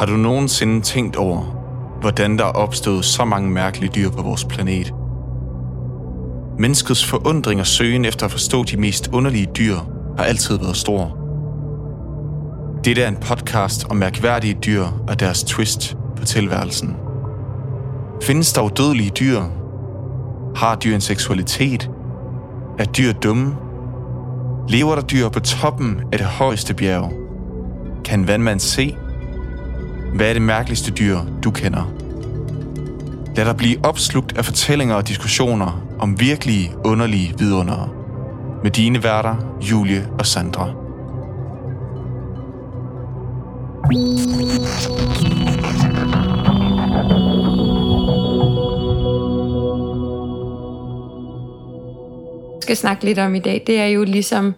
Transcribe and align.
Har 0.00 0.06
du 0.06 0.16
nogensinde 0.16 0.80
tænkt 0.80 1.16
over, 1.16 1.42
hvordan 2.00 2.38
der 2.38 2.44
er 2.44 2.52
opstået 2.52 3.04
så 3.04 3.24
mange 3.24 3.50
mærkelige 3.50 3.92
dyr 3.94 4.10
på 4.10 4.22
vores 4.22 4.44
planet? 4.44 4.94
Menneskets 6.58 7.06
forundring 7.06 7.60
og 7.60 7.66
søgen 7.66 8.04
efter 8.04 8.26
at 8.26 8.32
forstå 8.32 8.64
de 8.64 8.76
mest 8.76 9.10
underlige 9.12 9.46
dyr 9.46 9.76
har 10.18 10.24
altid 10.24 10.58
været 10.58 10.76
stor. 10.76 11.18
Dette 12.84 13.02
er 13.02 13.08
en 13.08 13.16
podcast 13.16 13.86
om 13.90 13.96
mærkværdige 13.96 14.54
dyr 14.54 14.84
og 15.08 15.20
deres 15.20 15.44
twist 15.44 15.96
på 16.16 16.24
tilværelsen. 16.24 16.96
Findes 18.22 18.52
der 18.52 18.62
udødelige 18.62 19.10
dyr? 19.10 19.40
Har 20.56 20.76
dyr 20.76 20.94
en 20.94 21.00
seksualitet? 21.00 21.90
Er 22.78 22.84
dyr 22.84 23.12
dumme? 23.12 23.56
Lever 24.68 24.94
der 24.94 25.02
dyr 25.02 25.28
på 25.28 25.40
toppen 25.40 26.00
af 26.12 26.18
det 26.18 26.26
højeste 26.26 26.74
bjerg? 26.74 27.12
Kan 28.04 28.28
vandmand 28.28 28.60
se? 28.60 28.96
Hvad 30.14 30.28
er 30.28 30.32
det 30.32 30.42
mærkeligste 30.42 30.90
dyr, 30.90 31.18
du 31.44 31.50
kender? 31.50 31.92
Lad 33.36 33.44
dig 33.44 33.56
blive 33.56 33.84
opslugt 33.84 34.38
af 34.38 34.44
fortællinger 34.44 34.94
og 34.94 35.08
diskussioner 35.08 35.86
om 35.98 36.20
virkelige, 36.20 36.72
underlige 36.84 37.34
vidundere. 37.38 37.88
Med 38.62 38.70
dine 38.70 39.04
værter, 39.04 39.58
Julie 39.60 40.08
og 40.18 40.26
Sandra. 40.26 40.70
skal 52.70 52.76
snakke 52.76 53.04
lidt 53.04 53.18
om 53.18 53.34
i 53.34 53.38
dag, 53.38 53.62
det 53.66 53.80
er 53.80 53.86
jo 53.86 54.04
ligesom 54.04 54.54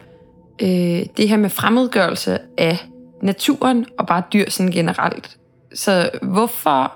øh, 0.63 0.69
det 1.17 1.29
her 1.29 1.37
med 1.37 1.51
fremmedgørelse 1.51 2.39
af 2.59 2.79
naturen 3.23 3.87
og 3.99 4.07
bare 4.07 4.23
dyr 4.33 4.51
sådan 4.51 4.73
generelt. 4.73 5.39
Så 5.75 6.11
hvorfor 6.23 6.93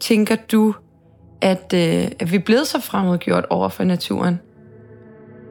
tænker 0.00 0.36
du, 0.52 0.74
at, 1.40 1.72
øh, 1.74 2.08
at 2.18 2.32
vi 2.32 2.36
er 2.36 2.40
blevet 2.44 2.66
så 2.66 2.80
fremmedgjort 2.80 3.46
over 3.50 3.68
for 3.68 3.84
naturen? 3.84 4.40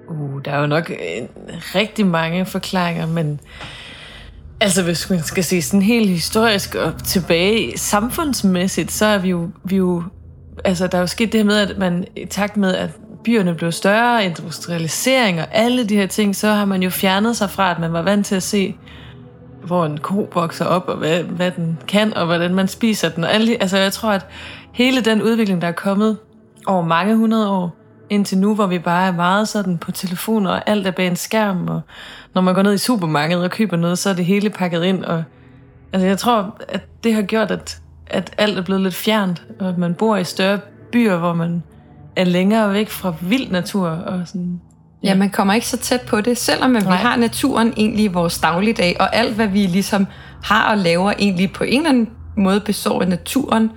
Uh, 0.10 0.42
der 0.46 0.52
er 0.52 0.60
jo 0.60 0.68
nok 0.68 0.90
øh, 0.92 1.28
rigtig 1.76 2.08
mange 2.08 2.46
forklaringer, 2.46 3.08
men 3.08 3.40
altså 4.62 4.84
hvis 4.84 5.10
man 5.10 5.24
skal 5.24 5.44
se 5.44 5.62
sådan 5.62 5.82
helt 5.82 6.10
historisk 6.10 6.76
og 6.76 7.04
tilbage 7.04 7.78
samfundsmæssigt, 7.78 8.92
så 8.92 9.06
er 9.06 9.18
vi 9.18 9.30
jo, 9.30 9.50
vi 9.64 9.76
jo 9.76 10.04
altså 10.66 10.88
der 10.88 10.98
er 10.98 11.02
jo 11.02 11.08
sket 11.08 11.32
det 11.32 11.40
her 11.40 11.46
med, 11.46 11.58
at 11.58 11.78
man 11.78 12.06
i 12.16 12.26
takt 12.26 12.58
med, 12.58 12.76
at 12.76 12.90
byerne 13.24 13.56
blev 13.56 13.72
større, 13.72 14.26
industrialisering 14.26 15.40
og 15.42 15.48
alle 15.52 15.86
de 15.86 15.96
her 15.96 16.08
ting, 16.08 16.36
så 16.36 16.48
har 16.48 16.66
man 16.66 16.84
jo 16.84 16.90
fjernet 16.90 17.38
sig 17.38 17.50
fra, 17.50 17.72
at 17.72 17.80
man 17.80 17.94
var 17.94 18.02
vant 18.02 18.26
til 18.26 18.36
at 18.36 18.44
se, 18.44 18.76
hvor 19.64 19.86
en 19.86 19.98
ko 19.98 20.30
vokser 20.34 20.66
op, 20.66 20.88
og 20.88 20.98
hvad, 20.98 21.24
hvad 21.24 21.52
den 21.52 21.78
kan, 21.88 22.18
og 22.18 22.26
hvordan 22.26 22.56
man 22.56 22.68
spiser 22.68 23.10
den. 23.10 23.24
Og 23.24 23.34
alle, 23.34 23.58
altså 23.62 23.78
jeg 23.78 23.94
tror, 23.94 24.12
at 24.12 24.26
hele 24.72 25.02
den 25.02 25.22
udvikling, 25.22 25.62
der 25.62 25.68
er 25.68 25.72
kommet 25.72 26.18
over 26.66 26.86
mange 26.86 27.16
hundrede 27.16 27.50
år, 27.50 27.76
indtil 28.10 28.38
nu, 28.38 28.56
hvor 28.56 28.68
vi 28.68 28.80
bare 28.80 29.08
er 29.08 29.12
meget 29.12 29.48
sådan 29.48 29.78
på 29.78 29.92
telefoner, 29.92 30.52
og 30.52 30.70
alt 30.70 30.88
er 30.88 30.92
bag 30.92 31.08
en 31.08 31.16
skærm, 31.16 31.68
og 31.68 31.82
når 32.36 32.42
man 32.42 32.56
går 32.56 32.62
ned 32.62 32.74
i 32.74 32.78
supermarkedet 32.78 33.44
og 33.44 33.52
køber 33.52 33.78
noget, 33.78 33.98
så 33.98 34.10
er 34.10 34.14
det 34.14 34.26
hele 34.26 34.50
pakket 34.50 34.84
ind. 34.84 35.06
Og, 35.06 35.24
altså 35.94 36.08
jeg 36.08 36.18
tror, 36.18 36.58
at 36.68 36.82
det 37.04 37.14
har 37.14 37.22
gjort, 37.22 37.52
at, 37.52 37.82
at 38.08 38.34
alt 38.38 38.58
er 38.58 38.62
blevet 38.62 38.82
lidt 38.82 38.96
fjernt, 38.96 39.44
og 39.60 39.70
at 39.70 39.78
man 39.78 39.94
bor 39.94 40.18
i 40.18 40.24
større 40.24 40.60
byer, 40.92 41.18
hvor 41.18 41.34
man 41.34 41.64
er 42.16 42.26
længere 42.26 42.74
væk 42.74 42.90
fra 42.90 43.14
vild 43.22 43.52
natur. 43.52 43.88
Og 43.88 44.22
sådan, 44.26 44.62
ja. 45.04 45.16
man 45.16 45.30
kommer 45.30 45.54
ikke 45.54 45.68
så 45.68 45.78
tæt 45.78 46.02
på 46.02 46.22
det, 46.22 46.38
selvom 46.38 46.76
vi 46.76 46.80
har 46.80 47.16
naturen 47.16 47.74
egentlig 47.78 48.06
i 48.06 48.08
vores 48.08 48.40
dagligdag, 48.40 48.96
og 49.00 49.16
alt, 49.16 49.36
hvad 49.36 49.48
vi 49.48 49.60
ligesom 49.60 50.08
har 50.44 50.72
og 50.72 50.78
laver, 50.78 51.14
egentlig 51.20 51.52
på 51.54 51.64
en 51.64 51.78
eller 51.78 51.90
anden 51.90 52.10
måde 52.38 52.60
består 52.60 53.02
af 53.02 53.08
naturen, 53.08 53.72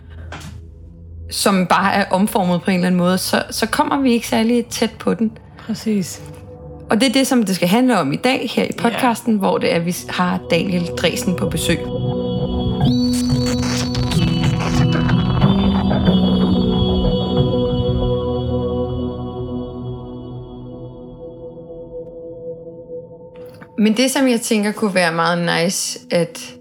som 1.31 1.67
bare 1.67 1.95
er 1.95 2.05
omformet 2.11 2.63
på 2.63 2.71
en 2.71 2.75
eller 2.75 2.87
anden 2.87 2.99
måde, 2.99 3.19
så, 3.19 3.43
så 3.51 3.67
kommer 3.67 4.01
vi 4.01 4.13
ikke 4.13 4.29
særlig 4.29 4.67
tæt 4.67 4.91
på 4.99 5.15
den. 5.15 5.33
Præcis. 5.67 6.23
Og 6.91 7.01
det 7.01 7.09
er 7.09 7.13
det, 7.13 7.27
som 7.27 7.43
det 7.43 7.55
skal 7.55 7.69
handle 7.69 7.99
om 7.99 8.13
i 8.13 8.17
dag 8.17 8.51
her 8.55 8.65
i 8.65 8.73
podcasten, 8.79 9.33
yeah. 9.33 9.41
hvor 9.41 9.59
det 9.59 9.73
er, 9.73 9.77
at 9.77 9.87
vi 9.87 9.97
har 10.09 10.41
Daniel 10.51 10.87
Dresen 10.87 11.37
på 11.37 11.49
besøg. 11.49 11.79
Men 23.83 23.97
det, 23.97 24.11
som 24.11 24.29
jeg 24.29 24.41
tænker 24.41 24.73
kunne 24.73 24.95
være 24.95 25.15
meget 25.15 25.65
nice 25.65 26.01
at 26.11 26.55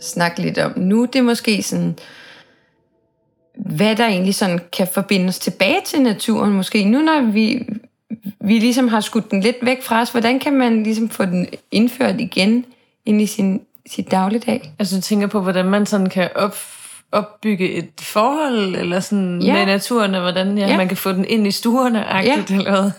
snakke 0.00 0.42
lidt 0.42 0.58
om 0.58 0.72
nu, 0.76 1.04
det 1.04 1.18
er 1.18 1.22
måske 1.22 1.62
sådan, 1.62 1.98
hvad 3.54 3.96
der 3.96 4.06
egentlig 4.06 4.34
sådan 4.34 4.60
kan 4.72 4.88
forbindes 4.94 5.38
tilbage 5.38 5.80
til 5.86 6.02
naturen 6.02 6.52
måske. 6.52 6.84
Nu 6.84 7.02
når 7.02 7.30
vi, 7.32 7.66
vi 8.40 8.58
ligesom 8.58 8.88
har 8.88 9.00
skudt 9.00 9.30
den 9.30 9.40
lidt 9.40 9.56
væk 9.62 9.82
fra 9.82 10.00
os, 10.00 10.10
hvordan 10.10 10.38
kan 10.38 10.52
man 10.52 10.82
ligesom 10.82 11.08
få 11.08 11.24
den 11.24 11.46
indført 11.70 12.20
igen 12.20 12.64
ind 13.06 13.22
i 13.22 13.26
sin, 13.26 13.60
sit 13.86 14.10
dagligdag? 14.10 14.72
Altså 14.78 14.96
du 14.96 15.02
tænker 15.02 15.26
på, 15.26 15.40
hvordan 15.40 15.66
man 15.66 15.86
sådan 15.86 16.08
kan 16.08 16.30
op, 16.34 16.56
opbygge 17.12 17.72
et 17.72 17.90
forhold 18.00 18.76
eller 18.76 19.00
sådan 19.00 19.42
ja. 19.42 19.52
med 19.52 19.66
naturen, 19.66 20.14
og 20.14 20.20
hvordan 20.20 20.58
ja, 20.58 20.68
ja. 20.68 20.76
man 20.76 20.88
kan 20.88 20.96
få 20.96 21.12
den 21.12 21.24
ind 21.24 21.46
i 21.46 21.50
stuerne, 21.50 21.98
ja. 21.98 22.20
eller 22.20 22.62
hvad? 22.62 22.90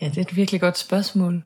Ja, 0.00 0.08
det 0.08 0.16
er 0.16 0.22
et 0.22 0.36
virkelig 0.36 0.60
godt 0.60 0.78
spørgsmål. 0.78 1.42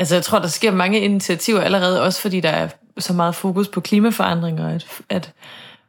Altså 0.00 0.14
jeg 0.14 0.24
tror, 0.24 0.38
der 0.38 0.48
sker 0.48 0.70
mange 0.70 1.00
initiativer 1.00 1.60
allerede, 1.60 2.02
også 2.02 2.20
fordi 2.20 2.40
der 2.40 2.48
er 2.48 2.68
så 2.98 3.12
meget 3.12 3.34
fokus 3.34 3.68
på 3.68 3.80
klimaforandringer, 3.80 4.68
at, 4.68 4.86
at 5.08 5.32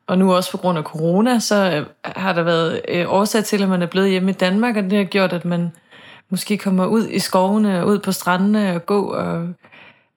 og 0.07 0.17
nu 0.17 0.33
også 0.33 0.51
på 0.51 0.57
grund 0.57 0.77
af 0.77 0.83
corona, 0.83 1.39
så 1.39 1.71
øh, 1.71 1.85
har 2.03 2.33
der 2.33 2.43
været 2.43 2.81
øh, 2.87 3.05
årsag 3.07 3.43
til, 3.43 3.63
at 3.63 3.69
man 3.69 3.81
er 3.81 3.85
blevet 3.85 4.09
hjemme 4.09 4.31
i 4.31 4.33
Danmark, 4.33 4.75
og 4.75 4.83
det 4.83 4.93
har 4.93 5.03
gjort, 5.03 5.33
at 5.33 5.45
man 5.45 5.71
måske 6.29 6.57
kommer 6.57 6.85
ud 6.85 7.07
i 7.07 7.19
skovene 7.19 7.81
og 7.81 7.87
ud 7.87 7.99
på 7.99 8.11
strandene 8.11 8.75
og 8.75 8.85
gå. 8.85 9.05
Og 9.05 9.47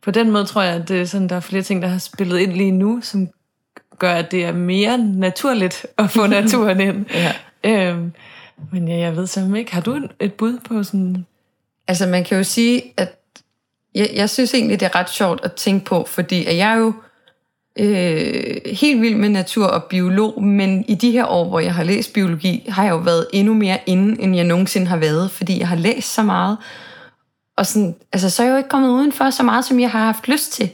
på 0.02 0.10
den 0.10 0.30
måde 0.30 0.44
tror 0.44 0.62
jeg, 0.62 0.74
at 0.74 0.88
det 0.88 1.00
er 1.00 1.04
sådan, 1.04 1.28
der 1.28 1.36
er 1.36 1.40
flere 1.40 1.62
ting, 1.62 1.82
der 1.82 1.88
har 1.88 1.98
spillet 1.98 2.38
ind 2.38 2.52
lige 2.52 2.70
nu, 2.70 3.00
som 3.02 3.28
gør, 3.98 4.12
at 4.12 4.30
det 4.30 4.44
er 4.44 4.52
mere 4.52 4.98
naturligt 4.98 5.86
at 5.98 6.10
få 6.10 6.26
naturen 6.40 6.80
ind. 6.80 7.06
ja. 7.14 7.32
øhm, 7.64 8.12
men 8.72 8.88
ja, 8.88 8.96
jeg 8.96 9.16
ved 9.16 9.26
simpelthen 9.26 9.56
ikke. 9.56 9.74
Har 9.74 9.80
du 9.80 10.00
et 10.20 10.32
bud 10.32 10.58
på 10.68 10.82
sådan... 10.82 11.26
Altså 11.88 12.06
man 12.06 12.24
kan 12.24 12.38
jo 12.38 12.44
sige, 12.44 12.82
at 12.96 13.23
jeg, 13.94 14.10
jeg 14.14 14.30
synes 14.30 14.54
egentlig, 14.54 14.80
det 14.80 14.86
er 14.86 14.94
ret 14.94 15.10
sjovt 15.10 15.44
at 15.44 15.52
tænke 15.52 15.84
på, 15.84 16.06
fordi 16.08 16.44
at 16.44 16.56
jeg 16.56 16.72
er 16.72 16.76
jo 16.76 16.92
øh, 17.78 18.60
helt 18.66 19.00
vild 19.00 19.16
med 19.16 19.28
natur 19.28 19.66
og 19.66 19.84
biolog, 19.84 20.42
men 20.42 20.84
i 20.88 20.94
de 20.94 21.10
her 21.10 21.26
år, 21.26 21.48
hvor 21.48 21.60
jeg 21.60 21.74
har 21.74 21.84
læst 21.84 22.12
biologi, 22.12 22.66
har 22.68 22.82
jeg 22.84 22.90
jo 22.90 22.96
været 22.96 23.26
endnu 23.32 23.54
mere 23.54 23.78
inde, 23.86 24.22
end 24.22 24.36
jeg 24.36 24.44
nogensinde 24.44 24.86
har 24.86 24.96
været, 24.96 25.30
fordi 25.30 25.58
jeg 25.58 25.68
har 25.68 25.76
læst 25.76 26.14
så 26.14 26.22
meget. 26.22 26.58
Og 27.56 27.66
sådan, 27.66 27.94
altså, 28.12 28.30
så 28.30 28.42
er 28.42 28.46
jeg 28.46 28.52
jo 28.52 28.56
ikke 28.56 28.68
kommet 28.68 28.88
udenfor 28.88 29.30
så 29.30 29.42
meget, 29.42 29.64
som 29.64 29.80
jeg 29.80 29.90
har 29.90 30.04
haft 30.04 30.28
lyst 30.28 30.52
til. 30.52 30.70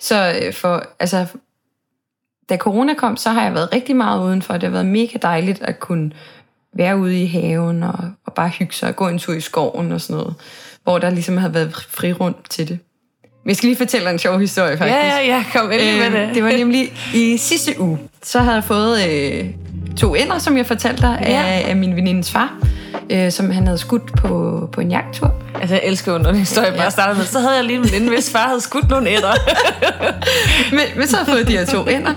Så 0.00 0.40
øh, 0.42 0.52
for, 0.52 0.86
altså, 0.98 1.26
da 2.48 2.56
corona 2.56 2.94
kom, 2.94 3.16
så 3.16 3.30
har 3.30 3.42
jeg 3.42 3.54
været 3.54 3.72
rigtig 3.72 3.96
meget 3.96 4.24
udenfor. 4.24 4.54
Det 4.54 4.62
har 4.62 4.70
været 4.70 4.86
mega 4.86 5.18
dejligt 5.22 5.62
at 5.62 5.80
kunne 5.80 6.12
være 6.76 6.98
ude 6.98 7.22
i 7.22 7.26
haven 7.26 7.82
og, 7.82 7.98
og 8.26 8.34
bare 8.34 8.48
hygge 8.48 8.74
sig 8.74 8.88
og 8.88 8.96
gå 8.96 9.08
en 9.08 9.18
tur 9.18 9.34
i 9.34 9.40
skoven 9.40 9.92
og 9.92 10.00
sådan 10.00 10.16
noget 10.16 10.34
hvor 10.84 10.98
der 10.98 11.10
ligesom 11.10 11.36
har 11.36 11.48
været 11.48 11.86
fri 11.88 12.12
rundt 12.12 12.50
til 12.50 12.68
det. 12.68 12.78
Vi 13.46 13.54
skal 13.54 13.66
lige 13.66 13.76
fortælle 13.76 14.10
en 14.10 14.18
sjov 14.18 14.40
historie, 14.40 14.78
faktisk. 14.78 14.96
Ja, 14.96 15.18
ja, 15.18 15.26
ja, 15.26 15.44
kom 15.52 15.72
endelig 15.72 16.10
med 16.10 16.20
det. 16.20 16.34
Det 16.34 16.44
var 16.44 16.50
nemlig 16.50 16.92
i 17.14 17.36
sidste 17.36 17.80
uge, 17.80 17.98
så 18.22 18.38
havde 18.38 18.54
jeg 18.54 18.64
fået 18.64 19.08
øh, 19.08 19.44
to 19.96 20.14
ender, 20.14 20.38
som 20.38 20.56
jeg 20.56 20.66
fortalte 20.66 21.02
dig, 21.02 21.18
ja. 21.22 21.42
af, 21.42 21.64
af 21.68 21.76
min 21.76 21.96
venindes 21.96 22.30
far, 22.30 22.58
øh, 23.10 23.32
som 23.32 23.50
han 23.50 23.66
havde 23.66 23.78
skudt 23.78 24.12
på, 24.16 24.68
på 24.72 24.80
en 24.80 24.90
jagttur. 24.90 25.34
Altså, 25.60 25.74
jeg 25.74 25.84
elsker 25.84 26.12
jo, 26.12 26.18
når 26.18 26.30
en 26.30 26.36
historie 26.36 26.72
bare 26.76 26.90
starter 26.90 27.16
med, 27.16 27.24
så 27.24 27.38
havde 27.38 27.56
jeg 27.56 27.64
lige 27.64 27.78
en 27.78 27.84
veninde, 27.84 28.08
hvis 28.14 28.30
far 28.30 28.46
havde 28.48 28.60
skudt 28.60 28.90
nogle 28.90 29.10
ænder. 29.10 29.32
men, 30.76 30.80
men 30.96 31.06
så 31.06 31.16
havde 31.16 31.30
jeg 31.30 31.36
fået 31.36 31.48
de 31.48 31.58
her 31.58 31.64
to 31.66 31.86
ender, 31.86 32.14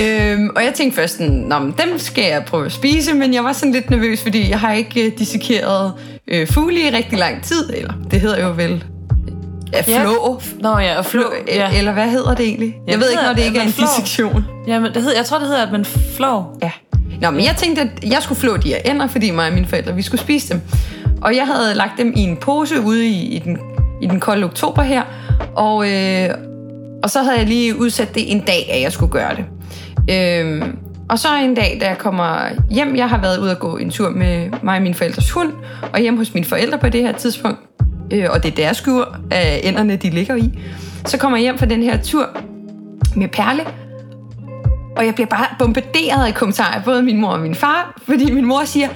Øhm, 0.00 0.50
og 0.56 0.64
jeg 0.64 0.74
tænkte 0.74 0.96
først, 1.00 1.16
sådan, 1.16 1.50
dem 1.52 1.98
skal 1.98 2.24
jeg 2.24 2.44
prøve 2.44 2.66
at 2.66 2.72
spise, 2.72 3.14
men 3.14 3.34
jeg 3.34 3.44
var 3.44 3.52
sådan 3.52 3.72
lidt 3.72 3.90
nervøs, 3.90 4.22
fordi 4.22 4.50
jeg 4.50 4.60
har 4.60 4.72
ikke 4.72 5.06
uh, 5.06 5.18
dissekeret 5.18 5.92
øh, 6.28 6.46
fugle 6.48 6.80
i 6.80 6.90
rigtig 6.90 7.18
lang 7.18 7.42
tid, 7.42 7.70
eller 7.74 7.92
det 8.10 8.20
hedder 8.20 8.46
jo 8.46 8.52
vel 8.56 8.84
Ja, 9.72 9.80
flå. 9.80 10.40
Ja. 10.62 10.62
Nå 10.62 10.78
ja, 10.78 10.98
og 10.98 11.04
flå. 11.04 11.24
Ja. 11.48 11.78
Eller 11.78 11.92
hvad 11.92 12.10
hedder 12.10 12.34
det 12.34 12.46
egentlig? 12.46 12.74
Jeg, 12.86 12.92
jeg 12.92 13.00
ved 13.00 13.10
ikke, 13.10 13.22
når 13.22 13.32
det 13.32 13.42
ikke 13.42 13.58
er 13.58 13.62
en 13.62 13.72
flår. 13.72 13.86
dissektion. 13.86 14.44
Jamen, 14.66 14.94
det 14.94 15.02
hedder, 15.02 15.16
jeg 15.16 15.24
tror, 15.26 15.38
det 15.38 15.46
hedder, 15.46 15.66
at 15.66 15.72
man 15.72 15.84
flår. 15.84 16.58
Ja. 16.62 16.70
Nå, 17.20 17.30
men 17.30 17.44
jeg 17.44 17.54
tænkte, 17.56 17.82
at 17.82 17.88
jeg 18.10 18.22
skulle 18.22 18.40
flå 18.40 18.56
de 18.56 18.68
her 18.68 18.76
ender, 18.84 19.06
fordi 19.06 19.30
mig 19.30 19.46
og 19.48 19.52
mine 19.54 19.66
forældre, 19.66 19.94
vi 19.94 20.02
skulle 20.02 20.20
spise 20.20 20.52
dem. 20.54 20.60
Og 21.22 21.36
jeg 21.36 21.46
havde 21.46 21.74
lagt 21.74 21.92
dem 21.98 22.12
i 22.16 22.20
en 22.20 22.36
pose 22.36 22.80
ude 22.80 23.06
i, 23.06 23.36
i, 23.36 23.38
den, 23.38 23.58
i 24.02 24.06
den 24.06 24.20
kolde 24.20 24.44
oktober 24.44 24.82
her. 24.82 25.02
Og, 25.56 25.90
øh, 25.90 26.30
og 27.02 27.10
så 27.10 27.22
havde 27.22 27.38
jeg 27.38 27.46
lige 27.46 27.78
udsat 27.78 28.14
det 28.14 28.32
en 28.32 28.40
dag, 28.40 28.70
at 28.72 28.82
jeg 28.82 28.92
skulle 28.92 29.12
gøre 29.12 29.30
det. 29.36 29.44
Øhm, 30.14 30.78
og 31.08 31.18
så 31.18 31.28
en 31.36 31.54
dag, 31.54 31.78
da 31.80 31.88
jeg 31.88 31.98
kommer 31.98 32.48
hjem, 32.70 32.96
jeg 32.96 33.08
har 33.08 33.18
været 33.20 33.38
ude 33.38 33.50
at 33.50 33.58
gå 33.58 33.76
en 33.76 33.90
tur 33.90 34.10
med 34.10 34.50
mig 34.62 34.76
og 34.76 34.82
min 34.82 34.94
forældres 34.94 35.30
hund, 35.30 35.52
og 35.92 36.00
hjem 36.00 36.16
hos 36.16 36.34
mine 36.34 36.46
forældre 36.46 36.78
på 36.78 36.88
det 36.88 37.02
her 37.02 37.12
tidspunkt, 37.12 37.58
øh, 38.12 38.26
og 38.30 38.42
det 38.42 38.50
er 38.50 38.54
deres 38.56 38.76
skur, 38.76 39.00
øh, 39.02 39.16
af 39.30 39.60
enderne 39.64 39.96
de 39.96 40.10
ligger 40.10 40.36
i. 40.36 40.58
Så 41.06 41.18
kommer 41.18 41.38
jeg 41.38 41.42
hjem 41.42 41.58
fra 41.58 41.66
den 41.66 41.82
her 41.82 42.02
tur 42.02 42.26
med 43.16 43.28
Perle, 43.28 43.62
Og 44.96 45.06
jeg 45.06 45.14
bliver 45.14 45.28
bare 45.28 45.46
bombarderet 45.58 46.26
af 46.26 46.34
kommentarer 46.34 46.82
både 46.84 47.02
min 47.02 47.20
mor 47.20 47.28
og 47.28 47.40
min 47.40 47.54
far, 47.54 48.00
fordi 48.06 48.32
min 48.32 48.44
mor 48.44 48.64
siger, 48.64 48.88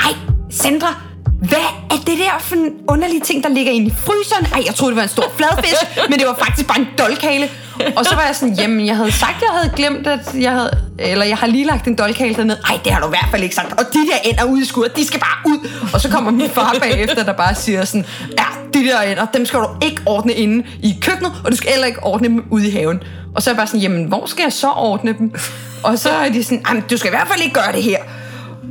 ej, 0.00 0.12
Sandra, 0.50 1.02
hvad 1.40 1.66
er 1.90 1.96
det 2.06 2.18
der 2.18 2.38
for 2.40 2.54
en 2.54 2.72
underlig 2.88 3.22
ting, 3.22 3.42
der 3.44 3.48
ligger 3.48 3.72
inde 3.72 3.86
i 3.86 3.90
fryseren? 3.90 4.46
Ej, 4.54 4.62
jeg 4.66 4.74
troede, 4.74 4.90
det 4.90 4.96
var 4.96 5.02
en 5.02 5.08
stor 5.08 5.32
fladfisk, 5.36 5.80
men 6.10 6.18
det 6.18 6.26
var 6.26 6.36
faktisk 6.44 6.68
bare 6.68 6.78
en 6.78 6.88
dolkale. 6.98 7.48
Og 7.96 8.04
så 8.06 8.14
var 8.14 8.22
jeg 8.26 8.36
sådan, 8.36 8.54
jamen, 8.54 8.86
jeg 8.86 8.96
havde 8.96 9.12
sagt, 9.12 9.36
jeg 9.40 9.48
havde 9.58 9.72
glemt, 9.76 10.06
at 10.06 10.34
jeg 10.34 10.50
havde, 10.50 10.70
eller 10.98 11.24
jeg 11.24 11.36
har 11.36 11.46
lige 11.46 11.64
lagt 11.64 11.86
en 11.86 11.94
dolkale 11.94 12.34
derned. 12.34 12.56
Ej, 12.68 12.78
det 12.84 12.92
har 12.92 13.00
du 13.00 13.06
i 13.06 13.08
hvert 13.08 13.28
fald 13.30 13.42
ikke 13.42 13.54
sagt. 13.54 13.72
Og 13.72 13.84
de 13.92 13.98
der 13.98 14.30
ender 14.30 14.44
ude 14.44 14.62
i 14.62 14.64
skuret, 14.64 14.96
de 14.96 15.06
skal 15.06 15.20
bare 15.20 15.52
ud. 15.52 15.68
Og 15.94 16.00
så 16.00 16.08
kommer 16.08 16.30
min 16.30 16.50
far 16.50 16.76
bagefter, 16.80 17.24
der 17.24 17.32
bare 17.32 17.54
siger 17.54 17.84
sådan, 17.84 18.06
ja, 18.38 18.44
de 18.74 18.84
der 18.84 19.00
ender, 19.00 19.26
dem 19.34 19.46
skal 19.46 19.60
du 19.60 19.66
ikke 19.82 20.02
ordne 20.06 20.32
inde 20.32 20.66
i 20.82 20.98
køkkenet, 21.00 21.32
og 21.44 21.50
du 21.52 21.56
skal 21.56 21.70
heller 21.70 21.86
ikke 21.86 22.02
ordne 22.02 22.28
dem 22.28 22.44
ude 22.50 22.68
i 22.68 22.70
haven. 22.70 23.02
Og 23.34 23.42
så 23.42 23.50
er 23.50 23.54
jeg 23.54 23.56
bare 23.56 23.66
sådan, 23.66 23.80
jamen, 23.80 24.04
hvor 24.04 24.26
skal 24.26 24.42
jeg 24.42 24.52
så 24.52 24.70
ordne 24.70 25.14
dem? 25.18 25.34
Og 25.82 25.98
så 25.98 26.10
er 26.10 26.28
de 26.28 26.44
sådan, 26.44 26.62
jamen, 26.68 26.84
du 26.90 26.96
skal 26.96 27.08
i 27.08 27.14
hvert 27.16 27.28
fald 27.28 27.40
ikke 27.40 27.54
gøre 27.54 27.72
det 27.72 27.82
her. 27.82 27.98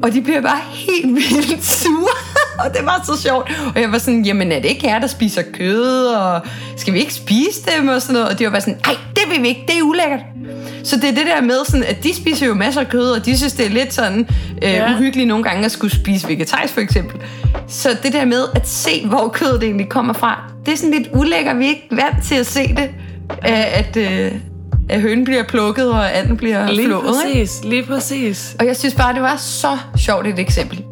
Og 0.03 0.13
de 0.13 0.21
bliver 0.21 0.41
bare 0.41 0.61
helt 0.71 1.15
vildt 1.15 1.65
sure. 1.65 2.28
og 2.65 2.73
det 2.73 2.85
var 2.85 3.01
så 3.05 3.21
sjovt. 3.21 3.51
Og 3.75 3.81
jeg 3.81 3.91
var 3.91 3.97
sådan, 3.97 4.25
jamen 4.25 4.51
er 4.51 4.59
det 4.59 4.69
ikke 4.69 4.87
her, 4.87 4.99
der 4.99 5.07
spiser 5.07 5.41
kød? 5.53 6.05
Og 6.07 6.41
skal 6.77 6.93
vi 6.93 6.99
ikke 6.99 7.13
spise 7.13 7.61
dem? 7.77 7.87
Og 7.87 8.01
sådan 8.01 8.13
noget. 8.13 8.29
Og 8.29 8.39
de 8.39 8.45
var 8.45 8.51
bare 8.51 8.61
sådan, 8.61 8.79
nej, 8.85 8.95
det 9.15 9.23
vil 9.33 9.43
vi 9.43 9.47
ikke. 9.47 9.63
Det 9.67 9.77
er 9.77 9.81
ulækkert. 9.81 10.19
Så 10.83 10.95
det 10.95 11.09
er 11.09 11.13
det 11.13 11.25
der 11.25 11.41
med, 11.41 11.65
sådan, 11.65 11.83
at 11.83 12.03
de 12.03 12.15
spiser 12.15 12.47
jo 12.47 12.53
masser 12.53 12.81
af 12.81 12.89
kød, 12.89 13.11
og 13.11 13.25
de 13.25 13.37
synes, 13.37 13.53
det 13.53 13.65
er 13.65 13.69
lidt 13.69 13.93
sådan 13.93 14.27
øh, 14.61 14.73
ja. 14.73 14.93
uhyggeligt 14.93 15.27
nogle 15.27 15.43
gange 15.43 15.65
at 15.65 15.71
skulle 15.71 15.95
spise 15.95 16.27
vegetarisk 16.27 16.73
for 16.73 16.81
eksempel. 16.81 17.21
Så 17.67 17.97
det 18.03 18.13
der 18.13 18.25
med 18.25 18.43
at 18.55 18.67
se, 18.67 19.07
hvor 19.07 19.27
kødet 19.27 19.63
egentlig 19.63 19.89
kommer 19.89 20.13
fra, 20.13 20.51
det 20.65 20.71
er 20.71 20.77
sådan 20.77 20.91
lidt 20.91 21.07
ulækkert. 21.13 21.59
Vi 21.59 21.65
er 21.65 21.69
ikke 21.69 21.87
vant 21.91 22.23
til 22.25 22.35
at 22.35 22.45
se 22.45 22.67
det. 22.67 22.89
At, 23.43 23.97
øh, 23.97 24.31
at 24.89 25.01
hønen 25.01 25.25
bliver 25.25 25.43
plukket, 25.43 25.91
og 25.91 26.17
anden 26.17 26.37
bliver 26.37 26.71
Lige 26.71 26.87
flået. 26.87 27.03
Ikke? 27.27 27.39
præcis, 27.43 27.63
lige 27.63 27.83
præcis. 27.83 28.55
Og 28.59 28.65
jeg 28.65 28.77
synes 28.77 28.95
bare, 28.95 29.13
det 29.13 29.21
var 29.21 29.35
så 29.37 29.77
sjovt 29.97 30.27
et 30.27 30.39
eksempel. 30.39 30.83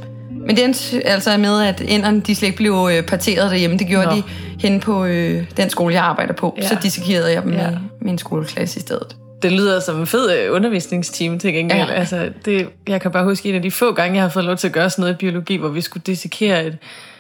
Men 0.48 0.56
det 0.56 0.64
endte 0.66 1.08
altså 1.08 1.38
med, 1.38 1.62
at 1.64 1.82
inderne 1.82 2.22
de 2.22 2.36
slet 2.36 2.48
ikke 2.48 2.58
blev 2.58 2.90
øh, 2.92 3.04
parteret 3.04 3.52
derhjemme. 3.52 3.78
Det 3.78 3.88
gjorde 3.88 4.06
Nå. 4.06 4.16
de 4.16 4.24
hen 4.60 4.80
på 4.80 5.06
øh, 5.06 5.44
den 5.58 5.70
skole, 5.70 5.94
jeg 5.94 6.04
arbejder 6.04 6.34
på. 6.34 6.58
Ja. 6.62 6.68
Så 6.68 6.78
dissekerede 6.84 7.32
jeg 7.34 7.44
dem 7.44 7.54
Ja. 7.54 7.70
i 7.70 7.74
min 8.02 8.18
skoleklasse 8.18 8.78
i 8.78 8.82
stedet. 8.82 9.16
Det 9.42 9.52
lyder 9.52 9.80
som 9.80 10.00
en 10.00 10.08
fed 10.08 10.38
øh, 10.38 10.56
undervisningsteam 10.56 11.40
til 11.40 11.54
gengæld. 11.54 11.90
Ja. 11.90 11.94
Altså, 11.94 12.30
det, 12.46 12.70
jeg 12.88 13.02
kan 13.02 13.12
bare 13.12 13.24
huske 13.24 13.50
en 13.50 13.56
af 13.56 13.62
de 13.62 13.72
få 13.72 13.94
gange, 13.94 14.16
jeg 14.16 14.24
har 14.24 14.30
fået 14.30 14.46
lov 14.46 14.58
til 14.58 14.68
at 14.68 14.74
gøre 14.74 14.90
sådan 14.90 15.02
noget 15.02 15.14
i 15.14 15.18
biologi, 15.18 15.56
hvor 15.56 15.70
vi 15.70 15.82
skulle 15.82 16.04
dissekere 16.08 16.66
et 16.66 16.78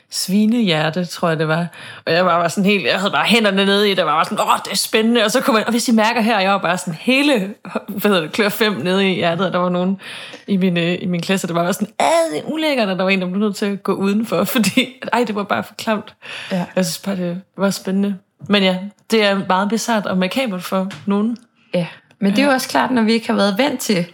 svinehjerte, 0.09 1.05
tror 1.05 1.29
jeg 1.29 1.39
det 1.39 1.47
var. 1.47 1.67
Og 2.05 2.13
jeg 2.13 2.25
var 2.25 2.39
bare 2.39 2.49
sådan 2.49 2.65
helt, 2.65 2.85
jeg 2.85 2.99
havde 2.99 3.11
bare 3.11 3.25
hænderne 3.25 3.65
nede 3.65 3.91
i 3.91 3.93
det, 3.93 3.99
og 3.99 4.05
var 4.05 4.13
bare 4.13 4.25
sådan, 4.25 4.39
åh, 4.39 4.57
det 4.65 4.71
er 4.71 4.75
spændende. 4.75 5.23
Og 5.23 5.31
så 5.31 5.41
kom 5.41 5.55
jeg, 5.55 5.65
og 5.65 5.71
hvis 5.71 5.87
I 5.87 5.91
mærker 5.91 6.21
her, 6.21 6.39
jeg 6.39 6.51
var 6.51 6.57
bare 6.57 6.77
sådan 6.77 6.93
hele, 6.93 7.53
hvad 7.87 8.11
hedder 8.11 8.21
det, 8.21 8.31
klør 8.31 8.49
fem 8.49 8.73
nede 8.73 9.11
i 9.11 9.15
hjertet, 9.15 9.47
og 9.47 9.53
der 9.53 9.59
var 9.59 9.69
nogen 9.69 10.01
i 10.47 10.57
min, 10.57 10.77
øh, 10.77 10.97
i 11.01 11.05
min 11.05 11.21
klasse, 11.21 11.47
der 11.47 11.53
var 11.53 11.63
bare 11.63 11.73
sådan, 11.73 11.93
ah, 11.99 12.33
det 12.33 12.39
er 12.39 12.43
ulækkert, 12.45 12.89
og 12.89 12.97
der 12.97 13.03
var 13.03 13.09
en, 13.09 13.21
der 13.21 13.27
blev 13.27 13.39
nødt 13.39 13.55
til 13.55 13.65
at 13.65 13.83
gå 13.83 13.93
udenfor, 13.93 14.43
fordi, 14.55 14.95
ej, 15.13 15.23
det 15.23 15.35
var 15.35 15.43
bare 15.43 15.63
for 15.63 15.73
klamt. 15.73 16.15
Ja. 16.51 16.65
Jeg 16.75 16.85
synes 16.85 16.99
bare, 16.99 17.15
det 17.15 17.41
var 17.57 17.69
spændende. 17.69 18.17
Men 18.49 18.63
ja, 18.63 18.77
det 19.11 19.23
er 19.23 19.39
meget 19.47 19.69
bizart 19.69 20.05
og 20.05 20.17
makabert 20.17 20.63
for 20.63 20.91
nogen. 21.05 21.37
Ja, 21.73 21.87
men 22.19 22.31
det 22.31 22.39
er 22.39 22.45
jo 22.45 22.51
også 22.51 22.69
klart, 22.69 22.91
når 22.91 23.01
vi 23.01 23.13
ikke 23.13 23.27
har 23.27 23.35
været 23.35 23.57
vant 23.57 23.79
til 23.79 24.05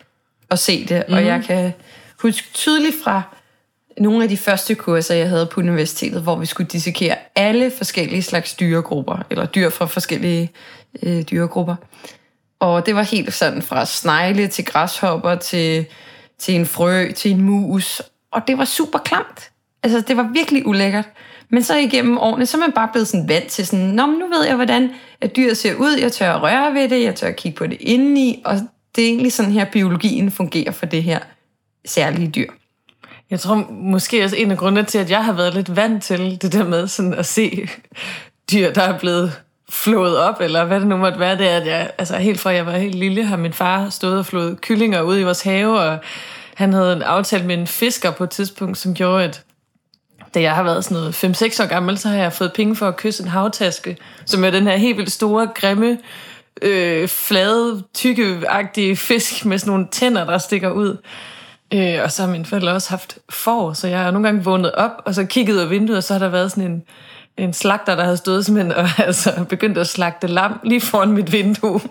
at 0.49 0.59
se 0.59 0.85
det. 0.85 1.03
Mm. 1.07 1.13
Og 1.13 1.25
jeg 1.25 1.43
kan 1.43 1.73
huske 2.21 2.47
tydeligt 2.53 2.95
fra 3.03 3.21
nogle 3.99 4.23
af 4.23 4.29
de 4.29 4.37
første 4.37 4.75
kurser, 4.75 5.15
jeg 5.15 5.29
havde 5.29 5.45
på 5.45 5.61
universitetet, 5.61 6.21
hvor 6.21 6.35
vi 6.35 6.45
skulle 6.45 6.69
dissekere 6.69 7.15
alle 7.35 7.71
forskellige 7.71 8.21
slags 8.21 8.53
dyregrupper, 8.53 9.25
eller 9.29 9.45
dyr 9.45 9.69
fra 9.69 9.85
forskellige 9.85 10.51
øh, 11.03 11.21
dyregrupper. 11.21 11.75
Og 12.59 12.85
det 12.85 12.95
var 12.95 13.03
helt 13.03 13.33
sådan 13.33 13.61
fra 13.61 13.85
snegle 13.85 14.47
til 14.47 14.65
græshopper 14.65 15.35
til, 15.35 15.85
til 16.39 16.55
en 16.55 16.65
frø 16.65 17.11
til 17.11 17.31
en 17.31 17.41
mus. 17.41 18.01
Og 18.31 18.41
det 18.47 18.57
var 18.57 18.65
super 18.65 18.99
klamt. 18.99 19.51
Altså, 19.83 20.01
det 20.01 20.17
var 20.17 20.29
virkelig 20.33 20.67
ulækkert. 20.67 21.09
Men 21.49 21.63
så 21.63 21.77
igennem 21.77 22.17
årene, 22.17 22.45
så 22.45 22.57
er 22.57 22.59
man 22.59 22.71
bare 22.71 22.89
blevet 22.91 23.07
sådan 23.07 23.29
vant 23.29 23.47
til 23.47 23.67
sådan, 23.67 23.85
Nå, 23.85 24.05
men 24.05 24.19
nu 24.19 24.27
ved 24.27 24.45
jeg, 24.45 24.55
hvordan 24.55 24.89
at 25.21 25.35
dyr 25.35 25.53
ser 25.53 25.75
ud. 25.75 25.97
Jeg 26.01 26.11
tør 26.11 26.33
at 26.33 26.41
røre 26.41 26.73
ved 26.73 26.89
det, 26.89 27.03
jeg 27.03 27.15
tør 27.15 27.27
at 27.27 27.35
kigge 27.35 27.57
på 27.57 27.67
det 27.67 27.77
indeni. 27.79 28.41
Og 28.45 28.55
det 28.95 29.03
er 29.03 29.07
egentlig 29.07 29.33
sådan 29.33 29.51
her, 29.51 29.65
biologien 29.65 30.31
fungerer 30.31 30.71
for 30.71 30.85
det 30.85 31.03
her 31.03 31.19
særlige 31.85 32.29
dyr. 32.29 32.49
Jeg 33.33 33.39
tror 33.39 33.67
måske 33.71 34.23
også 34.23 34.35
en 34.35 34.51
af 34.51 34.57
grundene 34.57 34.83
til, 34.83 34.97
at 34.97 35.09
jeg 35.09 35.25
har 35.25 35.33
været 35.33 35.53
lidt 35.53 35.75
vant 35.75 36.03
til 36.03 36.41
det 36.41 36.53
der 36.53 36.63
med 36.63 36.87
sådan 36.87 37.13
at 37.13 37.25
se 37.25 37.67
dyr, 38.51 38.73
der 38.73 38.81
er 38.81 38.99
blevet 38.99 39.41
flået 39.69 40.17
op, 40.17 40.41
eller 40.41 40.65
hvad 40.65 40.79
det 40.79 40.87
nu 40.87 40.97
måtte 40.97 41.19
være, 41.19 41.37
det 41.37 41.49
er, 41.49 41.57
at 41.57 41.67
jeg, 41.67 41.91
altså 41.97 42.17
helt 42.17 42.39
fra 42.39 42.49
jeg 42.49 42.65
var 42.65 42.77
helt 42.77 42.95
lille, 42.95 43.25
har 43.25 43.37
min 43.37 43.53
far 43.53 43.89
stået 43.89 44.17
og 44.17 44.25
flået 44.25 44.61
kyllinger 44.61 45.01
ude 45.01 45.21
i 45.21 45.23
vores 45.23 45.41
have, 45.41 45.79
og 45.79 45.99
han 46.55 46.73
havde 46.73 46.93
en 46.93 47.01
aftale 47.01 47.45
med 47.45 47.57
en 47.57 47.67
fisker 47.67 48.11
på 48.11 48.23
et 48.23 48.29
tidspunkt, 48.29 48.77
som 48.77 48.93
gjorde, 48.93 49.23
at 49.23 49.43
da 50.33 50.41
jeg 50.41 50.55
har 50.55 50.63
været 50.63 50.83
sådan 50.83 50.97
noget 50.97 51.23
5-6 51.23 51.63
år 51.63 51.67
gammel, 51.67 51.97
så 51.97 52.09
har 52.09 52.17
jeg 52.17 52.33
fået 52.33 52.53
penge 52.53 52.75
for 52.75 52.87
at 52.87 52.97
kysse 52.97 53.23
en 53.23 53.29
havtaske, 53.29 53.97
som 54.25 54.43
er 54.43 54.49
den 54.49 54.67
her 54.67 54.77
helt 54.77 54.97
vildt 54.97 55.11
store, 55.11 55.47
grimme, 55.55 55.97
øh, 56.61 57.07
flade, 57.07 57.83
tykkeagtige 57.93 58.95
fisk 58.95 59.45
med 59.45 59.57
sådan 59.57 59.71
nogle 59.71 59.87
tænder, 59.91 60.25
der 60.25 60.37
stikker 60.37 60.71
ud. 60.71 60.97
Øh, 61.73 62.03
og 62.03 62.11
så 62.11 62.23
har 62.23 62.29
mine 62.29 62.45
forældre 62.45 62.71
også 62.71 62.89
haft 62.89 63.17
får, 63.29 63.73
så 63.73 63.87
jeg 63.87 63.99
har 63.99 64.11
nogle 64.11 64.27
gange 64.27 64.43
vågnet 64.43 64.71
op, 64.71 64.91
og 65.05 65.15
så 65.15 65.25
kigget 65.25 65.53
ud 65.53 65.59
af 65.59 65.69
vinduet, 65.69 65.97
og 65.97 66.03
så 66.03 66.13
har 66.13 66.19
der 66.19 66.29
været 66.29 66.51
sådan 66.51 66.71
en, 66.71 66.83
en 67.37 67.53
slagter, 67.53 67.95
der 67.95 68.03
havde 68.03 68.17
stået 68.17 68.45
simpelthen 68.45 68.73
og 68.73 68.87
altså, 69.05 69.45
begyndt 69.49 69.77
at 69.77 69.87
slagte 69.87 70.27
lam 70.27 70.59
lige 70.63 70.81
foran 70.81 71.11
mit 71.11 71.31
vindue. 71.31 71.81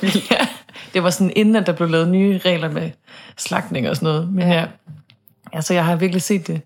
Vildt. 0.00 0.30
Ja, 0.30 0.48
det 0.94 1.02
var 1.02 1.10
sådan 1.10 1.32
inden, 1.36 1.56
at 1.56 1.66
der 1.66 1.72
blev 1.72 1.88
lavet 1.88 2.08
nye 2.08 2.40
regler 2.44 2.70
med 2.70 2.90
slagtning 3.36 3.88
og 3.88 3.96
sådan 3.96 4.06
noget. 4.06 4.32
Men 4.32 4.48
ja, 4.48 4.54
ja 4.54 4.66
altså, 5.52 5.74
jeg 5.74 5.84
har 5.84 5.96
virkelig 5.96 6.22
set 6.22 6.46
det 6.46 6.60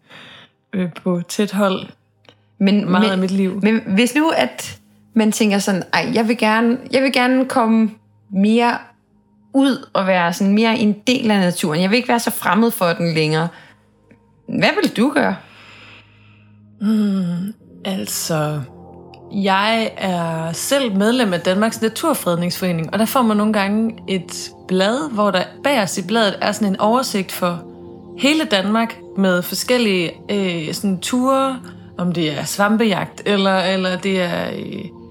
øh, 0.72 0.92
på 0.92 1.22
tæt 1.28 1.52
hold 1.52 1.86
Men, 2.58 2.90
meget 2.90 3.02
men, 3.02 3.12
af 3.12 3.18
mit 3.18 3.30
liv. 3.30 3.60
Men 3.62 3.82
hvis 3.86 4.14
nu, 4.14 4.30
at 4.36 4.78
man 5.14 5.32
tænker 5.32 5.58
sådan, 5.58 5.82
ej, 5.92 6.10
jeg 6.14 6.28
vil 6.28 6.38
gerne, 6.38 6.78
jeg 6.90 7.02
vil 7.02 7.12
gerne 7.12 7.48
komme 7.48 7.90
mere 8.30 8.78
ud 9.54 9.88
og 9.92 10.06
være 10.06 10.32
sådan 10.32 10.54
mere 10.54 10.78
en 10.78 10.96
del 11.06 11.30
af 11.30 11.40
naturen. 11.40 11.80
Jeg 11.80 11.90
vil 11.90 11.96
ikke 11.96 12.08
være 12.08 12.20
så 12.20 12.30
fremmed 12.30 12.70
for 12.70 12.86
den 12.86 13.14
længere. 13.14 13.48
Hvad 14.48 14.70
vil 14.82 14.96
du 14.96 15.12
gøre? 15.14 15.36
Hmm, 16.80 17.54
altså, 17.84 18.60
jeg 19.32 19.90
er 19.96 20.52
selv 20.52 20.96
medlem 20.96 21.32
af 21.32 21.40
Danmarks 21.40 21.82
Naturfredningsforening, 21.82 22.92
og 22.92 22.98
der 22.98 23.06
får 23.06 23.22
man 23.22 23.36
nogle 23.36 23.52
gange 23.52 23.98
et 24.08 24.50
blad, 24.68 25.10
hvor 25.10 25.30
der 25.30 25.42
bagerst 25.64 25.98
i 25.98 26.06
bladet 26.06 26.36
er 26.40 26.52
sådan 26.52 26.68
en 26.68 26.80
oversigt 26.80 27.32
for 27.32 27.62
hele 28.18 28.44
Danmark 28.44 28.98
med 29.16 29.42
forskellige 29.42 30.12
øh, 30.30 30.74
sådan 30.74 31.00
ture, 31.00 31.60
om 31.98 32.12
det 32.12 32.38
er 32.38 32.44
svampejagt, 32.44 33.22
eller, 33.26 33.58
eller 33.58 33.96
det 33.96 34.22
er... 34.22 34.50
Øh, 34.56 35.03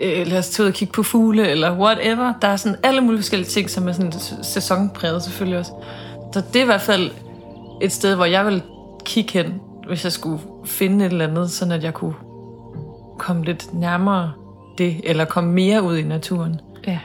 øh, 0.00 0.26
lad 0.26 0.38
os 0.38 0.48
tage 0.48 0.64
ud 0.64 0.68
og 0.68 0.74
kigge 0.74 0.92
på 0.92 1.02
fugle, 1.02 1.48
eller 1.48 1.78
whatever. 1.78 2.32
Der 2.42 2.48
er 2.48 2.56
sådan 2.56 2.78
alle 2.82 3.00
mulige 3.00 3.20
forskellige 3.20 3.48
ting, 3.48 3.70
som 3.70 3.88
er 3.88 3.92
sådan 3.92 4.12
sæsonpræget 4.42 5.22
selvfølgelig 5.22 5.58
også. 5.58 5.72
Så 6.32 6.42
det 6.52 6.56
er 6.56 6.62
i 6.62 6.66
hvert 6.66 6.80
fald 6.80 7.10
et 7.82 7.92
sted, 7.92 8.14
hvor 8.14 8.24
jeg 8.24 8.46
vil 8.46 8.62
kigge 9.04 9.32
hen, 9.32 9.60
hvis 9.86 10.04
jeg 10.04 10.12
skulle 10.12 10.40
finde 10.64 11.06
et 11.06 11.12
eller 11.12 11.26
andet, 11.28 11.50
sådan 11.50 11.72
at 11.72 11.84
jeg 11.84 11.94
kunne 11.94 12.14
komme 13.18 13.44
lidt 13.44 13.74
nærmere 13.74 14.32
det, 14.78 15.00
eller 15.04 15.24
komme 15.24 15.52
mere 15.52 15.82
ud 15.82 15.96
i 15.96 16.02
naturen. 16.02 16.60
Ja. 16.86 16.98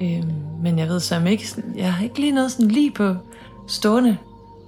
Øhm, 0.00 0.32
men 0.62 0.78
jeg 0.78 0.88
ved 0.88 1.00
så 1.00 1.22
ikke, 1.28 1.46
jeg 1.76 1.92
har 1.92 2.04
ikke 2.04 2.20
lige 2.20 2.32
noget 2.32 2.52
sådan 2.52 2.68
lige 2.68 2.90
på 2.90 3.14
stående 3.68 4.16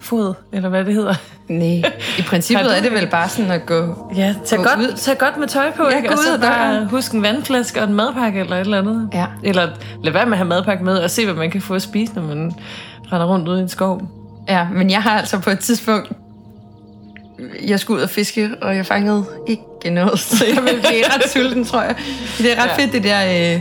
fod, 0.00 0.34
eller 0.52 0.68
hvad 0.68 0.84
det 0.84 0.94
hedder. 0.94 1.14
Nej, 1.48 1.82
i 2.18 2.22
princippet 2.22 2.64
du- 2.66 2.70
er 2.70 2.80
det 2.80 2.92
vel 2.92 3.06
bare 3.06 3.28
sådan 3.28 3.50
at 3.50 3.66
gå... 3.66 4.12
Ja, 4.16 4.34
tag, 4.46 4.58
Gå 4.58 4.64
godt, 4.64 4.78
ud. 4.78 4.92
tag 4.96 5.18
godt 5.18 5.36
med 5.36 5.48
tøj 5.48 5.70
på, 5.72 5.82
Ja, 5.90 5.96
ikke? 5.96 6.08
gå 6.08 6.14
og 6.14 6.18
ud 6.18 6.24
så 6.24 6.40
bare 6.40 6.84
husk 6.86 7.12
en 7.12 7.22
vandflaske 7.22 7.80
og 7.82 7.88
en 7.88 7.94
madpakke 7.94 8.40
eller 8.40 8.56
et 8.56 8.60
eller 8.60 8.78
andet. 8.78 9.10
Ja. 9.14 9.26
Eller 9.42 9.68
lad 10.04 10.12
være 10.12 10.24
med 10.26 10.32
at 10.32 10.38
have 10.38 10.48
madpakke 10.48 10.84
med, 10.84 10.98
og 10.98 11.10
se, 11.10 11.24
hvad 11.24 11.34
man 11.34 11.50
kan 11.50 11.60
få 11.60 11.74
at 11.74 11.82
spise, 11.82 12.12
når 12.14 12.22
man 12.22 12.52
render 13.12 13.26
rundt 13.26 13.48
ude 13.48 13.58
i 13.58 13.62
en 13.62 13.68
skov. 13.68 14.02
Ja, 14.48 14.66
men 14.74 14.90
jeg 14.90 15.02
har 15.02 15.18
altså 15.18 15.38
på 15.38 15.50
et 15.50 15.58
tidspunkt... 15.58 16.12
Jeg 17.66 17.80
skulle 17.80 17.98
ud 17.98 18.02
og 18.02 18.10
fiske, 18.10 18.50
og 18.62 18.76
jeg 18.76 18.86
fangede 18.86 19.24
ikke 19.46 19.90
noget, 19.90 20.18
så 20.20 20.44
jeg 20.54 20.62
vil 20.62 20.70
blive 20.88 21.04
ret 21.14 21.30
sulten, 21.30 21.64
tror 21.64 21.82
jeg. 21.82 21.94
Det 22.38 22.52
er 22.58 22.62
ret 22.62 22.70
Ja. 22.78 22.82
fedt, 22.84 22.92
det 22.92 23.04
der 23.04 23.54
øh, 23.54 23.60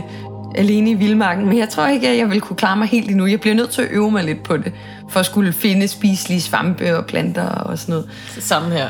alene 0.54 0.90
i 0.90 0.94
vildmarken, 0.94 1.46
men 1.48 1.58
jeg 1.58 1.68
tror 1.68 1.86
ikke, 1.86 2.08
at 2.08 2.18
jeg 2.18 2.30
vil 2.30 2.40
kunne 2.40 2.56
klare 2.56 2.76
mig 2.76 2.88
helt 2.88 3.10
endnu. 3.10 3.26
Jeg 3.26 3.40
bliver 3.40 3.54
nødt 3.56 3.70
til 3.70 3.82
at 3.82 3.88
øve 3.90 4.10
mig 4.10 4.24
lidt 4.24 4.42
på 4.42 4.56
det, 4.56 4.72
for 5.10 5.20
at 5.20 5.26
skulle 5.26 5.52
finde 5.52 5.88
spiselige 5.88 6.40
svampe 6.40 6.98
og 6.98 7.06
planter 7.06 7.48
og 7.48 7.78
sådan 7.78 7.92
noget. 7.92 8.08
Samme 8.38 8.70
her. 8.70 8.88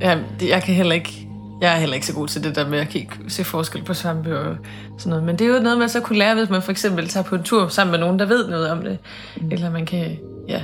Ja, 0.00 0.18
det- 0.40 0.48
jeg 0.48 0.62
kan 0.62 0.74
heller 0.74 0.94
ikke... 0.94 1.20
Jeg 1.60 1.74
er 1.74 1.78
heller 1.78 1.94
ikke 1.94 2.06
så 2.06 2.14
god 2.14 2.28
til 2.28 2.44
det 2.44 2.56
der 2.56 2.68
med 2.68 2.78
at 2.78 2.88
kigge, 2.88 3.12
se 3.28 3.44
forskel 3.44 3.82
på 3.84 3.94
svampe 3.94 4.38
og 4.40 4.56
sådan 4.98 5.10
noget. 5.10 5.24
Men 5.24 5.36
det 5.38 5.46
er 5.46 5.54
jo 5.56 5.60
noget, 5.62 5.78
man 5.78 5.88
så 5.88 6.00
kunne 6.00 6.18
lære, 6.18 6.34
hvis 6.34 6.50
man 6.50 6.62
for 6.62 6.70
eksempel 6.70 7.08
tager 7.08 7.24
på 7.24 7.34
en 7.34 7.42
tur 7.42 7.68
sammen 7.68 7.90
med 7.90 7.98
nogen, 8.00 8.18
der 8.18 8.26
ved 8.26 8.48
noget 8.48 8.70
om 8.70 8.82
det. 8.82 8.98
Mm. 9.36 9.48
Eller 9.52 9.70
man 9.70 9.86
kan... 9.86 10.16
Ja. 10.48 10.60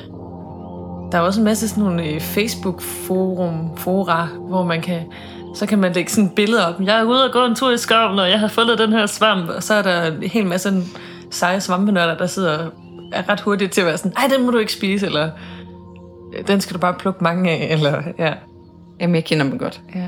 Der 1.12 1.18
er 1.18 1.22
også 1.22 1.40
en 1.40 1.44
masse 1.44 1.68
sådan 1.68 1.84
nogle 1.84 2.04
øh, 2.04 2.20
Facebook-forum, 2.20 3.76
fora, 3.76 4.26
hvor 4.48 4.64
man 4.64 4.80
kan... 4.82 5.00
Så 5.56 5.66
kan 5.66 5.78
man 5.78 5.92
lægge 5.92 6.10
sådan 6.10 6.24
et 6.24 6.32
billede 6.34 6.66
op. 6.68 6.74
Jeg 6.80 6.98
er 7.00 7.04
ude 7.04 7.24
og 7.24 7.32
gå 7.32 7.44
en 7.44 7.54
tur 7.54 7.70
i 7.70 7.78
skoven, 7.78 8.18
og 8.18 8.30
jeg 8.30 8.40
har 8.40 8.48
fundet 8.48 8.78
den 8.78 8.92
her 8.92 9.06
svamp. 9.06 9.48
Og 9.48 9.62
så 9.62 9.74
er 9.74 9.82
der 9.82 10.02
en 10.06 10.22
hel 10.22 10.46
masse 10.46 10.82
seje 11.30 11.60
svampenørder, 11.60 12.16
der 12.16 12.26
sidder 12.26 12.58
er 13.12 13.28
ret 13.28 13.40
hurtigt 13.40 13.72
til 13.72 13.80
at 13.80 13.86
være 13.86 13.98
sådan, 13.98 14.12
nej, 14.18 14.36
den 14.36 14.46
må 14.46 14.50
du 14.50 14.58
ikke 14.58 14.72
spise, 14.72 15.06
eller 15.06 15.30
den 16.46 16.60
skal 16.60 16.74
du 16.74 16.80
bare 16.80 16.94
plukke 16.98 17.24
mange 17.24 17.50
af, 17.50 17.72
eller 17.72 18.02
ja. 18.18 18.32
Jamen, 19.00 19.14
jeg 19.14 19.24
kender 19.24 19.44
dem 19.44 19.58
godt. 19.58 19.80
Ja. 19.94 20.06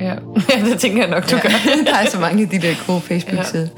Ja, 0.00 0.14
ja 0.56 0.64
det 0.64 0.78
tænker 0.78 0.98
jeg 0.98 1.10
nok, 1.10 1.30
du 1.30 1.36
ja. 1.36 1.42
gør. 1.42 1.48
der 1.92 1.98
er 1.98 2.06
så 2.06 2.20
mange 2.20 2.42
af 2.42 2.48
de 2.48 2.58
der 2.58 2.86
gode 2.86 3.00
Facebook-sider. 3.00 3.68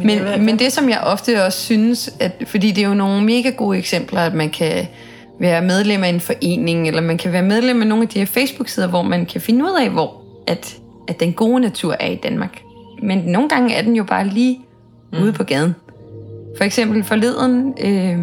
Ja. 0.00 0.04
Men, 0.04 0.44
men 0.44 0.58
det, 0.58 0.72
som 0.72 0.88
jeg 0.88 1.00
ofte 1.02 1.44
også 1.44 1.60
synes, 1.60 2.10
at, 2.20 2.44
fordi 2.46 2.70
det 2.70 2.84
er 2.84 2.88
jo 2.88 2.94
nogle 2.94 3.24
mega 3.24 3.50
gode 3.50 3.78
eksempler, 3.78 4.20
at 4.20 4.34
man 4.34 4.50
kan 4.50 4.86
være 5.40 5.62
medlem 5.62 6.04
af 6.04 6.08
en 6.08 6.20
forening, 6.20 6.88
eller 6.88 7.00
man 7.00 7.18
kan 7.18 7.32
være 7.32 7.42
medlem 7.42 7.80
af 7.80 7.86
nogle 7.86 8.02
af 8.02 8.08
de 8.08 8.18
her 8.18 8.26
Facebook-sider, 8.26 8.86
hvor 8.86 9.02
man 9.02 9.26
kan 9.26 9.40
finde 9.40 9.64
ud 9.64 9.80
af, 9.80 9.90
hvor 9.90 10.22
at, 10.46 10.76
at 11.08 11.20
den 11.20 11.32
gode 11.32 11.60
natur 11.60 11.96
er 12.00 12.08
i 12.08 12.16
Danmark. 12.16 12.60
Men 13.02 13.18
nogle 13.18 13.48
gange 13.48 13.74
er 13.74 13.82
den 13.82 13.96
jo 13.96 14.04
bare 14.04 14.28
lige 14.28 14.60
mm. 15.12 15.22
ude 15.22 15.32
på 15.32 15.44
gaden. 15.44 15.74
For 16.56 16.64
eksempel 16.64 17.04
forleden 17.04 17.74
øh, 17.80 18.18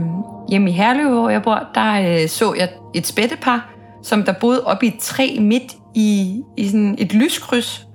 hjemme 0.49 0.69
i 0.69 0.73
Herlev, 0.73 1.09
hvor 1.09 1.29
jeg 1.29 1.43
bor, 1.43 1.67
der 1.75 2.21
øh, 2.21 2.29
så 2.29 2.53
jeg 2.53 2.69
et 2.93 3.07
spættepar, 3.07 3.73
som 4.03 4.23
der 4.23 4.31
boede 4.31 4.63
oppe 4.63 4.85
i 4.85 4.89
et 4.89 4.99
træ 4.99 5.37
midt 5.39 5.73
i, 5.95 6.41
i 6.57 6.65
sådan 6.67 6.95
et 6.99 7.13
lyskryds. 7.13 7.85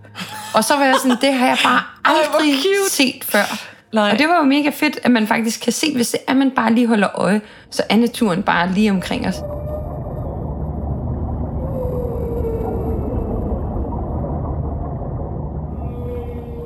Og 0.55 0.65
så 0.65 0.77
var 0.77 0.85
jeg 0.85 0.95
sådan, 1.03 1.17
det 1.21 1.33
har 1.33 1.47
jeg 1.47 1.59
bare 1.65 1.81
aldrig 2.15 2.51
Ej, 2.51 2.89
set 2.89 3.25
før. 3.25 3.69
Nej. 3.93 4.11
Og 4.13 4.19
det 4.19 4.29
var 4.29 4.37
jo 4.37 4.43
mega 4.43 4.71
fedt, 4.71 4.99
at 5.03 5.11
man 5.11 5.27
faktisk 5.27 5.61
kan 5.61 5.73
se, 5.73 5.95
hvis 5.95 6.11
det 6.11 6.21
er, 6.29 6.35
man 6.35 6.51
bare 6.51 6.75
lige 6.75 6.87
holder 6.87 7.09
øje, 7.21 7.41
så 7.71 7.83
er 7.89 7.97
naturen 7.97 8.43
bare 8.43 8.73
lige 8.73 8.91
omkring 8.91 9.27
os. 9.27 9.37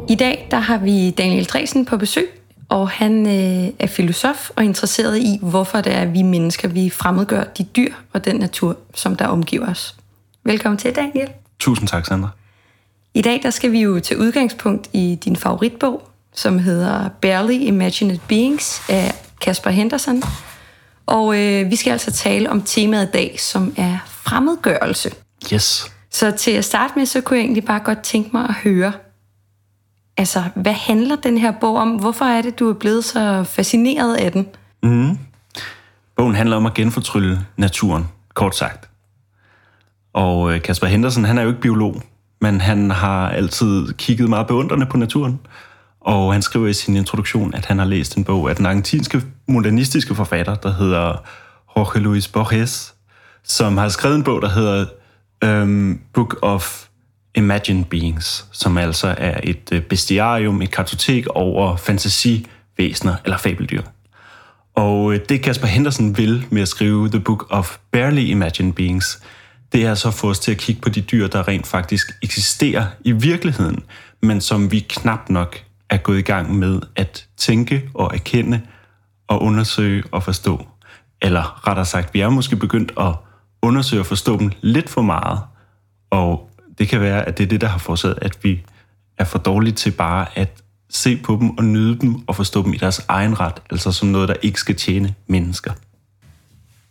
I 0.08 0.14
dag 0.14 0.48
der 0.50 0.56
har 0.56 0.78
vi 0.78 1.10
Daniel 1.10 1.44
Dresen 1.44 1.84
på 1.84 1.96
besøg, 1.96 2.37
og 2.68 2.90
han 2.90 3.26
øh, 3.26 3.72
er 3.78 3.86
filosof 3.86 4.50
og 4.56 4.64
interesseret 4.64 5.18
i, 5.18 5.38
hvorfor 5.42 5.80
det 5.80 5.94
er, 5.94 6.00
at 6.00 6.14
vi 6.14 6.22
mennesker 6.22 6.68
vi 6.68 6.90
fremmedgør 6.90 7.44
de 7.44 7.64
dyr 7.64 7.92
og 8.12 8.24
den 8.24 8.36
natur, 8.36 8.76
som 8.94 9.16
der 9.16 9.26
omgiver 9.26 9.66
os. 9.70 9.94
Velkommen 10.44 10.78
til, 10.78 10.96
Daniel. 10.96 11.28
Tusind 11.58 11.88
tak, 11.88 12.06
Sandra. 12.06 12.28
I 13.14 13.22
dag 13.22 13.40
der 13.42 13.50
skal 13.50 13.72
vi 13.72 13.80
jo 13.80 14.00
til 14.00 14.16
udgangspunkt 14.16 14.88
i 14.92 15.18
din 15.24 15.36
favoritbog, 15.36 16.08
som 16.34 16.58
hedder 16.58 17.08
Barely 17.08 17.60
Imagined 17.60 18.18
Beings 18.28 18.82
af 18.88 19.14
Kasper 19.40 19.70
Henderson. 19.70 20.22
Og 21.06 21.38
øh, 21.38 21.70
vi 21.70 21.76
skal 21.76 21.90
altså 21.90 22.12
tale 22.12 22.50
om 22.50 22.62
temaet 22.62 23.08
i 23.08 23.10
dag, 23.10 23.40
som 23.40 23.74
er 23.76 23.98
fremmedgørelse. 24.06 25.10
Yes. 25.52 25.92
Så 26.10 26.30
til 26.30 26.50
at 26.50 26.64
starte 26.64 26.92
med, 26.96 27.06
så 27.06 27.20
kunne 27.20 27.36
jeg 27.36 27.44
egentlig 27.44 27.64
bare 27.64 27.80
godt 27.80 28.02
tænke 28.02 28.30
mig 28.32 28.44
at 28.48 28.54
høre, 28.54 28.92
altså, 30.18 30.42
hvad 30.54 30.72
handler 30.72 31.16
den 31.16 31.38
her 31.38 31.52
bog 31.60 31.76
om? 31.76 31.88
Hvorfor 31.90 32.24
er 32.24 32.42
det, 32.42 32.58
du 32.58 32.70
er 32.70 32.74
blevet 32.74 33.04
så 33.04 33.44
fascineret 33.44 34.16
af 34.16 34.32
den? 34.32 34.46
Mm. 34.82 35.18
Bogen 36.16 36.34
handler 36.34 36.56
om 36.56 36.66
at 36.66 36.74
genfortrylle 36.74 37.46
naturen, 37.56 38.08
kort 38.34 38.56
sagt. 38.56 38.90
Og 40.12 40.54
øh, 40.54 40.62
Kasper 40.62 40.86
Henderson, 40.86 41.24
han 41.24 41.38
er 41.38 41.42
jo 41.42 41.48
ikke 41.48 41.60
biolog, 41.60 42.02
men 42.40 42.60
han 42.60 42.90
har 42.90 43.28
altid 43.30 43.92
kigget 43.92 44.28
meget 44.28 44.46
beundrende 44.46 44.86
på 44.86 44.96
naturen. 44.96 45.40
Og 46.00 46.32
han 46.32 46.42
skriver 46.42 46.66
i 46.66 46.72
sin 46.72 46.96
introduktion, 46.96 47.54
at 47.54 47.66
han 47.66 47.78
har 47.78 47.86
læst 47.86 48.16
en 48.16 48.24
bog 48.24 48.50
af 48.50 48.56
den 48.56 48.66
argentinske 48.66 49.22
modernistiske 49.48 50.14
forfatter, 50.14 50.54
der 50.54 50.72
hedder 50.72 51.16
Jorge 51.76 52.00
Luis 52.00 52.28
Borges, 52.28 52.94
som 53.44 53.76
har 53.76 53.88
skrevet 53.88 54.16
en 54.16 54.24
bog, 54.24 54.42
der 54.42 54.48
hedder 54.48 54.86
um, 55.62 56.00
Book 56.12 56.38
of 56.42 56.87
Imagine 57.34 57.84
Beings, 57.84 58.46
som 58.52 58.78
altså 58.78 59.14
er 59.18 59.40
et 59.42 59.68
øh, 59.72 59.82
bestiarium, 59.82 60.62
et 60.62 60.70
kartotek 60.70 61.26
over 61.26 61.76
fantasivæsener 61.76 63.14
eller 63.24 63.38
fabeldyr. 63.38 63.82
Og 64.74 65.12
øh, 65.12 65.20
det 65.28 65.42
Kasper 65.42 65.66
Henderson 65.66 66.16
vil 66.16 66.46
med 66.50 66.62
at 66.62 66.68
skrive 66.68 67.08
The 67.08 67.20
Book 67.20 67.46
of 67.50 67.76
Barely 67.92 68.20
Imagined 68.20 68.72
Beings, 68.72 69.22
det 69.72 69.86
er 69.86 69.94
så 69.94 70.08
at 70.08 70.14
få 70.14 70.30
os 70.30 70.38
til 70.38 70.50
at 70.50 70.58
kigge 70.58 70.80
på 70.80 70.88
de 70.88 71.00
dyr, 71.00 71.26
der 71.26 71.48
rent 71.48 71.66
faktisk 71.66 72.10
eksisterer 72.22 72.86
i 73.04 73.12
virkeligheden, 73.12 73.82
men 74.22 74.40
som 74.40 74.72
vi 74.72 74.86
knap 74.88 75.30
nok 75.30 75.64
er 75.90 75.96
gået 75.96 76.18
i 76.18 76.22
gang 76.22 76.58
med 76.58 76.80
at 76.96 77.26
tænke 77.36 77.90
og 77.94 78.10
erkende 78.14 78.60
og 79.28 79.42
undersøge 79.42 80.04
og 80.12 80.22
forstå. 80.22 80.66
Eller 81.22 81.68
rettere 81.68 81.86
sagt, 81.86 82.14
vi 82.14 82.20
er 82.20 82.28
måske 82.28 82.56
begyndt 82.56 82.92
at 83.00 83.14
undersøge 83.62 84.02
og 84.02 84.06
forstå 84.06 84.38
dem 84.38 84.52
lidt 84.60 84.90
for 84.90 85.02
meget, 85.02 85.40
og 86.10 86.47
det 86.78 86.88
kan 86.88 87.00
være, 87.00 87.28
at 87.28 87.38
det 87.38 87.44
er 87.44 87.48
det, 87.48 87.60
der 87.60 87.66
har 87.66 87.78
forårsaget, 87.78 88.18
at 88.22 88.38
vi 88.42 88.60
er 89.18 89.24
for 89.24 89.38
dårlige 89.38 89.74
til 89.74 89.90
bare 89.90 90.26
at 90.34 90.62
se 90.90 91.16
på 91.16 91.36
dem 91.40 91.50
og 91.58 91.64
nyde 91.64 91.98
dem 91.98 92.14
og 92.26 92.36
forstå 92.36 92.62
dem 92.62 92.74
i 92.74 92.76
deres 92.76 93.04
egen 93.08 93.40
ret, 93.40 93.62
altså 93.70 93.92
som 93.92 94.08
noget, 94.08 94.28
der 94.28 94.34
ikke 94.42 94.60
skal 94.60 94.76
tjene 94.76 95.14
mennesker. 95.26 95.72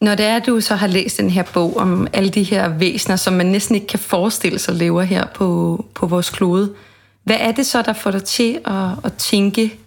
Når 0.01 0.15
det 0.15 0.25
er, 0.25 0.35
at 0.35 0.45
du 0.45 0.61
så 0.61 0.75
har 0.75 0.87
læst 0.87 1.17
den 1.17 1.29
her 1.29 1.43
bog 1.53 1.77
om 1.77 2.07
alle 2.13 2.29
de 2.29 2.43
her 2.43 2.69
væsener, 2.69 3.15
som 3.15 3.33
man 3.33 3.45
næsten 3.45 3.75
ikke 3.75 3.87
kan 3.87 3.99
forestille 3.99 4.59
sig 4.59 4.75
lever 4.75 5.01
her 5.01 5.25
på, 5.35 5.85
på 5.95 6.07
vores 6.07 6.29
klode, 6.29 6.73
hvad 7.23 7.37
er 7.39 7.51
det 7.51 7.65
så, 7.65 7.81
der 7.81 7.93
får 7.93 8.11
dig 8.11 8.23
til 8.23 8.59
at, 8.65 8.91
at 9.03 9.13
tænke, 9.13 9.79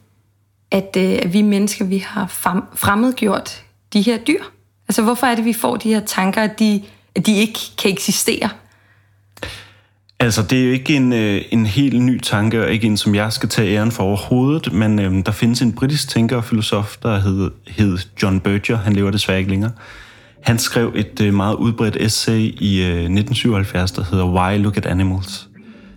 at, 0.71 0.97
øh, 0.97 1.19
at 1.23 1.33
vi 1.33 1.43
mennesker, 1.43 1.85
vi 1.85 1.99
har 1.99 2.27
fremmedgjort 2.75 3.65
de 3.93 4.03
her 4.03 4.19
dyr? 4.19 4.43
Altså, 4.89 5.03
hvorfor 5.03 5.27
er 5.27 5.35
det, 5.35 5.45
vi 5.45 5.53
får 5.53 5.77
de 5.77 5.89
her 5.89 6.01
tanker, 6.01 6.43
at 6.43 6.59
de, 6.59 6.83
at 7.15 7.27
de 7.27 7.37
ikke 7.37 7.59
kan 7.79 7.91
eksistere? 7.91 8.49
Altså, 10.23 10.43
det 10.43 10.61
er 10.61 10.65
jo 10.65 10.73
ikke 10.73 10.97
en, 10.97 11.13
øh, 11.13 11.43
en 11.51 11.67
helt 11.67 12.03
ny 12.03 12.21
tanke, 12.21 12.65
og 12.65 12.73
ikke 12.73 12.87
en, 12.87 12.97
som 12.97 13.15
jeg 13.15 13.33
skal 13.33 13.49
tage 13.49 13.77
æren 13.77 13.93
for 13.93 14.03
overhovedet, 14.03 14.73
men 14.73 14.99
øh, 14.99 15.27
der 15.27 15.33
findes 15.33 15.63
en 15.63 15.73
britisk 15.73 16.09
tænker 16.09 16.37
og 16.37 16.45
filosof, 16.45 16.97
der 16.97 17.21
hed, 17.21 17.51
hed 17.67 17.99
John 18.23 18.41
Berger. 18.41 18.77
Han 18.77 18.93
lever 18.93 19.11
desværre 19.11 19.39
ikke 19.39 19.51
længere. 19.51 19.73
Han 20.43 20.59
skrev 20.59 20.93
et 20.97 21.21
øh, 21.21 21.35
meget 21.35 21.55
udbredt 21.55 21.97
essay 22.01 22.39
i 22.39 22.83
øh, 22.83 22.89
1977, 22.89 23.93
der 23.93 24.05
hedder 24.11 24.25
Why 24.25 24.63
Look 24.63 24.77
at 24.77 24.87
Animals, 24.87 25.49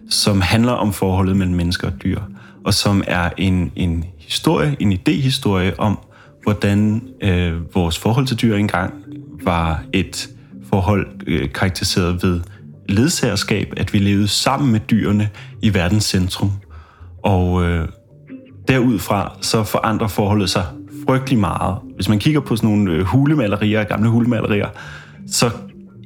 som 0.10 0.42
handler 0.42 0.72
om 0.72 0.94
forholdet 0.94 1.38
mellem 1.38 1.56
mennesker 1.56 1.88
og 1.88 1.94
dyr, 2.04 2.20
og 2.66 2.74
som 2.74 3.04
er 3.08 3.30
en, 3.38 3.72
en 3.76 4.06
historie, 4.18 4.76
en 4.80 4.92
idehistorie 4.92 5.80
om, 5.80 6.00
hvordan 6.44 7.02
øh, 7.22 7.76
vores 7.76 7.98
forhold 7.98 8.28
til 8.28 8.42
dyr 8.42 8.56
engang 8.56 8.94
var 9.44 9.84
et 9.94 10.30
forhold 10.70 11.08
øh, 11.28 11.52
karakteriseret 11.52 12.24
ved 12.24 12.42
ledsagerskab, 12.90 13.74
at 13.78 13.94
vi 13.94 13.98
levede 13.98 14.28
sammen 14.28 14.72
med 14.72 14.80
dyrene 14.80 15.30
i 15.62 15.74
verdens 15.74 16.04
centrum. 16.04 16.52
Og 17.24 17.64
øh, 17.64 17.88
derudfra 18.68 19.38
så 19.42 19.64
forandrer 19.64 20.08
forholdet 20.08 20.50
sig 20.50 20.66
frygtelig 21.08 21.40
meget. 21.40 21.78
Hvis 21.96 22.10
man 22.10 22.20
kigger 22.20 22.40
på 22.40 22.56
sådan 22.56 22.70
nogle 22.70 22.92
øh, 22.92 23.02
hulemalerier, 23.02 23.84
gamle 23.84 24.10
hulemalerier, 24.10 24.68
så 25.28 25.50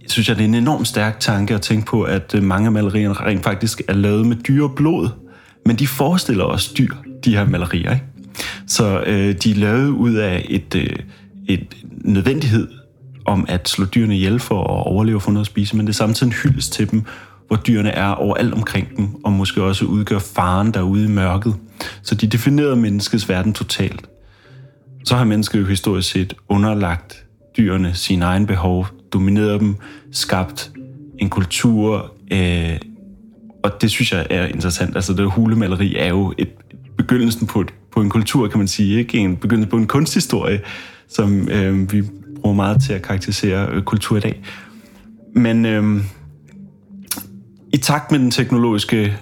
synes 0.07 0.29
jeg, 0.29 0.37
det 0.37 0.43
er 0.43 0.47
en 0.47 0.55
enormt 0.55 0.87
stærk 0.87 1.19
tanke 1.19 1.55
at 1.55 1.61
tænke 1.61 1.85
på, 1.85 2.03
at 2.03 2.35
øh, 2.35 2.43
mange 2.43 2.65
af 2.65 2.71
malerierne 2.71 3.13
rent 3.13 3.43
faktisk 3.43 3.81
er 3.87 3.93
lavet 3.93 4.27
med 4.27 4.35
dyreblod. 4.35 5.09
Men 5.65 5.75
de 5.75 5.87
forestiller 5.87 6.43
os 6.43 6.67
dyr, 6.67 6.93
de 7.25 7.37
her 7.37 7.45
malerier. 7.45 7.91
Ikke? 7.91 8.05
Så 8.67 9.03
øh, 9.05 9.35
de 9.43 9.51
er 9.51 9.55
lavet 9.55 9.89
ud 9.89 10.13
af 10.13 10.45
et, 10.49 10.75
øh, 10.75 10.95
et 11.47 11.75
nødvendighed 11.91 12.67
om 13.27 13.45
at 13.47 13.69
slå 13.69 13.85
dyrene 13.85 14.15
ihjel 14.15 14.39
for 14.39 14.63
at 14.63 14.87
overleve 14.87 15.21
for 15.21 15.31
noget 15.31 15.43
at 15.43 15.47
spise, 15.47 15.77
men 15.77 15.87
det 15.87 15.93
er 15.93 15.97
samtidig 15.97 16.29
en 16.29 16.37
hyldest 16.43 16.73
til 16.73 16.91
dem, 16.91 17.03
hvor 17.47 17.55
dyrene 17.55 17.89
er 17.89 18.09
overalt 18.09 18.53
omkring 18.53 18.97
dem, 18.97 19.25
og 19.25 19.31
måske 19.31 19.63
også 19.63 19.85
udgør 19.85 20.19
faren 20.19 20.73
derude 20.73 21.05
i 21.05 21.07
mørket. 21.07 21.55
Så 22.01 22.15
de 22.15 22.27
definerede 22.27 22.75
menneskets 22.75 23.29
verden 23.29 23.53
totalt. 23.53 24.09
Så 25.05 25.15
har 25.15 25.23
mennesket 25.23 25.59
jo 25.59 25.65
historisk 25.65 26.11
set 26.11 26.33
underlagt 26.49 27.25
dyrene 27.57 27.93
sine 27.93 28.25
egen 28.25 28.47
behov, 28.47 28.87
domineret 29.13 29.59
dem, 29.59 29.75
skabt 30.11 30.71
en 31.19 31.29
kultur, 31.29 32.13
øh, 32.31 32.77
og 33.63 33.81
det 33.81 33.91
synes 33.91 34.11
jeg 34.11 34.27
er 34.29 34.45
interessant. 34.45 34.95
Altså 34.95 35.13
det 35.13 35.31
hulemaleri 35.31 35.95
er 35.95 36.09
jo 36.09 36.33
et 36.37 36.49
begyndelsen 36.97 37.47
på, 37.47 37.61
et, 37.61 37.73
på 37.91 38.01
en 38.01 38.09
kultur, 38.09 38.47
kan 38.47 38.57
man 38.57 38.67
sige, 38.67 38.99
ikke 38.99 39.17
en 39.17 39.37
begyndelse 39.37 39.69
på 39.69 39.77
en 39.77 39.87
kunsthistorie, 39.87 40.61
som 41.09 41.49
øh, 41.49 41.91
vi 41.91 42.03
bruger 42.47 42.55
meget 42.55 42.81
til 42.81 42.93
at 42.93 43.01
karakterisere 43.01 43.67
øh, 43.71 43.83
kultur 43.83 44.17
i 44.17 44.19
dag. 44.19 44.41
Men 45.35 45.65
øh, 45.65 46.03
i 47.73 47.77
takt 47.77 48.11
med 48.11 48.19
den 48.19 48.31
teknologiske 48.31 49.17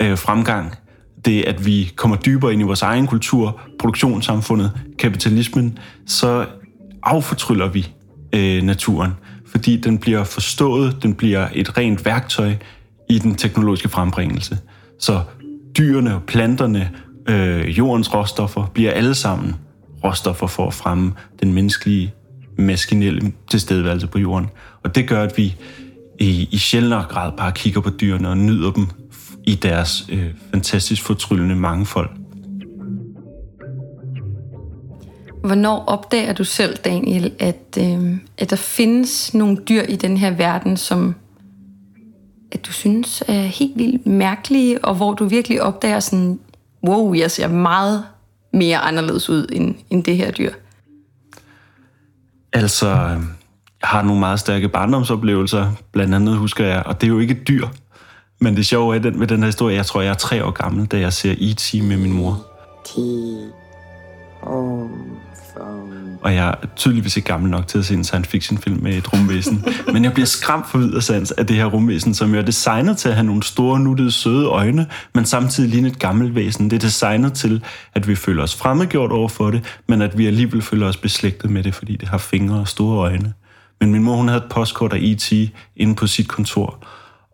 øh, 0.00 0.18
fremgang, 0.18 0.74
det 1.24 1.42
at 1.42 1.66
vi 1.66 1.92
kommer 1.96 2.16
dybere 2.16 2.52
ind 2.52 2.62
i 2.62 2.64
vores 2.64 2.82
egen 2.82 3.06
kultur, 3.06 3.60
produktionssamfundet, 3.78 4.72
kapitalismen, 4.98 5.78
så 6.06 6.46
affortryller 7.02 7.68
vi 7.68 7.92
øh, 8.32 8.62
naturen, 8.62 9.12
fordi 9.46 9.76
den 9.76 9.98
bliver 9.98 10.24
forstået, 10.24 11.02
den 11.02 11.14
bliver 11.14 11.48
et 11.54 11.78
rent 11.78 12.04
værktøj 12.04 12.52
i 13.08 13.18
den 13.18 13.34
teknologiske 13.34 13.88
frembringelse. 13.88 14.58
Så 14.98 15.20
dyrene 15.78 16.14
og 16.14 16.22
planterne, 16.22 16.90
øh, 17.28 17.78
jordens 17.78 18.14
råstoffer, 18.14 18.66
bliver 18.74 18.92
alle 18.92 19.14
sammen 19.14 19.54
råstoffer 20.04 20.46
for 20.46 20.66
at 20.66 20.74
fremme 20.74 21.12
den 21.42 21.52
menneskelige 21.52 22.14
maskinelle 22.60 23.32
tilstedeværelse 23.50 24.06
på 24.06 24.18
jorden. 24.18 24.48
Og 24.82 24.94
det 24.94 25.08
gør, 25.08 25.22
at 25.22 25.38
vi 25.38 25.56
i, 26.18 26.48
i 26.52 26.58
sjældnere 26.58 27.04
grad 27.08 27.32
bare 27.36 27.52
kigger 27.52 27.80
på 27.80 27.90
dyrene 27.90 28.28
og 28.28 28.38
nyder 28.38 28.72
dem 28.72 28.86
i 29.44 29.54
deres 29.54 30.06
øh, 30.12 30.26
fantastisk 30.50 31.02
fortryllende 31.02 31.56
mangefold. 31.56 32.10
Hvornår 35.44 35.84
opdager 35.86 36.32
du 36.32 36.44
selv, 36.44 36.76
Daniel, 36.76 37.32
at, 37.38 37.78
øh, 37.78 38.16
at 38.38 38.50
der 38.50 38.56
findes 38.56 39.34
nogle 39.34 39.56
dyr 39.68 39.82
i 39.82 39.96
den 39.96 40.16
her 40.16 40.30
verden, 40.30 40.76
som 40.76 41.14
at 42.52 42.66
du 42.66 42.72
synes 42.72 43.22
er 43.28 43.42
helt 43.42 43.78
vildt 43.78 44.06
mærkelige, 44.06 44.84
og 44.84 44.94
hvor 44.94 45.14
du 45.14 45.24
virkelig 45.24 45.62
opdager 45.62 46.00
sådan, 46.00 46.40
wow, 46.86 47.14
jeg 47.14 47.30
ser 47.30 47.48
meget 47.48 48.04
mere 48.52 48.78
anderledes 48.78 49.30
ud 49.30 49.46
end, 49.52 49.74
end 49.90 50.04
det 50.04 50.16
her 50.16 50.30
dyr? 50.30 50.52
Altså, 52.52 52.88
øhm, 52.88 53.28
jeg 53.80 53.88
har 53.88 54.02
nogle 54.02 54.20
meget 54.20 54.40
stærke 54.40 54.68
barndomsoplevelser, 54.68 55.72
blandt 55.92 56.14
andet 56.14 56.36
husker 56.36 56.66
jeg, 56.66 56.82
og 56.86 57.00
det 57.00 57.06
er 57.06 57.08
jo 57.08 57.18
ikke 57.18 57.34
et 57.34 57.48
dyr, 57.48 57.68
men 58.40 58.56
det 58.56 58.66
sjove 58.66 58.96
er 58.96 59.00
den, 59.00 59.18
med 59.18 59.26
den 59.26 59.38
her 59.38 59.46
historie, 59.46 59.76
jeg 59.76 59.86
tror, 59.86 60.00
jeg 60.00 60.10
er 60.10 60.14
tre 60.14 60.44
år 60.44 60.50
gammel, 60.50 60.86
da 60.86 60.98
jeg 60.98 61.12
ser 61.12 61.34
E.T. 61.38 61.74
med 61.74 61.96
min 61.96 62.12
mor. 62.12 62.46
Og 66.22 66.34
jeg 66.34 66.48
er 66.48 66.66
tydeligvis 66.76 67.16
ikke 67.16 67.26
gammel 67.26 67.50
nok 67.50 67.66
til 67.66 67.78
at 67.78 67.84
se 67.84 67.94
en 67.94 68.04
science 68.04 68.30
fiction 68.30 68.58
film 68.58 68.82
med 68.82 68.94
et 68.94 69.12
rumvæsen. 69.12 69.64
Men 69.92 70.04
jeg 70.04 70.12
bliver 70.12 70.26
skræmt 70.26 70.70
for 70.70 70.78
videre 70.78 71.02
sans 71.02 71.30
af 71.30 71.46
det 71.46 71.56
her 71.56 71.64
rumvæsen, 71.64 72.14
som 72.14 72.32
jo 72.34 72.38
er 72.38 72.42
designet 72.42 72.98
til 72.98 73.08
at 73.08 73.14
have 73.14 73.26
nogle 73.26 73.42
store, 73.42 73.80
nuttede, 73.80 74.10
søde 74.10 74.46
øjne, 74.46 74.86
men 75.14 75.24
samtidig 75.24 75.70
ligner 75.70 75.90
et 75.90 75.98
gammelt 75.98 76.34
væsen. 76.34 76.70
Det 76.70 76.76
er 76.76 76.80
designet 76.80 77.32
til, 77.32 77.64
at 77.94 78.08
vi 78.08 78.14
føler 78.14 78.42
os 78.42 78.54
fremmedgjort 78.54 79.12
over 79.12 79.28
for 79.28 79.50
det, 79.50 79.80
men 79.88 80.02
at 80.02 80.18
vi 80.18 80.26
alligevel 80.26 80.62
føler 80.62 80.86
os 80.86 80.96
beslægtet 80.96 81.50
med 81.50 81.62
det, 81.62 81.74
fordi 81.74 81.96
det 81.96 82.08
har 82.08 82.18
fingre 82.18 82.58
og 82.58 82.68
store 82.68 82.98
øjne. 82.98 83.32
Men 83.80 83.92
min 83.92 84.02
mor, 84.02 84.16
hun 84.16 84.28
havde 84.28 84.42
et 84.44 84.50
postkort 84.50 84.92
af 84.92 84.98
E.T. 85.02 85.32
inde 85.76 85.94
på 85.94 86.06
sit 86.06 86.28
kontor, 86.28 86.84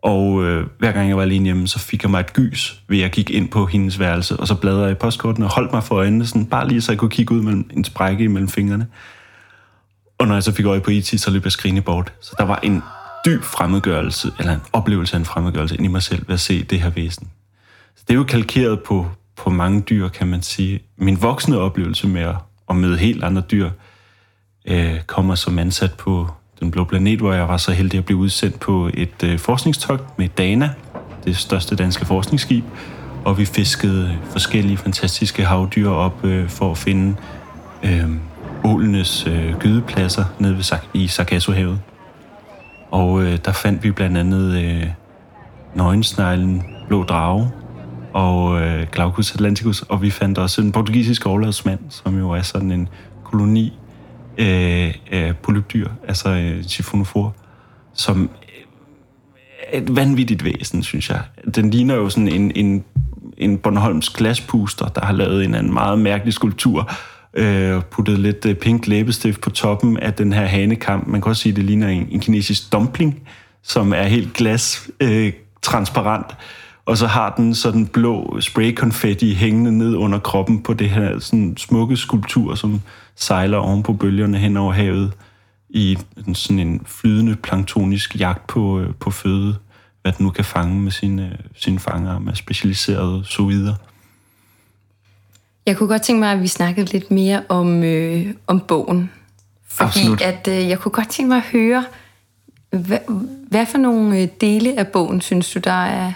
og 0.01 0.43
øh, 0.43 0.67
hver 0.79 0.91
gang 0.91 1.07
jeg 1.07 1.17
var 1.17 1.23
alene 1.23 1.45
hjemme, 1.45 1.67
så 1.67 1.79
fik 1.79 2.03
jeg 2.03 2.11
mig 2.11 2.19
et 2.19 2.33
gys, 2.33 2.81
ved 2.87 2.97
at 2.97 3.01
jeg 3.01 3.11
gik 3.11 3.29
ind 3.29 3.49
på 3.49 3.65
hendes 3.65 3.99
værelse, 3.99 4.37
og 4.37 4.47
så 4.47 4.55
bladrede 4.55 4.83
jeg 4.83 4.91
i 4.91 4.95
postkortene 4.95 5.45
og 5.45 5.53
holdt 5.53 5.73
mig 5.73 5.83
for 5.83 5.95
øjnene, 5.95 6.25
sådan, 6.25 6.45
bare 6.45 6.67
lige 6.67 6.81
så 6.81 6.91
jeg 6.91 6.99
kunne 6.99 7.09
kigge 7.09 7.35
ud 7.35 7.41
mellem 7.41 7.69
en 7.73 7.83
sprække 7.83 8.23
imellem 8.23 8.49
fingrene. 8.49 8.87
Og 10.17 10.27
når 10.27 10.33
jeg 10.33 10.43
så 10.43 10.51
fik 10.51 10.65
øje 10.65 10.79
på 10.79 10.91
IT, 10.91 11.21
så 11.21 11.31
løb 11.31 11.43
jeg 11.43 11.51
skrine 11.51 11.81
bort. 11.81 12.13
Så 12.21 12.35
der 12.37 12.43
var 12.43 12.59
en 12.63 12.83
dyb 13.25 13.43
fremmedgørelse, 13.43 14.31
eller 14.39 14.53
en 14.53 14.61
oplevelse 14.73 15.15
af 15.15 15.19
en 15.19 15.25
fremmedgørelse 15.25 15.75
ind 15.75 15.85
i 15.85 15.87
mig 15.87 16.03
selv 16.03 16.27
ved 16.27 16.33
at 16.33 16.39
se 16.39 16.63
det 16.63 16.81
her 16.81 16.89
væsen. 16.89 17.29
Så 17.95 18.03
det 18.07 18.13
er 18.13 18.17
jo 18.17 18.23
kalkeret 18.23 18.79
på, 18.83 19.07
på 19.35 19.49
mange 19.49 19.81
dyr, 19.81 20.07
kan 20.07 20.27
man 20.27 20.41
sige. 20.41 20.79
Min 20.97 21.21
voksne 21.21 21.57
oplevelse 21.57 22.07
med 22.07 22.33
at, 22.69 22.75
møde 22.75 22.97
helt 22.97 23.23
andre 23.23 23.41
dyr, 23.41 23.69
øh, 24.67 25.01
kommer 25.01 25.35
som 25.35 25.59
ansat 25.59 25.93
på 25.93 26.29
den 26.59 26.71
blå 26.71 26.83
planet, 26.83 27.19
hvor 27.19 27.33
jeg 27.33 27.47
var 27.47 27.57
så 27.57 27.71
heldig 27.71 27.97
at 27.97 28.05
blive 28.05 28.17
udsendt 28.17 28.59
på 28.59 28.89
et 28.93 29.23
øh, 29.23 29.39
forskningstogt 29.39 30.19
med 30.19 30.29
Dana, 30.29 30.69
det 31.25 31.37
største 31.37 31.75
danske 31.75 32.05
forskningsskib, 32.05 32.63
og 33.25 33.37
vi 33.37 33.45
fiskede 33.45 34.17
forskellige 34.31 34.77
fantastiske 34.77 35.45
havdyr 35.45 35.89
op 35.89 36.25
øh, 36.25 36.49
for 36.49 36.71
at 36.71 36.77
finde 36.77 37.15
øh, 37.83 38.09
ålenes 38.63 39.27
øh, 39.27 39.53
gydepladser 39.59 40.25
nede 40.39 40.57
ved, 40.57 40.63
i 40.93 41.07
Sargassohavet. 41.07 41.79
Og 42.91 43.23
øh, 43.23 43.37
der 43.45 43.51
fandt 43.51 43.83
vi 43.83 43.91
blandt 43.91 44.17
andet 44.17 44.63
øh, 44.63 44.87
nøgensneglen, 45.75 46.63
blå 46.87 47.03
drage 47.03 47.51
og 48.13 48.61
øh, 48.61 48.87
Glaucus 48.91 49.33
atlanticus, 49.33 49.81
og 49.81 50.01
vi 50.01 50.09
fandt 50.09 50.37
også 50.37 50.61
en 50.61 50.71
portugisisk 50.71 51.25
overladsmand, 51.25 51.79
som 51.89 52.17
jo 52.17 52.31
er 52.31 52.41
sådan 52.41 52.71
en 52.71 52.89
koloni 53.23 53.73
øh, 54.37 54.93
af 55.11 55.37
polypdyr, 55.43 55.89
altså 56.07 56.29
øh, 56.29 56.63
chiffonofor, 56.63 57.35
som 57.93 58.23
øh, 58.23 58.49
er 59.71 59.77
et 59.77 59.95
vanvittigt 59.95 60.45
væsen, 60.45 60.83
synes 60.83 61.09
jeg. 61.09 61.21
Den 61.55 61.69
ligner 61.69 61.95
jo 61.95 62.09
sådan 62.09 62.27
en, 62.27 62.51
en, 62.55 62.83
en 63.37 63.57
Bornholms 63.57 64.09
glaspuster, 64.09 64.87
der 64.87 65.05
har 65.05 65.13
lavet 65.13 65.45
en 65.45 65.55
anden 65.55 65.73
meget 65.73 65.99
mærkelig 65.99 66.33
skulptur, 66.33 66.91
øh, 67.33 67.81
puttet 67.91 68.19
lidt 68.19 68.45
øh, 68.45 68.55
pink 68.55 68.87
læbestift 68.87 69.41
på 69.41 69.49
toppen 69.49 69.97
af 69.97 70.13
den 70.13 70.33
her 70.33 70.45
hanekamp. 70.45 71.07
Man 71.07 71.21
kan 71.21 71.29
også 71.29 71.41
sige, 71.41 71.51
at 71.51 71.55
det 71.55 71.65
ligner 71.65 71.87
en, 71.87 72.07
en 72.11 72.19
kinesisk 72.19 72.71
dumpling, 72.71 73.21
som 73.63 73.93
er 73.93 74.03
helt 74.03 74.33
glas 74.33 74.89
øh, 74.99 75.33
transparent 75.61 76.27
og 76.87 76.97
så 76.97 77.07
har 77.07 77.33
den 77.37 77.55
sådan 77.55 77.87
blå 77.87 78.41
spraykonfetti 78.41 79.33
hængende 79.33 79.77
ned 79.77 79.95
under 79.95 80.19
kroppen 80.19 80.63
på 80.63 80.73
det 80.73 80.89
her 80.89 81.19
sådan 81.19 81.57
smukke 81.57 81.97
skulptur, 81.97 82.55
som 82.55 82.81
sejler 83.15 83.57
oven 83.57 83.83
på 83.83 83.93
bølgerne 83.93 84.37
hen 84.37 84.57
over 84.57 84.73
havet 84.73 85.13
i 85.69 85.97
sådan 86.33 86.59
en 86.59 86.81
flydende 86.85 87.35
planktonisk 87.35 88.19
jagt 88.19 88.47
på, 88.47 88.79
øh, 88.79 88.93
på 88.99 89.11
føde, 89.11 89.55
hvad 90.01 90.11
den 90.11 90.25
nu 90.25 90.29
kan 90.29 90.45
fange 90.45 90.79
med 90.79 90.91
sine, 90.91 91.37
sine 91.55 91.79
fanger 91.79 92.19
med 92.19 92.35
specialiserede 92.35 93.25
soider. 93.25 93.75
Jeg 95.65 95.77
kunne 95.77 95.89
godt 95.89 96.01
tænke 96.01 96.19
mig, 96.19 96.31
at 96.31 96.41
vi 96.41 96.47
snakkede 96.47 96.91
lidt 96.91 97.11
mere 97.11 97.43
om, 97.49 97.83
øh, 97.83 98.25
om 98.47 98.59
bogen. 98.59 99.11
Fordi 99.67 99.87
Absolut. 99.87 100.21
at, 100.21 100.47
øh, 100.47 100.69
jeg 100.69 100.79
kunne 100.79 100.91
godt 100.91 101.09
tænke 101.09 101.29
mig 101.29 101.37
at 101.37 101.43
høre, 101.51 101.85
hvad, 102.69 102.99
hvad 103.49 103.65
for 103.65 103.77
nogle 103.77 104.21
øh, 104.21 104.27
dele 104.41 104.79
af 104.79 104.87
bogen 104.87 105.21
synes 105.21 105.51
du, 105.51 105.59
der 105.59 105.85
er, 105.85 106.13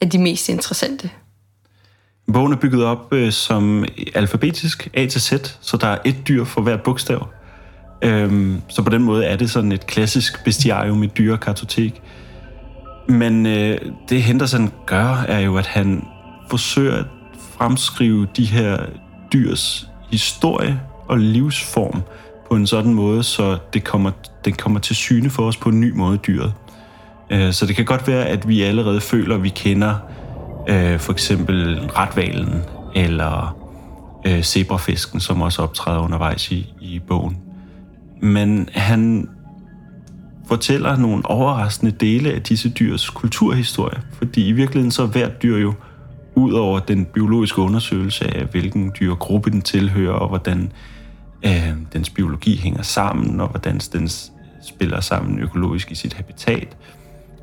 er 0.00 0.06
de 0.06 0.18
mest 0.18 0.48
interessante? 0.48 1.10
Bogen 2.32 2.52
er 2.52 2.56
bygget 2.56 2.84
op 2.84 3.12
øh, 3.12 3.32
som 3.32 3.84
alfabetisk 4.14 4.88
A 4.94 5.06
til 5.06 5.20
Z, 5.20 5.32
så 5.60 5.76
der 5.76 5.86
er 5.86 5.98
et 6.04 6.16
dyr 6.28 6.44
for 6.44 6.60
hvert 6.60 6.82
bogstav. 6.82 7.28
Øhm, 8.02 8.62
så 8.68 8.82
på 8.82 8.90
den 8.90 9.02
måde 9.02 9.24
er 9.24 9.36
det 9.36 9.50
sådan 9.50 9.72
et 9.72 9.86
klassisk 9.86 10.44
bestiarium 10.44 11.02
i 11.02 11.06
dyrekartotek. 11.06 12.02
Men 13.08 13.46
øh, 13.46 13.78
det 14.08 14.22
Henderson 14.22 14.72
gør, 14.86 15.24
er 15.28 15.38
jo, 15.38 15.56
at 15.56 15.66
han 15.66 16.04
forsøger 16.50 16.96
at 16.96 17.04
fremskrive 17.58 18.26
de 18.36 18.44
her 18.44 18.78
dyrs 19.32 19.88
historie 20.10 20.80
og 21.06 21.18
livsform 21.18 22.02
på 22.48 22.54
en 22.54 22.66
sådan 22.66 22.94
måde, 22.94 23.22
så 23.22 23.58
det 23.72 23.84
kommer, 23.84 24.10
det 24.44 24.58
kommer 24.58 24.80
til 24.80 24.96
syne 24.96 25.30
for 25.30 25.42
os 25.42 25.56
på 25.56 25.68
en 25.68 25.80
ny 25.80 25.90
måde, 25.90 26.16
dyret. 26.16 26.52
Øh, 27.30 27.52
så 27.52 27.66
det 27.66 27.76
kan 27.76 27.84
godt 27.84 28.08
være, 28.08 28.26
at 28.26 28.48
vi 28.48 28.62
allerede 28.62 29.00
føler, 29.00 29.34
at 29.34 29.42
vi 29.42 29.48
kender 29.48 29.94
øh, 30.68 30.98
for 30.98 31.12
eksempel 31.12 31.80
retvalen 31.80 32.62
eller 32.94 33.56
øh, 34.26 34.42
zebrafisken, 34.42 35.20
som 35.20 35.42
også 35.42 35.62
optræder 35.62 36.00
undervejs 36.00 36.50
i, 36.50 36.74
i 36.80 36.98
bogen. 36.98 37.38
Men 38.22 38.68
han 38.72 39.28
fortæller 40.48 40.96
nogle 40.96 41.26
overraskende 41.26 41.92
dele 41.92 42.32
af 42.32 42.42
disse 42.42 42.68
dyrs 42.68 43.10
kulturhistorie, 43.10 44.02
fordi 44.12 44.48
i 44.48 44.52
virkeligheden 44.52 44.90
så 44.90 45.02
er 45.02 45.06
hvert 45.06 45.42
dyr 45.42 45.56
jo 45.56 45.74
ud 46.34 46.52
over 46.52 46.78
den 46.78 47.04
biologiske 47.04 47.58
undersøgelse 47.60 48.36
af, 48.36 48.44
hvilken 48.44 48.92
dyrgruppe 49.00 49.50
den 49.50 49.62
tilhører, 49.62 50.12
og 50.12 50.28
hvordan 50.28 50.72
øh, 51.46 51.72
dens 51.92 52.10
biologi 52.10 52.56
hænger 52.56 52.82
sammen, 52.82 53.40
og 53.40 53.48
hvordan 53.48 53.78
den 53.92 54.08
spiller 54.62 55.00
sammen 55.00 55.38
økologisk 55.38 55.90
i 55.90 55.94
sit 55.94 56.12
habitat, 56.12 56.76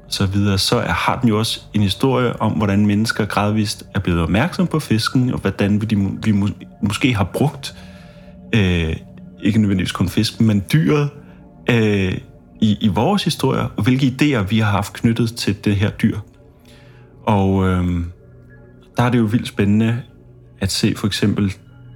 så 0.07 0.25
videre, 0.25 0.57
så 0.57 0.79
har 0.79 1.19
den 1.19 1.29
jo 1.29 1.39
også 1.39 1.61
en 1.73 1.81
historie 1.81 2.41
om, 2.41 2.51
hvordan 2.51 2.85
mennesker 2.85 3.25
gradvist 3.25 3.85
er 3.95 3.99
blevet 3.99 4.21
opmærksom 4.21 4.67
på 4.67 4.79
fisken, 4.79 5.33
og 5.33 5.39
hvordan 5.39 5.81
vi, 5.81 5.85
de, 5.85 6.09
vi 6.23 6.53
måske 6.81 7.15
har 7.15 7.23
brugt, 7.23 7.75
øh, 8.55 8.95
ikke 9.43 9.59
nødvendigvis 9.59 9.91
kun 9.91 10.09
fisken, 10.09 10.47
men 10.47 10.63
dyret 10.73 11.09
øh, 11.69 12.17
i, 12.61 12.77
i 12.81 12.87
vores 12.87 13.23
historie, 13.23 13.61
og 13.61 13.83
hvilke 13.83 14.05
idéer 14.05 14.41
vi 14.41 14.59
har 14.59 14.71
haft 14.71 14.93
knyttet 14.93 15.35
til 15.35 15.65
det 15.65 15.75
her 15.75 15.89
dyr. 15.89 16.19
Og 17.23 17.67
øh, 17.67 17.85
der 18.97 19.03
er 19.03 19.09
det 19.09 19.17
jo 19.17 19.23
vildt 19.23 19.47
spændende 19.47 20.01
at 20.61 20.71
se 20.71 20.93
for 20.95 21.07
eksempel 21.07 21.53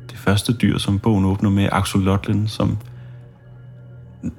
det 0.10 0.17
første 0.17 0.54
dyr, 0.54 0.78
som 0.78 1.00
bogen 1.00 1.26
åbner 1.26 1.50
med, 1.50 1.69
Axolotlen, 1.72 2.48
som 2.48 2.78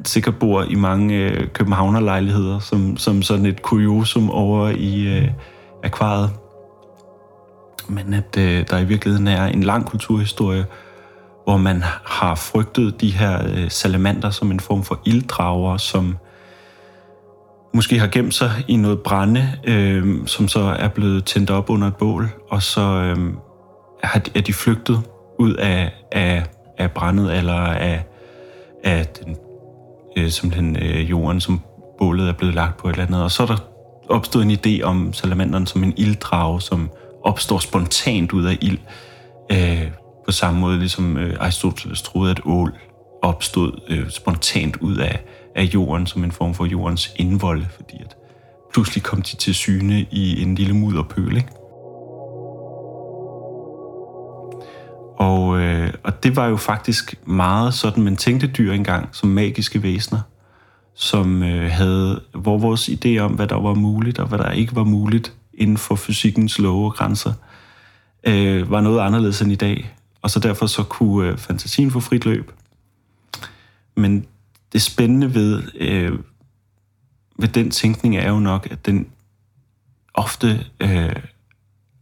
sikkert 0.04 0.38
bor 0.38 0.62
i 0.62 0.74
mange 0.74 1.14
øh, 1.14 1.48
københavnerlejligheder, 1.48 2.58
som, 2.58 2.96
som 2.96 3.22
sådan 3.22 3.46
et 3.46 3.62
kuriosum 3.62 4.30
over 4.30 4.68
i 4.68 5.18
øh, 5.18 5.28
akvariet. 5.84 6.30
Men 7.88 8.14
at 8.14 8.36
øh, 8.38 8.66
der 8.70 8.78
i 8.78 8.84
virkeligheden 8.84 9.28
er 9.28 9.46
en 9.46 9.62
lang 9.62 9.86
kulturhistorie, 9.86 10.66
hvor 11.44 11.56
man 11.56 11.82
har 12.04 12.34
frygtet 12.34 13.00
de 13.00 13.10
her 13.10 13.48
øh, 13.48 13.70
salamander 13.70 14.30
som 14.30 14.50
en 14.50 14.60
form 14.60 14.82
for 14.82 15.00
ilddrager, 15.04 15.76
som 15.76 16.16
måske 17.74 17.98
har 17.98 18.06
gemt 18.06 18.34
sig 18.34 18.50
i 18.68 18.76
noget 18.76 19.00
brænde, 19.00 19.52
øh, 19.64 20.26
som 20.26 20.48
så 20.48 20.60
er 20.60 20.88
blevet 20.88 21.24
tændt 21.24 21.50
op 21.50 21.70
under 21.70 21.88
et 21.88 21.96
bål, 21.96 22.28
og 22.50 22.62
så 22.62 22.80
øh, 22.80 23.34
er 24.34 24.40
de 24.40 24.52
flygtet 24.52 25.00
ud 25.38 25.54
af, 25.54 25.92
af, 26.12 26.44
af 26.78 26.90
brændet 26.90 27.36
eller 27.36 27.54
af, 27.54 28.04
af 28.84 29.06
den 29.06 29.36
øh, 30.20 30.30
simpelthen 30.30 30.76
øh, 30.76 31.10
jorden, 31.10 31.40
som 31.40 31.60
bålet 31.98 32.28
er 32.28 32.32
blevet 32.32 32.54
lagt 32.54 32.76
på 32.76 32.88
et 32.88 32.92
eller 32.92 33.06
andet. 33.06 33.22
Og 33.22 33.30
så 33.30 33.42
er 33.42 33.46
der 33.46 33.56
opstået 34.08 34.44
en 34.44 34.50
idé 34.50 34.82
om 34.82 35.12
salamanderen 35.12 35.66
som 35.66 35.84
en 35.84 35.94
ilddrage, 35.96 36.60
som 36.60 36.90
opstår 37.24 37.58
spontant 37.58 38.32
ud 38.32 38.44
af 38.44 38.58
ild. 38.60 38.78
Øh, 39.52 39.88
på 40.26 40.32
samme 40.32 40.60
måde 40.60 40.78
ligesom 40.78 41.16
øh, 41.16 41.36
Aristoteles 41.40 42.02
troede, 42.02 42.30
at 42.30 42.40
ål 42.44 42.72
opstod 43.22 43.80
øh, 43.88 44.10
spontant 44.10 44.76
ud 44.76 44.96
af, 44.96 45.24
af 45.56 45.62
jorden 45.62 46.06
som 46.06 46.24
en 46.24 46.32
form 46.32 46.54
for 46.54 46.64
jordens 46.64 47.12
indvolde, 47.16 47.66
fordi 47.74 47.96
at 48.00 48.16
pludselig 48.72 49.02
kom 49.02 49.22
de 49.22 49.36
til 49.36 49.54
syne 49.54 50.06
i 50.10 50.42
en 50.42 50.54
lille 50.54 50.74
mudderpøl. 50.74 51.36
Ikke? 51.36 51.48
Og, 55.20 55.60
øh, 55.60 55.92
og 56.02 56.22
det 56.22 56.36
var 56.36 56.46
jo 56.46 56.56
faktisk 56.56 57.14
meget 57.26 57.74
sådan, 57.74 58.02
man 58.04 58.16
tænkte 58.16 58.46
dyr 58.46 58.72
engang, 58.72 59.08
som 59.12 59.28
magiske 59.28 59.82
væsener, 59.82 60.20
som 60.94 61.42
øh, 61.42 61.70
havde, 61.70 62.22
hvor 62.34 62.58
vores 62.58 62.88
idé 62.88 63.18
om, 63.18 63.32
hvad 63.32 63.46
der 63.46 63.60
var 63.60 63.74
muligt 63.74 64.18
og 64.18 64.28
hvad 64.28 64.38
der 64.38 64.50
ikke 64.50 64.76
var 64.76 64.84
muligt 64.84 65.34
inden 65.54 65.76
for 65.76 65.94
fysikkens 65.94 66.58
love 66.58 66.86
og 66.86 66.94
grænser, 66.94 67.32
øh, 68.26 68.70
var 68.70 68.80
noget 68.80 69.00
anderledes 69.00 69.42
end 69.42 69.52
i 69.52 69.54
dag. 69.54 69.94
Og 70.22 70.30
så 70.30 70.40
derfor 70.40 70.66
så 70.66 70.82
kunne 70.82 71.28
øh, 71.28 71.38
fantasien 71.38 71.90
få 71.90 72.00
frit 72.00 72.24
løb. 72.24 72.52
Men 73.96 74.26
det 74.72 74.82
spændende 74.82 75.34
ved, 75.34 75.62
øh, 75.74 76.18
ved 77.38 77.48
den 77.48 77.70
tænkning 77.70 78.16
er 78.16 78.28
jo 78.28 78.38
nok, 78.38 78.68
at 78.70 78.86
den 78.86 79.06
ofte 80.14 80.66
øh, 80.80 81.16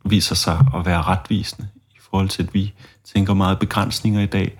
viser 0.04 0.34
sig 0.34 0.66
at 0.74 0.86
være 0.86 1.02
retvisende 1.02 1.68
i 1.90 1.98
forhold 2.10 2.28
til, 2.28 2.42
at 2.42 2.54
vi 2.54 2.74
tænker 3.14 3.34
meget 3.34 3.58
begrænsninger 3.58 4.20
i 4.20 4.26
dag, 4.26 4.58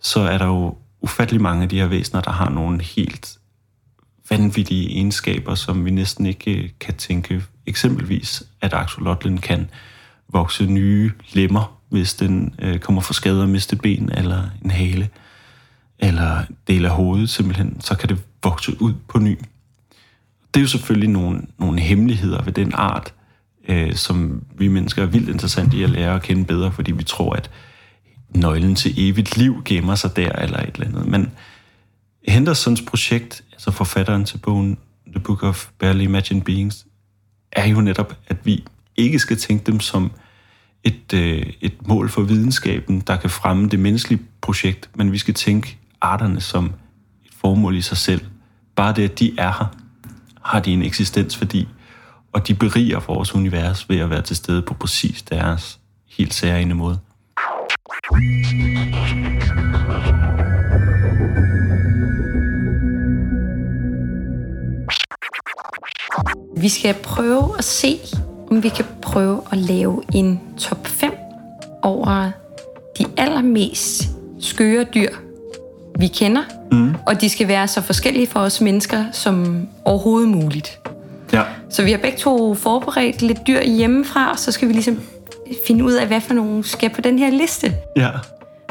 så 0.00 0.20
er 0.20 0.38
der 0.38 0.46
jo 0.46 0.76
ufattelig 1.00 1.42
mange 1.42 1.62
af 1.62 1.68
de 1.68 1.78
her 1.78 1.86
væsener, 1.86 2.20
der 2.20 2.30
har 2.30 2.50
nogle 2.50 2.82
helt 2.82 3.38
vanvittige 4.30 4.90
egenskaber, 4.90 5.54
som 5.54 5.84
vi 5.84 5.90
næsten 5.90 6.26
ikke 6.26 6.62
øh, 6.62 6.70
kan 6.80 6.94
tænke. 6.94 7.42
Eksempelvis, 7.66 8.42
at 8.60 8.72
axolotlen 8.72 9.38
kan 9.38 9.70
vokse 10.28 10.66
nye 10.66 11.12
lemmer, 11.32 11.78
hvis 11.88 12.14
den 12.14 12.54
øh, 12.58 12.78
kommer 12.78 13.02
for 13.02 13.14
skade 13.14 13.42
og 13.42 13.48
miste 13.48 13.76
ben 13.76 14.12
eller 14.12 14.42
en 14.64 14.70
hale, 14.70 15.08
eller 15.98 16.42
del 16.68 16.84
af 16.84 16.90
hovedet 16.90 17.30
simpelthen, 17.30 17.80
så 17.80 17.94
kan 17.94 18.08
det 18.08 18.18
vokse 18.42 18.82
ud 18.82 18.92
på 19.08 19.18
ny. 19.18 19.38
Det 20.54 20.60
er 20.60 20.62
jo 20.62 20.68
selvfølgelig 20.68 21.10
nogle, 21.10 21.42
nogle 21.58 21.80
hemmeligheder 21.80 22.42
ved 22.42 22.52
den 22.52 22.72
art, 22.74 23.14
øh, 23.68 23.94
som 23.94 24.42
vi 24.58 24.68
mennesker 24.68 25.02
er 25.02 25.06
vildt 25.06 25.28
interessant 25.28 25.74
i 25.74 25.82
at 25.82 25.90
lære 25.90 26.14
at 26.14 26.22
kende 26.22 26.44
bedre, 26.44 26.72
fordi 26.72 26.92
vi 26.92 27.04
tror, 27.04 27.32
at 27.32 27.50
nøglen 28.34 28.74
til 28.74 28.94
evigt 28.96 29.36
liv 29.36 29.62
gemmer 29.64 29.94
sig 29.94 30.16
der, 30.16 30.32
eller 30.32 30.58
et 30.58 30.74
eller 30.74 30.86
andet. 30.86 31.06
Men 31.06 31.32
Hendersons 32.28 32.82
projekt, 32.82 33.44
altså 33.52 33.70
forfatteren 33.70 34.24
til 34.24 34.38
bogen 34.38 34.78
The 35.06 35.20
Book 35.20 35.42
of 35.42 35.68
Barely 35.78 36.02
Imagined 36.02 36.42
Beings, 36.42 36.86
er 37.52 37.66
jo 37.66 37.80
netop, 37.80 38.16
at 38.28 38.36
vi 38.44 38.64
ikke 38.96 39.18
skal 39.18 39.36
tænke 39.38 39.64
dem 39.64 39.80
som 39.80 40.10
et, 40.84 41.12
øh, 41.14 41.46
et 41.60 41.86
mål 41.86 42.08
for 42.08 42.22
videnskaben, 42.22 43.00
der 43.00 43.16
kan 43.16 43.30
fremme 43.30 43.68
det 43.68 43.78
menneskelige 43.78 44.22
projekt, 44.40 44.90
men 44.94 45.12
vi 45.12 45.18
skal 45.18 45.34
tænke 45.34 45.78
arterne 46.00 46.40
som 46.40 46.66
et 47.24 47.30
formål 47.40 47.76
i 47.76 47.82
sig 47.82 47.96
selv. 47.96 48.20
Bare 48.76 48.94
det, 48.94 49.04
at 49.04 49.18
de 49.18 49.34
er 49.38 49.52
her, 49.58 49.76
har 50.42 50.60
de 50.60 50.72
en 50.72 50.82
eksistensværdi, 50.82 51.68
og 52.32 52.48
de 52.48 52.54
beriger 52.54 53.00
vores 53.00 53.34
univers 53.34 53.88
ved 53.88 53.98
at 53.98 54.10
være 54.10 54.22
til 54.22 54.36
stede 54.36 54.62
på 54.62 54.74
præcis 54.74 55.22
deres 55.22 55.78
helt 56.08 56.34
særlige 56.34 56.74
måde. 56.74 56.98
Vi 57.82 57.88
skal 66.68 66.94
prøve 67.02 67.58
at 67.58 67.64
se, 67.64 67.98
om 68.50 68.62
vi 68.62 68.68
kan 68.68 68.84
prøve 69.02 69.40
at 69.52 69.58
lave 69.58 70.02
en 70.14 70.40
top 70.58 70.86
5 70.86 71.12
over 71.82 72.30
de 72.98 73.04
allermest 73.16 74.02
skøre 74.40 74.84
dyr, 74.84 75.08
vi 75.98 76.06
kender. 76.06 76.42
Mm. 76.72 76.94
Og 77.06 77.20
de 77.20 77.28
skal 77.28 77.48
være 77.48 77.68
så 77.68 77.80
forskellige 77.80 78.26
for 78.26 78.40
os 78.40 78.60
mennesker 78.60 79.04
som 79.12 79.68
overhovedet 79.84 80.28
muligt. 80.28 80.80
Ja. 81.32 81.42
Så 81.70 81.84
vi 81.84 81.90
har 81.90 81.98
begge 81.98 82.18
to 82.18 82.54
forberedt 82.54 83.22
lidt 83.22 83.46
dyr 83.46 83.62
hjemmefra, 83.62 84.36
så 84.36 84.52
skal 84.52 84.68
vi 84.68 84.72
ligesom 84.72 85.00
finde 85.66 85.84
ud 85.84 85.92
af, 85.92 86.06
hvad 86.06 86.20
for 86.20 86.34
nogle 86.34 86.64
skal 86.64 86.90
på 86.90 87.00
den 87.00 87.18
her 87.18 87.30
liste. 87.30 87.74
Ja. 87.96 88.10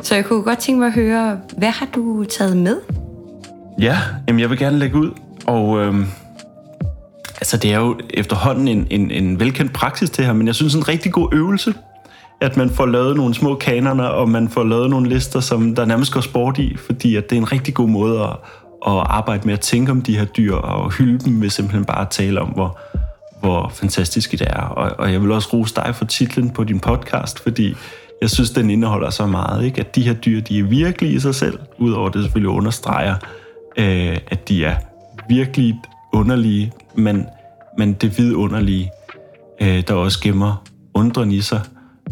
Så 0.01 0.15
jeg 0.15 0.25
kunne 0.25 0.43
godt 0.43 0.59
tænke 0.59 0.79
mig 0.79 0.87
at 0.87 0.93
høre, 0.93 1.39
hvad 1.57 1.69
har 1.69 1.87
du 1.95 2.23
taget 2.23 2.57
med? 2.57 2.77
Ja, 3.79 3.97
jamen 4.27 4.39
jeg 4.39 4.49
vil 4.49 4.57
gerne 4.57 4.79
lægge 4.79 4.97
ud, 4.97 5.11
og 5.45 5.79
øhm, 5.79 6.05
altså 7.35 7.57
det 7.57 7.73
er 7.73 7.79
jo 7.79 7.99
efterhånden 8.09 8.67
en, 8.67 8.87
en, 8.89 9.11
en 9.11 9.39
velkendt 9.39 9.73
praksis 9.73 10.09
det 10.09 10.25
her, 10.25 10.33
men 10.33 10.47
jeg 10.47 10.55
synes 10.55 10.75
en 10.75 10.87
rigtig 10.87 11.11
god 11.11 11.29
øvelse, 11.33 11.73
at 12.41 12.57
man 12.57 12.69
får 12.69 12.85
lavet 12.85 13.17
nogle 13.17 13.33
små 13.33 13.55
kanoner, 13.55 14.03
og 14.03 14.29
man 14.29 14.49
får 14.49 14.63
lavet 14.63 14.89
nogle 14.89 15.09
lister, 15.09 15.39
som 15.39 15.75
der 15.75 15.85
nærmest 15.85 16.13
går 16.13 16.21
sport 16.21 16.57
i, 16.57 16.77
fordi 16.77 17.15
at 17.15 17.29
det 17.29 17.35
er 17.35 17.41
en 17.41 17.51
rigtig 17.51 17.73
god 17.73 17.89
måde 17.89 18.21
at, 18.21 18.29
at 18.87 19.03
arbejde 19.05 19.45
med 19.45 19.53
at 19.53 19.59
tænke 19.59 19.91
om 19.91 20.01
de 20.01 20.17
her 20.17 20.25
dyr, 20.25 20.55
og 20.55 20.91
hylde 20.91 21.25
dem 21.25 21.41
ved 21.41 21.49
simpelthen 21.49 21.85
bare 21.85 22.01
at 22.01 22.09
tale 22.09 22.41
om, 22.41 22.47
hvor, 22.47 22.79
hvor 23.41 23.71
fantastisk 23.75 24.31
det 24.31 24.41
er. 24.41 24.61
Og, 24.61 24.91
og 24.99 25.11
jeg 25.11 25.21
vil 25.21 25.31
også 25.31 25.49
rose 25.53 25.75
dig 25.75 25.95
for 25.95 26.05
titlen 26.05 26.49
på 26.49 26.63
din 26.63 26.79
podcast, 26.79 27.39
fordi 27.39 27.75
jeg 28.21 28.29
synes, 28.29 28.49
den 28.49 28.69
indeholder 28.69 29.09
så 29.09 29.25
meget, 29.25 29.65
ikke? 29.65 29.79
at 29.79 29.95
de 29.95 30.01
her 30.01 30.13
dyr, 30.13 30.41
de 30.41 30.59
er 30.59 30.63
virkelig 30.63 31.13
i 31.13 31.19
sig 31.19 31.35
selv, 31.35 31.59
udover 31.77 32.09
det 32.09 32.23
selvfølgelig 32.23 32.49
understreger, 32.49 33.15
øh, 33.77 34.17
at 34.27 34.47
de 34.47 34.65
er 34.65 34.75
virkelig 35.29 35.79
underlige, 36.13 36.71
men, 36.95 37.25
men 37.77 37.93
det 37.93 38.17
vidunderlige, 38.17 38.91
øh, 39.61 39.83
der 39.87 39.93
også 39.93 40.19
gemmer 40.21 40.63
undren 40.93 41.31
i 41.31 41.41
sig, 41.41 41.61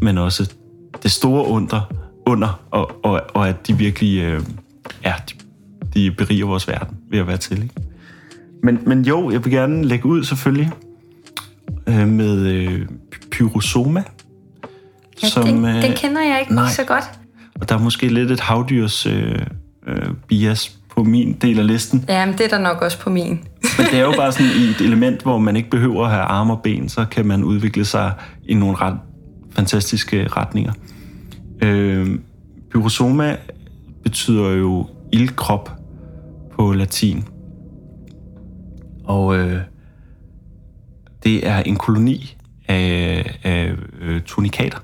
men 0.01 0.17
også 0.17 0.53
det 1.03 1.11
store 1.11 1.45
under, 1.45 1.93
under 2.25 2.61
og, 2.71 2.91
og, 3.03 3.21
og 3.33 3.49
at 3.49 3.67
de 3.67 3.77
virkelig 3.77 4.19
øh, 4.23 4.41
er, 5.03 5.13
de, 5.29 5.33
de 5.93 6.11
beriger 6.11 6.45
vores 6.45 6.67
verden 6.67 6.97
ved 7.09 7.19
at 7.19 7.27
være 7.27 7.37
til. 7.37 7.61
Ikke? 7.63 7.75
Men, 8.63 8.79
men 8.85 9.05
jo, 9.05 9.31
jeg 9.31 9.45
vil 9.45 9.53
gerne 9.53 9.85
lægge 9.85 10.05
ud 10.05 10.23
selvfølgelig 10.23 10.71
øh, 11.87 12.07
med 12.07 12.47
øh, 12.47 12.85
Pyrosoma. 13.31 14.03
Ja, 15.23 15.27
som, 15.27 15.43
den, 15.43 15.65
øh, 15.65 15.81
den 15.81 15.93
kender 15.93 16.21
jeg 16.21 16.39
ikke 16.39 16.55
nej. 16.55 16.69
så 16.69 16.83
godt. 16.83 17.03
Og 17.61 17.69
der 17.69 17.75
er 17.75 17.79
måske 17.79 18.07
lidt 18.07 18.31
et 18.31 18.39
havdyrs 18.39 19.05
øh, 19.05 19.39
øh, 19.87 20.09
bias 20.27 20.79
på 20.89 21.03
min 21.03 21.33
del 21.41 21.59
af 21.59 21.67
listen. 21.67 22.05
Ja, 22.07 22.25
men 22.25 22.37
det 22.37 22.45
er 22.45 22.49
der 22.49 22.59
nok 22.59 22.81
også 22.81 22.99
på 22.99 23.09
min. 23.09 23.29
men 23.77 23.87
det 23.91 23.93
er 23.93 24.03
jo 24.03 24.13
bare 24.17 24.31
sådan 24.31 24.47
et 24.47 24.81
element, 24.81 25.21
hvor 25.21 25.37
man 25.37 25.55
ikke 25.55 25.69
behøver 25.69 26.05
at 26.05 26.11
have 26.11 26.23
arme 26.23 26.53
og 26.53 26.61
ben, 26.63 26.89
så 26.89 27.05
kan 27.11 27.25
man 27.25 27.43
udvikle 27.43 27.85
sig 27.85 28.13
i 28.45 28.53
nogle 28.53 28.75
ret 28.75 28.97
fantastiske 29.51 30.27
retninger. 30.27 30.73
Øh, 31.61 32.19
pyrosoma 32.71 33.35
betyder 34.03 34.49
jo 34.49 34.87
ildkrop 35.11 35.71
på 36.55 36.73
latin. 36.73 37.25
Og 39.03 39.37
øh, 39.37 39.59
det 41.23 41.47
er 41.47 41.59
en 41.59 41.75
koloni 41.75 42.37
af, 42.67 43.39
af 43.43 43.73
øh, 44.01 44.21
tunikater. 44.21 44.77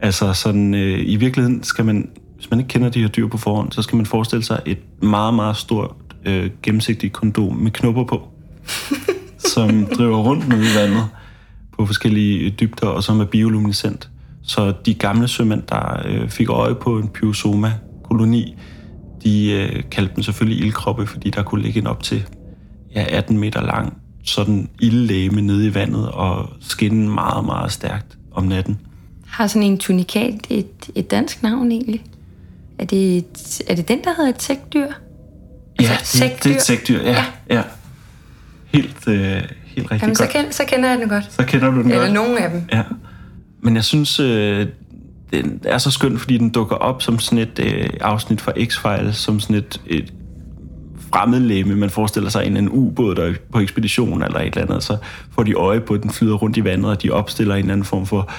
Altså 0.00 0.32
sådan, 0.32 0.74
øh, 0.74 1.00
i 1.06 1.16
virkeligheden 1.16 1.62
skal 1.62 1.84
man, 1.84 2.10
hvis 2.36 2.50
man 2.50 2.60
ikke 2.60 2.68
kender 2.68 2.88
de 2.88 3.00
her 3.00 3.08
dyr 3.08 3.28
på 3.28 3.38
forhånd, 3.38 3.72
så 3.72 3.82
skal 3.82 3.96
man 3.96 4.06
forestille 4.06 4.44
sig 4.44 4.60
et 4.66 5.02
meget, 5.02 5.34
meget 5.34 5.56
stort 5.56 5.90
øh, 6.24 6.50
gennemsigtigt 6.62 7.12
kondom 7.12 7.56
med 7.56 7.70
knopper 7.70 8.04
på, 8.04 8.28
som 9.54 9.86
driver 9.86 10.18
rundt 10.18 10.48
nede 10.48 10.62
i 10.62 10.76
vandet 10.76 11.08
på 11.78 11.86
forskellige 11.86 12.50
dybder, 12.50 12.86
og 12.86 13.02
som 13.02 13.20
er 13.20 13.24
bioluminescent. 13.24 14.10
Så 14.42 14.72
de 14.86 14.94
gamle 14.94 15.28
sømænd, 15.28 15.62
der 15.62 16.02
øh, 16.04 16.28
fik 16.28 16.48
øje 16.48 16.74
på 16.74 16.98
en 16.98 17.08
pyosoma-koloni, 17.08 18.56
de 19.24 19.52
øh, 19.52 19.82
kaldte 19.90 20.14
dem 20.14 20.22
selvfølgelig 20.22 20.64
ildkroppe, 20.66 21.06
fordi 21.06 21.30
der 21.30 21.42
kunne 21.42 21.62
ligge 21.62 21.80
en 21.80 21.86
op 21.86 22.02
til 22.02 22.26
ja, 22.94 23.04
18 23.08 23.38
meter 23.38 23.62
lang 23.62 24.03
sådan 24.24 24.68
ildlæme 24.80 25.42
nede 25.42 25.66
i 25.66 25.74
vandet 25.74 26.08
og 26.08 26.48
skinne 26.60 27.10
meget, 27.10 27.44
meget 27.44 27.72
stærkt 27.72 28.18
om 28.32 28.44
natten. 28.44 28.78
Har 29.26 29.46
sådan 29.46 29.62
en 29.62 29.78
tunikat 29.78 30.46
et, 30.50 30.90
et 30.94 31.10
dansk 31.10 31.42
navn 31.42 31.72
egentlig? 31.72 32.04
Er 32.78 32.84
det, 32.84 33.16
et, 33.16 33.62
er 33.66 33.74
det 33.74 33.88
den, 33.88 34.04
der 34.04 34.14
hedder 34.16 34.30
et 34.30 34.42
sækdyr? 34.42 34.86
Ja, 35.80 35.90
altså, 35.90 36.24
det, 36.24 36.44
det 36.44 36.52
er 36.52 36.56
et 36.56 36.62
sækdyr, 36.62 37.02
ja. 37.02 37.10
ja. 37.10 37.24
ja. 37.56 37.62
Helt, 38.66 39.08
øh, 39.08 39.16
helt 39.16 39.90
rigtig 39.90 39.90
Jamen, 39.90 40.00
godt. 40.00 40.18
Så, 40.18 40.26
kend, 40.26 40.52
så 40.52 40.64
kender 40.68 40.88
jeg 40.88 40.98
den 40.98 41.08
godt. 41.08 41.32
Så 41.32 41.44
kender 41.44 41.70
du 41.70 41.82
den 41.82 41.90
Eller 41.90 41.96
godt. 41.96 42.08
Eller 42.08 42.22
nogen 42.22 42.38
af 42.38 42.50
dem. 42.50 42.62
Ja. 42.72 42.82
Men 43.62 43.76
jeg 43.76 43.84
synes, 43.84 44.20
øh, 44.20 44.66
den 45.30 45.60
er 45.64 45.78
så 45.78 45.90
skøn, 45.90 46.18
fordi 46.18 46.38
den 46.38 46.50
dukker 46.50 46.76
op 46.76 47.02
som 47.02 47.18
sådan 47.18 47.38
et 47.38 47.58
øh, 47.58 47.90
afsnit 48.00 48.40
fra 48.40 48.52
X-Files, 48.52 49.12
som 49.12 49.40
sådan 49.40 49.56
et, 49.56 49.80
et 49.86 50.12
fremmedlæme. 51.14 51.76
Man 51.76 51.90
forestiller 51.90 52.30
sig 52.30 52.46
en, 52.46 52.56
en 52.56 52.68
ubåd, 52.68 53.14
der 53.14 53.24
er 53.24 53.32
på 53.52 53.60
ekspedition 53.60 54.22
eller 54.22 54.38
et 54.38 54.46
eller 54.46 54.62
andet, 54.62 54.82
så 54.82 54.96
får 55.30 55.42
de 55.42 55.52
øje 55.52 55.80
på, 55.80 55.94
at 55.94 56.02
den 56.02 56.10
flyder 56.10 56.34
rundt 56.34 56.56
i 56.56 56.64
vandet, 56.64 56.90
og 56.90 57.02
de 57.02 57.10
opstiller 57.10 57.54
en 57.54 57.60
eller 57.60 57.72
anden 57.72 57.84
form 57.84 58.06
for 58.06 58.30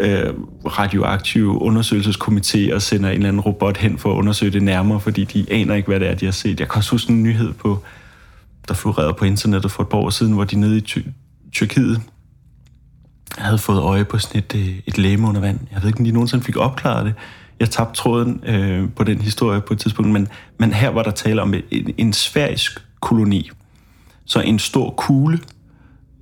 øh, 0.00 0.34
radioaktiv 0.66 1.58
undersøgelseskomité 1.62 2.74
og 2.74 2.82
sender 2.82 3.08
en 3.08 3.14
eller 3.14 3.28
anden 3.28 3.40
robot 3.40 3.76
hen 3.76 3.98
for 3.98 4.12
at 4.12 4.16
undersøge 4.16 4.52
det 4.52 4.62
nærmere, 4.62 5.00
fordi 5.00 5.24
de 5.24 5.46
aner 5.50 5.74
ikke, 5.74 5.88
hvad 5.88 6.00
det 6.00 6.08
er, 6.08 6.14
de 6.14 6.24
har 6.24 6.32
set. 6.32 6.60
Jeg 6.60 6.68
kan 6.68 6.76
også 6.76 6.90
huske 6.90 7.12
en 7.12 7.22
nyhed 7.22 7.52
på, 7.52 7.82
der 8.68 8.74
florerede 8.74 9.14
på 9.14 9.24
internettet 9.24 9.70
for 9.70 9.82
et 9.82 9.88
par 9.88 9.98
år 9.98 10.10
siden, 10.10 10.32
hvor 10.32 10.44
de 10.44 10.60
nede 10.60 10.76
i 10.76 10.80
Ty- 10.80 10.98
Tyrkiet 11.52 12.00
havde 13.38 13.58
fået 13.58 13.80
øje 13.80 14.04
på 14.04 14.18
sådan 14.18 14.38
et, 14.38 14.54
øh, 14.54 14.68
et 14.86 14.98
læme 14.98 15.28
under 15.28 15.40
vand. 15.40 15.58
Jeg 15.72 15.82
ved 15.82 15.88
ikke, 15.88 15.98
om 15.98 16.04
de 16.04 16.12
nogensinde 16.12 16.44
fik 16.44 16.56
opklaret 16.56 17.06
det. 17.06 17.14
Jeg 17.60 17.70
tabte 17.70 17.94
tråden 17.94 18.44
øh, 18.46 18.88
på 18.96 19.04
den 19.04 19.20
historie 19.20 19.60
på 19.60 19.72
et 19.72 19.80
tidspunkt, 19.80 20.10
men, 20.10 20.28
men 20.58 20.72
her 20.72 20.88
var 20.88 21.02
der 21.02 21.10
tale 21.10 21.42
om 21.42 21.54
en, 21.54 21.94
en 21.98 22.12
sfærisk 22.12 22.84
koloni. 23.00 23.50
Så 24.24 24.40
en 24.40 24.58
stor 24.58 24.90
kugle, 24.90 25.38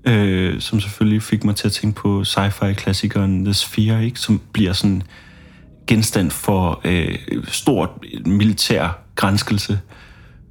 øh, 0.05 0.61
som 0.61 0.81
selvfølgelig 0.81 1.23
fik 1.23 1.45
mig 1.45 1.57
til 1.57 1.67
at 1.69 1.73
tænke 1.73 2.01
på 2.01 2.25
sci-fi-klassikeren 2.25 3.45
The 3.45 3.55
Sphere, 3.55 4.05
ikke? 4.05 4.21
som 4.21 4.41
bliver 4.53 4.73
sådan 4.73 5.03
genstand 5.87 6.31
for 6.31 6.81
øh, 6.85 7.19
stort 7.49 7.91
militær 8.27 8.99
grænskelse. 9.15 9.81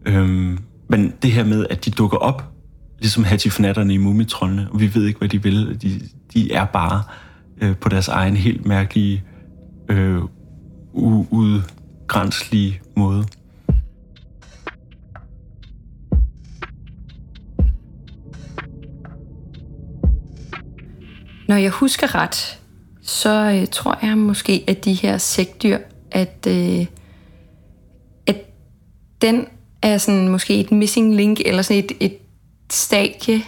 Øhm, 0.05 0.59
men 0.89 1.13
det 1.21 1.31
her 1.31 1.43
med, 1.43 1.65
at 1.69 1.85
de 1.85 1.91
dukker 1.91 2.17
op, 2.17 2.43
ligesom 2.99 3.23
hatifnatterne 3.23 3.93
i 3.93 3.97
mumitrollene, 3.97 4.67
og 4.71 4.79
vi 4.79 4.95
ved 4.95 5.05
ikke, 5.05 5.17
hvad 5.17 5.29
de 5.29 5.43
vil. 5.43 5.81
De, 5.81 6.01
de 6.33 6.53
er 6.53 6.65
bare 6.65 7.03
øh, 7.61 7.75
på 7.75 7.89
deres 7.89 8.07
egen 8.07 8.37
helt 8.37 8.65
mærkelige, 8.65 9.23
øh, 9.89 10.21
uudgrænselige 10.95 12.81
måde. 12.95 13.25
Når 21.47 21.55
jeg 21.55 21.71
husker 21.71 22.15
ret, 22.15 22.59
så 23.01 23.51
øh, 23.51 23.67
tror 23.71 23.99
jeg 24.05 24.17
måske, 24.17 24.63
at 24.67 24.85
de 24.85 24.93
her 24.93 25.17
sækdyr, 25.17 25.77
at, 26.11 26.47
øh, 26.47 26.85
at 28.27 28.37
den 29.21 29.47
er 29.81 29.97
sådan 29.97 30.27
måske 30.27 30.59
et 30.59 30.71
missing 30.71 31.15
link, 31.15 31.39
eller 31.45 31.61
sådan 31.61 31.83
et, 31.83 31.91
et 31.99 32.17
stadie, 32.71 33.41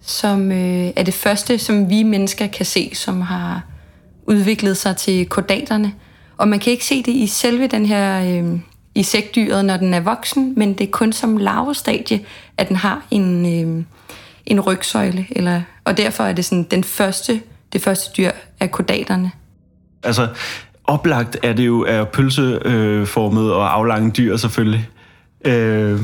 som 0.00 0.52
øh, 0.52 0.92
er 0.96 1.02
det 1.02 1.14
første, 1.14 1.58
som 1.58 1.90
vi 1.90 2.02
mennesker 2.02 2.46
kan 2.46 2.66
se, 2.66 2.90
som 2.94 3.20
har 3.20 3.62
udviklet 4.26 4.76
sig 4.76 4.96
til 4.96 5.26
kordaterne. 5.26 5.92
Og 6.42 6.48
man 6.48 6.58
kan 6.58 6.72
ikke 6.72 6.84
se 6.84 7.02
det 7.02 7.12
i 7.12 7.26
selve 7.26 7.66
den 7.66 7.86
her 7.86 8.38
øh, 8.42 8.58
i 8.94 9.02
sækdyret, 9.02 9.64
når 9.64 9.76
den 9.76 9.94
er 9.94 10.00
voksen, 10.00 10.54
men 10.56 10.72
det 10.72 10.86
er 10.86 10.90
kun 10.90 11.12
som 11.12 11.36
larvestadie, 11.36 12.20
at 12.58 12.68
den 12.68 12.76
har 12.76 13.02
en, 13.10 13.46
øh, 13.46 13.84
en 14.46 14.60
rygsøjle. 14.60 15.26
Eller, 15.30 15.62
og 15.84 15.96
derfor 15.96 16.24
er 16.24 16.32
det 16.32 16.44
sådan 16.44 16.62
den 16.62 16.84
første, 16.84 17.40
det 17.72 17.82
første 17.82 18.10
dyr 18.16 18.30
af 18.60 18.70
kodaterne. 18.70 19.30
Altså, 20.02 20.28
oplagt 20.84 21.36
er 21.42 21.52
det 21.52 21.66
jo 21.66 21.84
af 21.84 22.08
pølseformet 22.08 23.44
øh, 23.44 23.56
og 23.56 23.74
aflange 23.74 24.10
dyr 24.10 24.36
selvfølgelig. 24.36 24.88
Øh, 25.44 26.00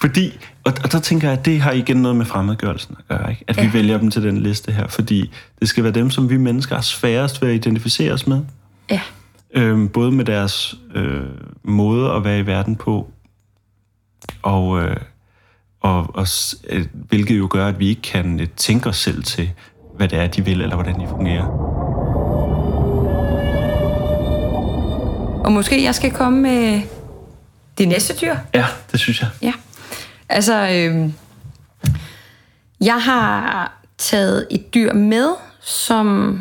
fordi, 0.00 0.38
og, 0.64 0.72
og 0.84 0.92
der 0.92 1.00
tænker 1.00 1.28
jeg, 1.28 1.38
at 1.38 1.44
det 1.44 1.60
har 1.60 1.72
igen 1.72 1.96
noget 1.96 2.16
med 2.16 2.26
fremmedgørelsen 2.26 2.96
at 2.98 3.18
gøre, 3.18 3.30
ikke? 3.30 3.44
at 3.48 3.56
ja. 3.56 3.62
vi 3.62 3.72
vælger 3.72 3.98
dem 3.98 4.10
til 4.10 4.22
den 4.22 4.38
liste 4.38 4.72
her, 4.72 4.86
fordi 4.86 5.30
det 5.60 5.68
skal 5.68 5.84
være 5.84 5.92
dem, 5.92 6.10
som 6.10 6.30
vi 6.30 6.36
mennesker 6.36 6.76
er 6.76 6.80
sværest 6.80 7.42
ved 7.42 7.48
at 7.48 7.54
identificere 7.54 8.12
os 8.12 8.26
med. 8.26 8.40
Ja. 8.90 9.00
Øhm, 9.54 9.88
både 9.88 10.12
med 10.12 10.24
deres 10.24 10.74
øh, 10.94 11.26
måde 11.62 12.12
at 12.12 12.24
være 12.24 12.38
i 12.38 12.46
verden 12.46 12.76
på, 12.76 13.10
og, 14.42 14.82
øh, 14.82 14.96
og, 15.80 16.10
og 16.14 16.26
øh, 16.68 16.86
hvilket 16.92 17.38
jo 17.38 17.48
gør, 17.50 17.66
at 17.66 17.78
vi 17.78 17.88
ikke 17.88 18.02
kan 18.02 18.40
øh, 18.40 18.48
tænke 18.56 18.88
os 18.88 18.96
selv 18.96 19.22
til, 19.22 19.50
hvad 19.96 20.08
det 20.08 20.18
er, 20.18 20.26
de 20.26 20.44
vil, 20.44 20.60
eller 20.60 20.74
hvordan 20.74 21.00
de 21.00 21.06
fungerer. 21.08 21.44
Og 25.44 25.52
måske 25.52 25.82
jeg 25.82 25.94
skal 25.94 26.10
komme 26.10 26.40
med 26.42 26.82
det 27.78 27.88
næste 27.88 28.14
dyr. 28.20 28.36
Ja, 28.54 28.66
det 28.92 29.00
synes 29.00 29.20
jeg. 29.20 29.28
Ja. 29.42 29.52
Altså, 30.28 30.54
øh, 30.54 31.10
jeg 32.80 33.02
har 33.02 33.72
taget 33.98 34.46
et 34.50 34.74
dyr 34.74 34.92
med, 34.92 35.28
som 35.60 36.38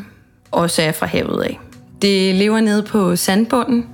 også 0.52 0.82
er 0.82 0.92
fra 0.92 1.06
havet 1.06 1.44
af. 1.44 1.60
Det 2.02 2.36
lever 2.36 2.60
nede 2.60 2.84
på 2.84 3.16
sandbunden 3.16 3.86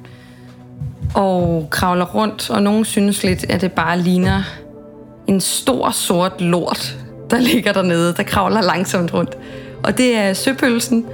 og 1.15 1.67
kravler 1.71 2.05
rundt, 2.05 2.49
og 2.49 2.63
nogen 2.63 2.85
synes 2.85 3.23
lidt, 3.23 3.45
at 3.49 3.61
det 3.61 3.71
bare 3.71 3.99
ligner 3.99 4.43
en 5.27 5.41
stor 5.41 5.91
sort 5.91 6.41
lort, 6.41 6.97
der 7.29 7.39
ligger 7.53 7.73
dernede, 7.73 8.13
der 8.17 8.23
kravler 8.23 8.61
langsomt 8.61 9.13
rundt. 9.13 9.37
Og 9.83 9.97
det 9.97 10.15
er 10.15 10.33
søpølsen, 10.33 11.05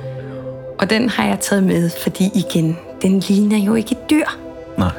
og 0.79 0.89
den 0.89 1.09
har 1.09 1.25
jeg 1.25 1.39
taget 1.39 1.63
med, 1.63 1.89
fordi 2.03 2.29
igen, 2.35 2.77
den 3.01 3.19
ligner 3.19 3.57
jo 3.57 3.75
ikke 3.75 3.91
et 3.91 4.09
dyr. 4.09 4.25
Nej. 4.77 4.91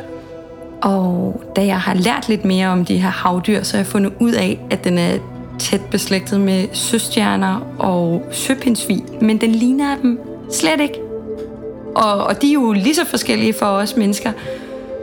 Og 0.83 1.43
da 1.57 1.67
jeg 1.67 1.81
har 1.81 1.95
lært 1.95 2.29
lidt 2.29 2.45
mere 2.45 2.69
om 2.69 2.85
de 2.85 2.99
her 2.99 3.11
havdyr, 3.11 3.63
så 3.63 3.73
har 3.73 3.79
jeg 3.79 3.87
fundet 3.87 4.13
ud 4.21 4.33
af, 4.33 4.61
at 4.71 4.85
den 4.85 4.99
er 4.99 5.19
tæt 5.59 5.81
beslægtet 5.91 6.41
med 6.41 6.69
søstjerner 6.73 7.61
og 7.79 8.23
søpindsvin, 8.33 9.07
men 9.21 9.41
den 9.41 9.53
ligner 9.53 9.97
dem 10.03 10.21
slet 10.51 10.81
ikke. 10.81 11.04
Og, 11.95 12.15
og 12.15 12.43
de 12.43 12.49
er 12.49 12.53
jo 12.53 12.73
lige 12.73 12.95
så 12.95 13.05
forskellige 13.07 13.53
for 13.53 13.67
os 13.67 13.97
mennesker. 13.97 14.33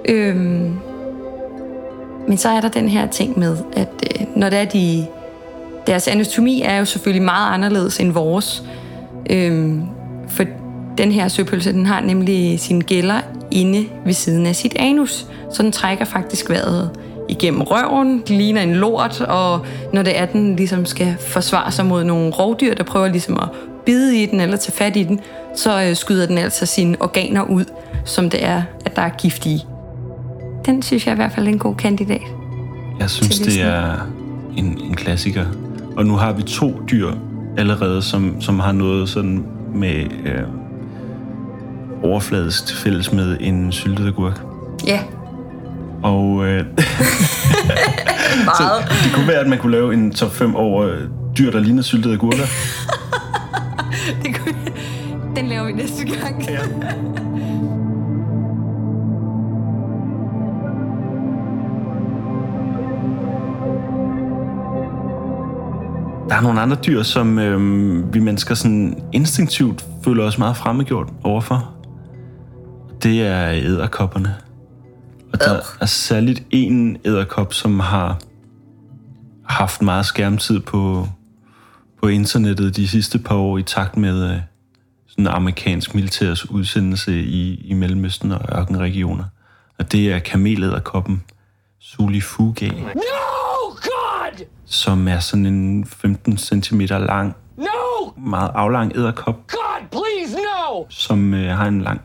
Øhm, 0.10 0.75
men 2.27 2.38
så 2.38 2.49
er 2.49 2.62
der 2.62 2.69
den 2.69 2.89
her 2.89 3.08
ting 3.08 3.39
med, 3.39 3.58
at 3.73 3.89
øh, 4.19 4.25
når 4.36 4.49
det 4.49 4.60
er 4.60 4.65
de... 4.65 5.06
Deres 5.88 6.08
anatomi 6.08 6.62
er 6.62 6.77
jo 6.77 6.86
selvfølgelig 6.86 7.23
meget 7.23 7.54
anderledes 7.54 7.99
end 7.99 8.12
vores. 8.12 8.63
Øhm, 9.30 9.84
for 10.27 10.43
den 10.97 11.12
her 11.12 11.27
søpølse, 11.27 11.73
den 11.73 11.86
har 11.86 12.01
nemlig 12.01 12.60
sine 12.60 12.82
gælder 12.82 13.21
inde 13.51 13.86
ved 14.06 14.13
siden 14.13 14.45
af 14.45 14.56
sit 14.56 14.73
anus. 14.75 15.27
Så 15.51 15.63
den 15.63 15.71
trækker 15.71 16.06
faktisk 16.06 16.49
vejret 16.49 16.89
igennem 17.32 17.62
røven, 17.62 18.20
det 18.20 18.30
ligner 18.30 18.62
en 18.62 18.74
lort, 18.76 19.22
og 19.22 19.65
når 19.94 20.04
det 20.04 20.20
er, 20.20 20.26
den 20.26 20.56
ligesom 20.56 20.86
skal 20.86 21.15
forsvare 21.20 21.72
sig 21.72 21.86
mod 21.86 22.04
nogle 22.04 22.32
rovdyr, 22.32 22.74
der 22.74 22.84
prøver 22.84 23.08
ligesom 23.08 23.39
at 23.41 23.50
bide 23.86 24.24
i 24.24 24.26
den 24.26 24.39
eller 24.41 24.58
tage 24.58 24.74
fat 24.74 24.96
i 24.96 25.04
den, 25.04 25.20
så 25.56 25.84
øh, 25.84 25.96
skyder 25.96 26.26
den 26.26 26.38
altså 26.38 26.65
sine 26.65 26.98
organer 27.00 27.44
ud, 27.44 27.65
som 28.06 28.30
det 28.30 28.46
er, 28.46 28.63
at 28.86 28.96
der 28.96 29.02
er 29.02 29.10
gift 29.10 29.46
i. 29.46 29.65
Den 30.65 30.82
synes 30.82 31.06
jeg 31.06 31.13
i 31.13 31.15
hvert 31.15 31.32
fald 31.32 31.48
er 31.48 31.52
en 31.52 31.60
god 31.60 31.76
kandidat. 31.76 32.22
Jeg 33.00 33.10
synes, 33.10 33.39
det 33.39 33.62
er 33.62 34.10
en, 34.58 34.80
en 34.84 34.96
klassiker. 34.96 35.46
Og 35.98 36.06
nu 36.06 36.15
har 36.15 36.32
vi 36.32 36.44
to 36.44 36.82
dyr 36.91 37.12
allerede, 37.58 38.02
som, 38.02 38.41
som 38.41 38.60
har 38.60 38.72
noget 38.72 39.10
sådan 39.10 39.44
med 39.76 39.96
øh, 40.26 40.44
overfladisk 42.04 42.76
fælles 42.76 43.13
med 43.13 43.38
en 43.39 43.72
syltet 43.72 44.08
agurk. 44.08 44.41
Ja. 44.88 45.00
Og 46.04 46.46
øh, 46.46 46.66
så 48.58 48.64
det 49.04 49.14
kunne 49.14 49.28
være, 49.28 49.40
at 49.40 49.48
man 49.48 49.60
kunne 49.60 49.72
lave 49.72 49.94
en 49.94 50.12
top 50.12 50.32
5 50.32 50.56
over 50.56 50.98
dyr, 51.38 51.52
der 51.52 51.60
ligner 51.60 51.82
syltede 51.82 52.14
agurker. 52.14 52.44
det 54.24 54.40
kunne, 54.40 54.56
den 55.36 55.48
laver 55.48 55.66
vi 55.66 55.72
næste 55.72 56.06
gang. 56.06 56.46
Ja. 56.50 56.60
Der 66.30 66.38
er 66.38 66.42
nogle 66.42 66.62
andre 66.62 66.78
dyr, 66.88 67.04
som 67.04 67.40
øh, 67.40 68.14
vi 68.14 68.20
mennesker 68.20 68.56
sådan 68.56 69.04
instinktivt 69.12 69.86
føler 70.04 70.24
os 70.24 70.38
meget 70.38 70.58
fremmedgjort 70.58 71.08
overfor. 71.24 71.74
Det 73.04 73.22
er 73.22 73.50
æderkopperne. 73.50 74.36
Og 75.34 75.39
der 75.39 75.62
er 75.82 75.86
særligt 75.86 76.44
en 76.50 76.98
æderkop, 77.06 77.54
som 77.54 77.80
har 77.80 78.20
haft 79.46 79.82
meget 79.82 80.06
skærmtid 80.06 80.60
på, 80.60 81.08
på 82.02 82.08
internettet 82.08 82.76
de 82.76 82.88
sidste 82.88 83.20
par 83.20 83.36
år 83.36 83.58
i 83.58 83.63
takt 83.63 83.98
med 83.98 84.32
øh, 84.32 84.39
sådan 85.08 85.28
amerikansk 85.28 85.96
militærs 85.96 86.50
udsendelse 86.50 87.22
i, 87.22 87.56
i 87.56 87.74
Mellemøsten 87.74 88.32
og 88.32 88.41
ørkenregioner. 88.58 89.26
Og 89.80 89.91
det 89.91 90.12
er 90.12 90.20
kamelæderkoppen 90.20 91.24
Suli 91.80 92.22
Fugae. 92.22 92.70
No, 92.70 92.91
God! 93.76 94.46
Som 94.65 95.08
er 95.08 95.20
sådan 95.20 95.46
en 95.46 95.86
15 95.86 96.38
cm 96.38 96.82
lang, 96.82 97.36
no! 97.58 98.12
meget 98.17 98.52
aflang 98.56 98.96
æderkop. 98.96 99.36
God, 99.48 99.82
please, 99.91 100.38
no! 100.38 100.86
Som 100.89 101.34
øh, 101.34 101.58
har 101.58 101.65
en 101.65 101.82
lang 101.82 102.02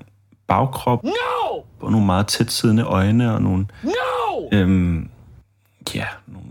bagkrop. 0.49 1.05
No! 1.05 1.46
Og 1.81 1.91
nogle 1.91 2.07
meget 2.07 2.27
tæt 2.27 2.53
siddende 2.53 2.83
øjne 2.83 3.33
og 3.33 3.43
nogle... 3.43 3.67
No! 3.83 4.49
Øhm, 4.53 5.09
ja, 5.95 6.07
nogle 6.27 6.49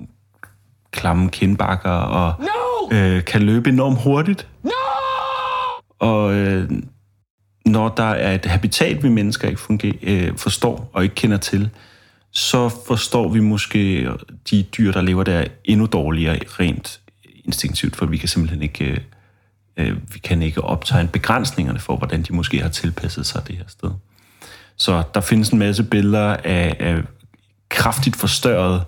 klamme 0.91 1.29
kindbakker 1.29 1.89
og 1.89 2.33
no! 2.39 2.97
øh, 2.97 3.25
kan 3.25 3.41
løbe 3.41 3.69
enormt 3.69 4.01
hurtigt. 4.03 4.47
No! 4.63 4.71
Og 5.99 6.33
øh, 6.33 6.69
når 7.65 7.89
der 7.89 8.03
er 8.03 8.35
et 8.35 8.45
habitat, 8.45 9.03
vi 9.03 9.09
mennesker 9.09 9.47
ikke 9.47 9.61
fungerer, 9.61 9.95
øh, 10.01 10.37
forstår 10.37 10.89
og 10.93 11.03
ikke 11.03 11.15
kender 11.15 11.37
til, 11.37 11.69
så 12.31 12.69
forstår 12.87 13.29
vi 13.29 13.39
måske 13.39 14.09
de 14.49 14.63
dyr, 14.63 14.91
der 14.91 15.01
lever 15.01 15.23
der 15.23 15.45
endnu 15.63 15.85
dårligere 15.85 16.39
rent 16.59 17.01
instinktivt, 17.45 17.95
for 17.95 18.05
vi 18.05 18.17
kan 18.17 18.29
simpelthen 18.29 18.61
ikke, 18.61 18.85
øh, 18.85 18.99
øh 19.77 19.97
vi 20.13 20.19
kan 20.19 20.41
ikke 20.41 20.61
optegne 20.61 21.09
begrænsningerne 21.09 21.79
for, 21.79 21.95
hvordan 21.95 22.21
de 22.21 22.33
måske 22.33 22.61
har 22.61 22.69
tilpasset 22.69 23.25
sig 23.25 23.47
det 23.47 23.55
her 23.57 23.63
sted. 23.67 23.91
Så 24.77 25.03
der 25.13 25.21
findes 25.21 25.49
en 25.49 25.59
masse 25.59 25.83
billeder 25.83 26.37
af, 26.43 26.75
af 26.79 27.03
kraftigt 27.69 28.15
forstørrede 28.15 28.83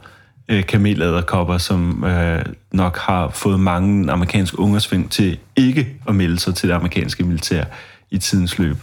øh, 0.48 0.66
kamelæderkopper, 0.66 1.58
som 1.58 2.04
øh, 2.04 2.46
nok 2.72 2.98
har 2.98 3.30
fået 3.30 3.60
mange 3.60 4.12
amerikanske 4.12 4.60
ungersving 4.60 5.12
til 5.12 5.40
ikke 5.56 5.88
at 6.08 6.16
melde 6.16 6.40
sig 6.40 6.56
til 6.56 6.70
det 6.70 6.76
amerikanske 6.76 7.24
militær 7.24 7.64
i 8.12 8.18
tidens 8.18 8.60
løb. 8.60 8.78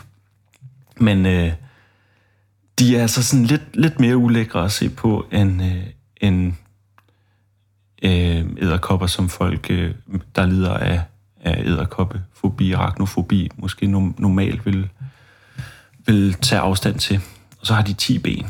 Men 0.97 1.27
øh, 1.27 1.53
de 2.79 2.97
er 2.97 3.03
altså 3.03 3.23
sådan 3.23 3.45
lidt, 3.45 3.63
lidt 3.75 4.01
mere 4.01 4.17
ulækre 4.17 4.65
at 4.65 4.73
se 4.73 4.91
på 4.91 5.27
end, 5.33 5.63
øh, 5.63 5.87
end 6.17 6.53
øh, 8.03 8.47
æderkopper, 8.63 9.07
som 9.07 9.29
folk, 9.29 9.71
øh, 9.71 9.95
der 10.37 10.47
lider 10.47 10.75
af, 10.75 11.03
af 11.41 11.63
æderkoppefobi, 11.67 12.73
arachnofobi, 12.73 13.51
måske 13.57 13.87
no, 13.87 14.11
normalt 14.19 14.67
vil 14.67 14.89
vil 16.07 16.35
tage 16.43 16.61
afstand 16.61 16.99
til. 16.99 17.21
Og 17.61 17.67
så 17.67 17.75
har 17.75 17.83
de 17.83 17.93
10 17.93 18.19
ben. 18.19 18.47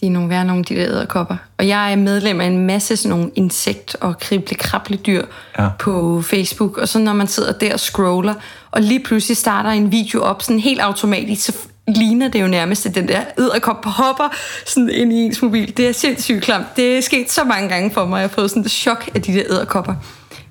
De 0.00 0.06
er 0.06 0.10
nogle 0.10 0.28
værre 0.28 0.44
nogle, 0.44 0.64
de 0.64 0.74
der 0.74 0.86
æderkopper. 0.86 1.36
Og 1.58 1.68
jeg 1.68 1.92
er 1.92 1.96
medlem 1.96 2.40
af 2.40 2.46
en 2.46 2.66
masse 2.66 2.96
sådan 2.96 3.10
nogle 3.18 3.30
insekt- 3.36 3.94
og 4.00 4.18
krible 4.58 4.96
dyr 4.96 5.24
Ja. 5.58 5.68
på 5.78 6.22
Facebook. 6.22 6.78
Og 6.78 6.88
så 6.88 6.98
når 6.98 7.12
man 7.12 7.26
sidder 7.26 7.52
der 7.52 7.72
og 7.72 7.80
scroller, 7.80 8.34
og 8.70 8.82
lige 8.82 9.00
pludselig 9.04 9.36
starter 9.36 9.70
en 9.70 9.92
video 9.92 10.22
op 10.22 10.42
sådan 10.42 10.60
helt 10.60 10.80
automatisk, 10.80 11.44
så 11.44 11.52
ligner 11.88 12.28
det 12.28 12.40
jo 12.42 12.46
nærmest, 12.46 12.86
at 12.86 12.94
den 12.94 13.08
der 13.08 13.20
æderkop 13.38 13.84
hopper 13.84 14.28
sådan 14.66 14.90
ind 14.90 15.12
i 15.12 15.16
ens 15.16 15.42
mobil. 15.42 15.76
Det 15.76 15.88
er 15.88 15.92
sindssygt 15.92 16.42
klamt. 16.42 16.66
Det 16.76 16.96
er 16.96 17.00
sket 17.00 17.32
så 17.32 17.44
mange 17.44 17.68
gange 17.68 17.90
for 17.90 18.06
mig. 18.06 18.16
Jeg 18.20 18.28
har 18.28 18.34
fået 18.34 18.50
sådan 18.50 18.62
et 18.64 18.70
chok 18.70 19.10
af 19.14 19.22
de 19.22 19.32
der 19.32 19.42
æderkopper. 19.50 19.94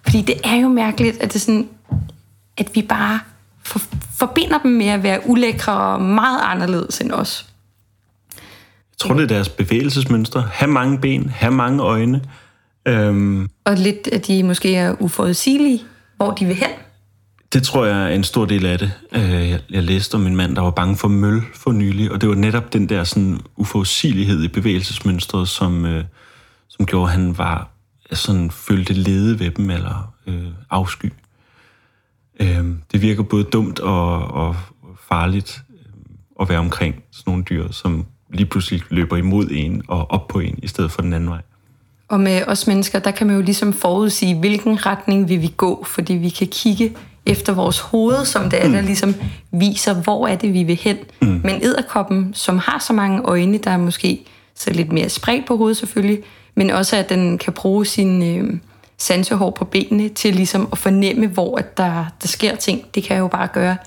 Fordi 0.04 0.21
det 0.21 0.36
er 0.43 0.56
jo 0.56 0.67
mærkeligt, 0.67 1.21
at 1.21 1.34
det 1.34 1.41
sådan, 1.41 1.67
at 2.58 2.69
vi 2.73 2.82
bare 2.82 3.19
for, 3.65 3.82
forbinder 4.17 4.58
dem 4.58 4.71
med 4.71 4.86
at 4.86 5.04
være 5.04 5.19
ulækre 5.26 5.73
og 5.73 6.02
meget 6.02 6.39
anderledes 6.43 6.99
end 6.99 7.12
os. 7.12 7.45
Jeg 8.36 8.97
tror, 9.10 9.13
det 9.15 9.23
er 9.23 9.28
deres 9.28 9.49
bevægelsesmønstre. 9.49 10.41
Ha' 10.54 10.65
mange 10.67 10.99
ben, 10.99 11.30
have 11.30 11.52
mange 11.54 11.84
øjne. 11.84 12.21
Øhm, 12.88 13.49
Og 13.65 13.76
lidt, 13.78 14.08
at 14.12 14.28
de 14.28 14.43
måske 14.43 14.76
er 14.76 14.95
uforudsigelige, 14.99 15.82
hvor 16.17 16.32
de 16.32 16.45
vil 16.45 16.56
hen. 16.56 16.69
det 17.54 17.63
tror 17.63 17.86
jeg 17.86 18.04
er 18.04 18.08
en 18.15 18.23
stor 18.23 18.45
del 18.45 18.65
af 18.65 18.80
det. 18.80 18.91
Øh, 19.12 19.49
Jeg, 19.49 19.60
jeg 19.69 19.84
læste 19.84 20.15
om 20.15 20.28
en 20.28 20.36
mand, 20.36 20.56
der 20.56 20.62
var 20.62 20.71
bange 20.71 20.97
for 20.97 21.08
møl 21.08 21.41
for 21.56 21.71
nylig, 21.71 22.12
og 22.12 22.21
det 22.21 22.30
var 22.30 22.36
netop 22.36 22.73
den 22.73 22.89
der 22.89 23.04
sådan, 23.04 23.39
uforudsigelighed 23.58 24.43
i 24.43 24.47
bevægelsesmønstret, 24.47 25.49
som, 25.49 25.86
øh, 25.86 26.04
som 26.69 26.86
gjorde, 26.86 27.06
at 27.06 27.12
han 27.19 27.38
var 27.38 27.69
sådan, 28.12 28.52
følte 28.52 28.93
lede 28.93 29.39
ved 29.39 29.52
dem, 29.52 29.69
eller 29.69 30.13
øh, 30.28 30.43
afsky. 30.69 31.12
Øh, 32.39 32.65
det 32.91 33.02
virker 33.02 33.24
både 33.24 33.43
dumt 33.43 33.80
og, 33.80 34.17
og 34.17 34.56
farligt 35.10 35.62
øh, 35.69 35.76
at 36.41 36.50
være 36.50 36.60
omkring 36.60 36.96
sådan 37.12 37.32
nogle 37.32 37.43
dyr, 37.43 37.72
som 37.72 38.06
lige 38.34 38.46
pludselig 38.46 38.82
løber 38.89 39.17
imod 39.17 39.48
en 39.52 39.82
og 39.88 40.12
op 40.12 40.28
på 40.28 40.39
en, 40.39 40.60
i 40.63 40.67
stedet 40.67 40.91
for 40.91 41.02
den 41.02 41.13
anden 41.13 41.30
vej. 41.30 41.41
Og 42.08 42.19
med 42.19 42.41
os 42.48 42.67
mennesker, 42.67 43.00
der 43.00 43.12
kan 43.12 43.28
man 43.28 43.36
jo 43.36 43.41
ligesom 43.41 43.74
forudsige, 43.74 44.39
hvilken 44.39 44.86
retning 44.86 45.30
vil 45.30 45.41
vi 45.41 45.54
gå, 45.58 45.84
fordi 45.88 46.13
vi 46.13 46.30
kan 46.30 46.48
kigge 46.48 46.93
efter 47.26 47.54
vores 47.54 47.80
hoved, 47.80 48.26
som 48.26 48.50
det 48.50 48.65
er, 48.65 48.67
der 48.67 48.82
ligesom 48.82 49.15
viser, 49.52 49.93
hvor 49.93 50.28
er 50.28 50.36
det, 50.36 50.54
vi 50.54 50.63
vil 50.63 50.76
hen. 50.76 50.98
Mm. 51.22 51.28
Men 51.43 51.63
æderkoppen, 51.63 52.34
som 52.34 52.58
har 52.58 52.80
så 52.80 52.93
mange 52.93 53.22
øjne, 53.22 53.58
der 53.58 53.72
er 53.72 53.78
måske 53.78 54.26
så 54.56 54.74
lidt 54.74 54.91
mere 54.91 55.10
spredt 55.10 55.48
på 55.48 55.58
hovedet 55.58 55.78
selvfølgelig, 55.78 56.19
men 56.56 56.69
også 56.69 56.96
at 56.96 57.10
den 57.10 57.38
kan 57.38 57.54
bruge 57.54 57.86
sin 57.86 58.38
øh, 58.38 58.60
sansehår 58.97 59.49
på 59.51 59.65
benene 59.65 60.10
til 60.10 60.36
ligesom 60.36 60.67
at 60.71 60.77
fornemme, 60.77 61.27
hvor 61.27 61.58
at 61.58 61.77
der, 61.77 62.06
der 62.21 62.27
sker 62.27 62.56
ting. 62.56 62.95
Det 62.95 63.03
kan 63.03 63.17
jo 63.17 63.27
bare 63.27 63.47
gøre, 63.47 63.77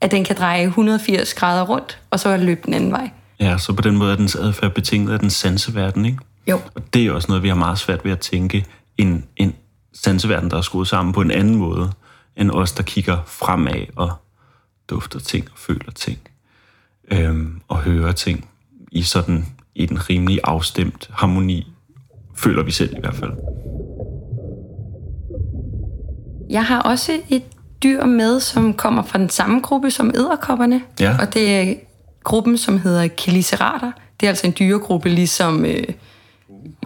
at 0.00 0.10
den 0.10 0.24
kan 0.24 0.36
dreje 0.36 0.64
180 0.64 1.34
grader 1.34 1.62
rundt, 1.64 1.98
og 2.10 2.20
så 2.20 2.36
løbe 2.36 2.60
den 2.64 2.74
anden 2.74 2.92
vej. 2.92 3.10
Ja, 3.40 3.58
så 3.58 3.72
på 3.72 3.82
den 3.82 3.96
måde 3.96 4.12
er 4.12 4.16
dens 4.16 4.34
adfærd 4.34 4.74
betinget 4.74 5.12
af 5.12 5.18
den 5.18 5.30
sanseverden, 5.30 6.04
ikke? 6.04 6.18
Jo. 6.46 6.60
Og 6.74 6.94
det 6.94 7.06
er 7.06 7.12
også 7.12 7.28
noget, 7.28 7.42
vi 7.42 7.48
har 7.48 7.54
meget 7.54 7.78
svært 7.78 8.04
ved 8.04 8.12
at 8.12 8.20
tænke. 8.20 8.66
En, 8.98 9.24
en 9.36 9.54
sanseverden, 9.94 10.50
der 10.50 10.56
er 10.56 10.60
skruet 10.60 10.88
sammen 10.88 11.12
på 11.12 11.20
en 11.20 11.30
anden 11.30 11.54
måde, 11.54 11.92
end 12.36 12.50
os, 12.50 12.72
der 12.72 12.82
kigger 12.82 13.18
fremad 13.26 13.86
og 13.96 14.12
dufter 14.90 15.18
ting 15.18 15.48
og 15.52 15.58
føler 15.58 15.92
ting. 15.94 16.18
Øhm, 17.10 17.60
og 17.68 17.78
hører 17.78 18.12
ting 18.12 18.48
i 18.92 19.02
sådan 19.02 19.46
i 19.74 19.86
den 19.86 20.10
rimelig 20.10 20.40
afstemt 20.44 21.10
harmoni, 21.12 21.72
føler 22.34 22.62
vi 22.62 22.70
selv 22.70 22.96
i 22.96 23.00
hvert 23.00 23.14
fald. 23.14 23.32
Jeg 26.50 26.64
har 26.64 26.80
også 26.80 27.20
et 27.28 27.42
dyr 27.82 28.04
med, 28.04 28.40
som 28.40 28.74
kommer 28.74 29.02
fra 29.02 29.18
den 29.18 29.28
samme 29.28 29.60
gruppe 29.60 29.90
som 29.90 30.10
æderkopperne. 30.14 30.82
Ja. 31.00 31.16
Og 31.20 31.34
det 31.34 31.56
er 31.56 31.74
gruppen, 32.24 32.58
som 32.58 32.78
hedder 32.78 33.08
Chelicerater. 33.18 33.92
Det 34.20 34.26
er 34.26 34.30
altså 34.30 34.46
en 34.46 34.54
dyregruppe, 34.58 35.08
ligesom, 35.08 35.64
øh, 35.64 35.84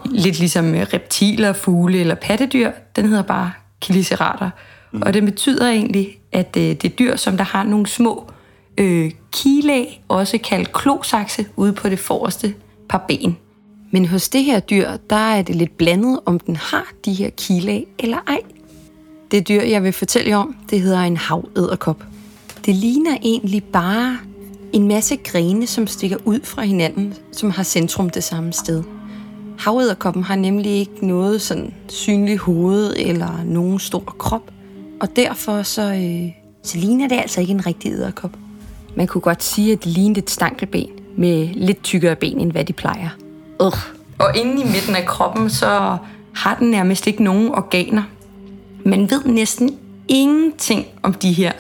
lidt 0.05 0.39
ligesom 0.39 0.75
øh, 0.75 0.87
reptiler, 0.93 1.53
fugle 1.53 1.99
eller 2.01 2.15
pattedyr. 2.15 2.71
Den 2.97 3.09
hedder 3.09 3.23
bare 3.23 3.53
Chelicerater. 3.83 4.51
Mm. 4.93 5.03
Og 5.03 5.15
det 5.15 5.25
betyder 5.25 5.69
egentlig, 5.69 6.19
at 6.33 6.57
øh, 6.57 6.63
det 6.63 6.85
er 6.85 6.89
dyr, 6.89 7.17
som 7.17 7.37
der 7.37 7.45
har 7.45 7.63
nogle 7.65 7.87
små 7.87 8.31
øh, 8.79 9.11
kilag, 9.33 10.03
også 10.09 10.39
kaldt 10.39 10.73
klosakse, 10.73 11.47
ude 11.57 11.73
på 11.73 11.89
det 11.89 11.99
forreste 11.99 12.55
par 12.89 13.05
ben. 13.09 13.37
Men 13.91 14.07
hos 14.07 14.29
det 14.29 14.45
her 14.45 14.61
dyr, 14.61 14.89
der 15.11 15.17
er 15.17 15.43
det 15.43 15.57
lidt 15.57 15.79
blandet, 15.79 16.21
om 16.27 16.41
den 16.41 16.57
har 16.57 16.87
de 17.05 17.13
her 17.13 17.31
kilag 17.31 17.87
eller 17.99 18.19
ej. 18.27 18.41
Det 19.31 19.49
dyr, 19.49 19.63
jeg 19.63 19.83
vil 19.83 19.93
fortælle 19.93 20.31
jer 20.31 20.37
om, 20.37 20.57
det 20.71 20.81
hedder 20.81 21.01
en 21.01 21.17
havæderkop. 21.17 22.05
Det 22.67 22.75
ligner 22.75 23.17
egentlig 23.23 23.65
bare 23.65 24.19
en 24.73 24.89
masse 24.89 25.17
grene, 25.17 25.67
som 25.67 25.87
stikker 25.87 26.17
ud 26.25 26.41
fra 26.45 26.63
hinanden, 26.63 27.15
som 27.33 27.51
har 27.51 27.63
centrum 27.63 28.11
det 28.11 28.25
samme 28.25 28.53
sted. 28.53 28.83
Havæderkoppen 29.59 30.23
har 30.23 30.37
nemlig 30.37 30.73
ikke 30.73 31.07
noget 31.07 31.43
sådan 31.43 31.75
synligt 31.89 32.41
hoved 32.41 32.95
eller 32.97 33.45
nogen 33.45 33.79
stor 33.79 34.15
krop, 34.19 34.51
og 35.01 35.17
derfor 35.17 35.63
så, 35.63 35.83
øh, 35.83 36.33
så 36.63 36.79
ligner 36.79 37.09
det 37.09 37.17
altså 37.17 37.41
ikke 37.41 37.53
en 37.53 37.67
rigtig 37.67 37.93
æderkop. 37.93 38.37
Man 38.97 39.07
kunne 39.07 39.21
godt 39.21 39.43
sige, 39.43 39.73
at 39.73 39.85
det 39.85 39.93
lignede 39.93 40.19
et 40.19 40.31
stankelben 40.31 40.87
med 41.17 41.49
lidt 41.55 41.83
tykkere 41.83 42.17
ben, 42.17 42.41
end 42.41 42.53
hvad 42.53 42.65
de 42.65 42.73
plejer. 42.73 43.09
Ugh. 43.61 43.79
Og 44.19 44.37
inde 44.37 44.63
i 44.63 44.65
midten 44.65 44.97
af 44.97 45.07
kroppen, 45.07 45.51
så 45.51 45.97
har 46.35 46.57
den 46.59 46.71
nærmest 46.71 47.07
ikke 47.07 47.23
nogen 47.25 47.49
organer. 47.49 48.03
Man 48.85 49.11
ved 49.11 49.25
næsten 49.25 49.79
ingenting 50.09 50.87
om 51.03 51.15
de 51.15 51.33
her 51.33 51.53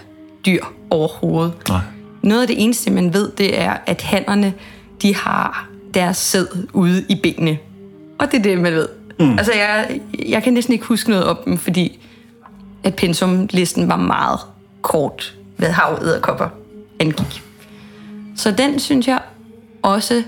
dyr 0.46 0.64
overhovedet. 0.90 1.52
Nej. 1.68 1.80
Noget 2.22 2.42
af 2.42 2.46
det 2.46 2.62
eneste, 2.62 2.90
man 2.90 3.14
ved, 3.14 3.32
det 3.38 3.60
er, 3.60 3.76
at 3.86 4.02
hannerne, 4.02 4.54
de 5.02 5.14
har 5.14 5.68
deres 5.94 6.16
sæd 6.16 6.46
ude 6.72 7.04
i 7.08 7.20
benene. 7.22 7.58
Og 8.18 8.32
det 8.32 8.38
er 8.38 8.42
det, 8.42 8.58
man 8.58 8.72
ved. 8.72 8.88
Mm. 9.20 9.38
Altså, 9.38 9.52
jeg, 9.52 10.00
jeg 10.28 10.42
kan 10.42 10.52
næsten 10.52 10.72
ikke 10.72 10.84
huske 10.84 11.10
noget 11.10 11.24
om 11.24 11.38
dem, 11.44 11.58
fordi 11.58 11.98
at 12.84 12.94
pensumlisten 12.94 13.88
var 13.88 13.96
meget 13.96 14.40
kort, 14.82 15.36
hvad 15.56 15.70
havæderkopper 15.70 16.48
angik. 17.00 17.42
Så 18.36 18.50
den 18.50 18.78
synes 18.78 19.08
jeg 19.08 19.20
også 19.82 20.22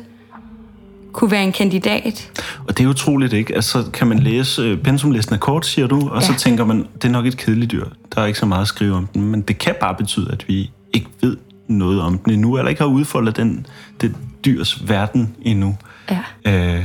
kunne 1.13 1.31
være 1.31 1.45
en 1.45 1.53
kandidat. 1.53 2.43
Og 2.69 2.79
det 2.79 2.85
er 2.85 2.89
utroligt, 2.89 3.33
ikke? 3.33 3.55
Altså, 3.55 3.91
kan 3.93 4.07
man 4.07 4.19
læse 4.19 4.63
øh, 4.63 4.79
pensumlisten 4.79 5.35
er 5.35 5.39
kort, 5.39 5.67
siger 5.67 5.87
du, 5.87 6.09
og 6.09 6.21
ja. 6.21 6.27
så 6.27 6.35
tænker 6.39 6.65
man, 6.65 6.87
det 6.95 7.05
er 7.05 7.09
nok 7.09 7.27
et 7.27 7.37
kedeligt 7.37 7.73
dyr. 7.73 7.85
Der 8.15 8.23
er 8.23 8.27
ikke 8.27 8.39
så 8.39 8.47
meget 8.47 8.63
at 8.63 8.69
skrive 8.69 8.95
om 8.95 9.07
den, 9.07 9.23
men 9.23 9.41
det 9.41 9.59
kan 9.59 9.75
bare 9.81 9.95
betyde, 9.95 10.29
at 10.33 10.49
vi 10.49 10.71
ikke 10.93 11.09
ved 11.21 11.37
noget 11.69 12.01
om 12.01 12.19
den 12.19 12.33
endnu, 12.33 12.59
eller 12.59 12.69
ikke 12.69 12.83
har 12.83 12.89
udfoldet 12.89 13.37
den, 13.37 13.67
det 14.01 14.15
dyrs 14.45 14.89
verden 14.89 15.37
endnu. 15.43 15.77
Ja. 16.11 16.77
Øh, 16.77 16.85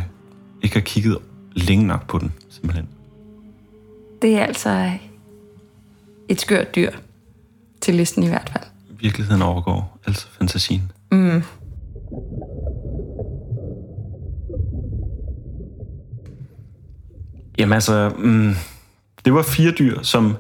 ikke 0.62 0.76
har 0.76 0.82
kigget 0.82 1.18
længe 1.54 1.88
nok 1.88 2.08
på 2.08 2.18
den, 2.20 2.34
simpelthen. 2.50 2.88
Det 4.22 4.36
er 4.36 4.46
altså 4.46 4.92
et 6.30 6.42
skørt 6.42 6.76
dyr. 6.76 6.92
Til 7.82 7.96
listen 7.96 8.24
i 8.24 8.28
hvert 8.28 8.50
fald. 8.54 8.64
Virkeligheden 9.00 9.42
overgår 9.42 10.00
altså 10.08 10.28
fantasien. 10.38 10.92
Jamen 17.58 17.74
altså, 17.74 18.12
mm, 18.18 18.56
det 19.26 19.34
var 19.34 19.42
fire 19.42 19.72
dyr, 19.72 20.02
som... 20.02 20.38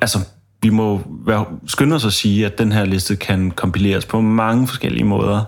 Altså, 0.00 0.18
vi 0.62 0.68
må 0.68 1.02
være, 1.26 1.46
skynde 1.66 1.96
os 1.96 2.04
at 2.04 2.12
sige, 2.12 2.46
at 2.46 2.58
den 2.58 2.72
her 2.72 2.84
liste 2.84 3.16
kan 3.16 3.50
kompileres 3.50 4.06
på 4.06 4.20
mange 4.20 4.68
forskellige 4.68 5.04
måder. 5.04 5.44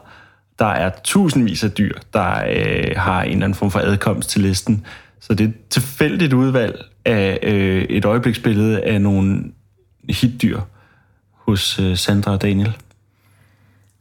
Der 0.59 0.67
er 0.67 0.91
tusindvis 1.05 1.65
af 1.65 1.71
dyr, 1.71 1.95
der 2.13 2.45
øh, 2.49 2.97
har 2.97 3.23
en 3.23 3.31
eller 3.31 3.45
anden 3.45 3.55
form 3.55 3.71
for 3.71 3.79
adkomst 3.79 4.31
til 4.31 4.41
listen. 4.43 4.87
Så 5.21 5.35
det 5.35 5.45
er 5.45 5.49
et 5.49 5.69
tilfældigt 5.71 6.33
udvalg 6.33 6.85
af 7.05 7.39
øh, 7.43 7.83
et 7.83 8.05
øjebliksbillede 8.05 8.81
af 8.81 9.01
nogle 9.01 9.45
hitdyr 10.09 10.61
hos 11.31 11.79
øh, 11.79 11.97
Sandra 11.97 12.33
og 12.33 12.43
Daniel. 12.43 12.77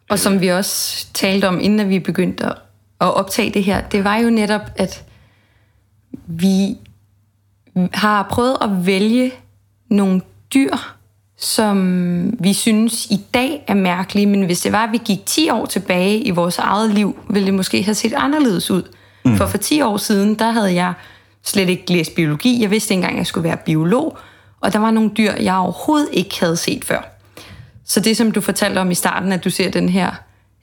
Og 0.10 0.20
som 0.20 0.41
vi 0.41 0.47
også 0.47 1.08
talte 1.14 1.47
om, 1.47 1.60
inden 1.62 1.89
vi 1.89 1.99
begyndte 1.99 2.45
at 2.45 2.54
optage 2.99 3.54
det 3.54 3.64
her, 3.64 3.82
det 3.82 4.04
var 4.04 4.18
jo 4.18 4.30
netop, 4.30 4.62
at 4.76 5.04
vi 6.28 6.78
har 7.93 8.28
prøvet 8.32 8.57
at 8.61 8.86
vælge 8.86 9.32
nogle 9.89 10.22
dyr, 10.53 10.76
som 11.38 12.34
vi 12.39 12.53
synes 12.53 13.05
i 13.05 13.26
dag 13.34 13.64
er 13.68 13.74
mærkelige, 13.74 14.26
men 14.26 14.43
hvis 14.43 14.61
det 14.61 14.72
var, 14.72 14.84
at 14.84 14.91
vi 14.91 14.99
gik 15.05 15.26
10 15.26 15.49
år 15.49 15.66
tilbage 15.66 16.20
i 16.20 16.30
vores 16.30 16.57
eget 16.57 16.93
liv, 16.93 17.20
ville 17.30 17.45
det 17.45 17.53
måske 17.53 17.84
have 17.84 17.95
set 17.95 18.14
anderledes 18.14 18.72
ud. 18.72 18.84
Mm. 19.26 19.38
For 19.38 19.45
for 19.45 19.57
10 19.57 19.82
år 19.82 19.97
siden, 19.97 20.36
der 20.36 20.51
havde 20.51 20.74
jeg 20.74 20.93
slet 21.43 21.70
ikke 21.70 21.93
læst 21.93 22.16
biologi. 22.16 22.61
Jeg 22.61 22.72
vidste 22.72 22.93
ikke 22.93 22.99
engang, 22.99 23.14
at 23.14 23.18
jeg 23.18 23.28
skulle 23.28 23.43
være 23.49 23.57
biolog. 23.57 24.18
Og 24.61 24.74
der 24.74 24.80
var 24.80 24.91
nogle 24.91 25.11
dyr, 25.18 25.32
jeg 25.32 25.55
overhovedet 25.55 26.09
ikke 26.11 26.39
havde 26.39 26.57
set 26.57 26.86
før. 26.86 27.01
Så 27.86 27.99
det, 27.99 28.18
som 28.18 28.32
du 28.32 28.41
fortalte 28.41 28.80
om 28.80 28.91
i 28.91 28.95
starten, 28.95 29.32
at 29.32 29.43
du 29.43 29.49
ser 29.49 29.72
den 29.72 29.89
her 29.89 30.11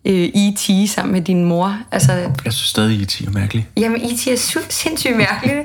øh, 0.04 0.28
E.T. 0.34 0.90
sammen 0.90 1.12
med 1.12 1.20
din 1.22 1.44
mor, 1.44 1.78
altså 1.92 2.12
Jeg 2.44 2.52
synes 2.52 2.68
stadig, 2.68 2.96
I 3.20 3.24
er 3.26 3.30
mærkelig. 3.30 3.68
Jamen, 3.76 4.00
E.T. 4.04 4.26
er 4.26 4.36
sy- 4.36 4.56
sindssygt 4.68 5.16
mærkeligt. 5.16 5.58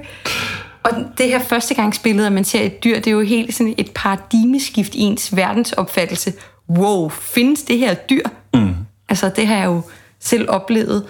Og 0.83 0.91
det 1.17 1.25
her 1.27 1.39
førstegangsbillede, 1.39 2.27
at 2.27 2.33
man 2.33 2.43
ser 2.45 2.61
et 2.61 2.83
dyr, 2.83 2.95
det 2.95 3.07
er 3.07 3.11
jo 3.11 3.21
helt 3.21 3.55
sådan 3.55 3.73
et 3.77 3.91
paradigmeskift 3.95 4.95
i 4.95 4.99
ens 4.99 5.36
verdensopfattelse. 5.36 6.33
Wow, 6.69 7.09
findes 7.09 7.61
det 7.63 7.77
her 7.77 7.93
dyr? 7.93 8.23
Altså 9.09 9.31
det 9.36 9.47
har 9.47 9.55
jeg 9.55 9.65
jo 9.65 9.81
selv 10.19 10.49
oplevet, 10.49 11.05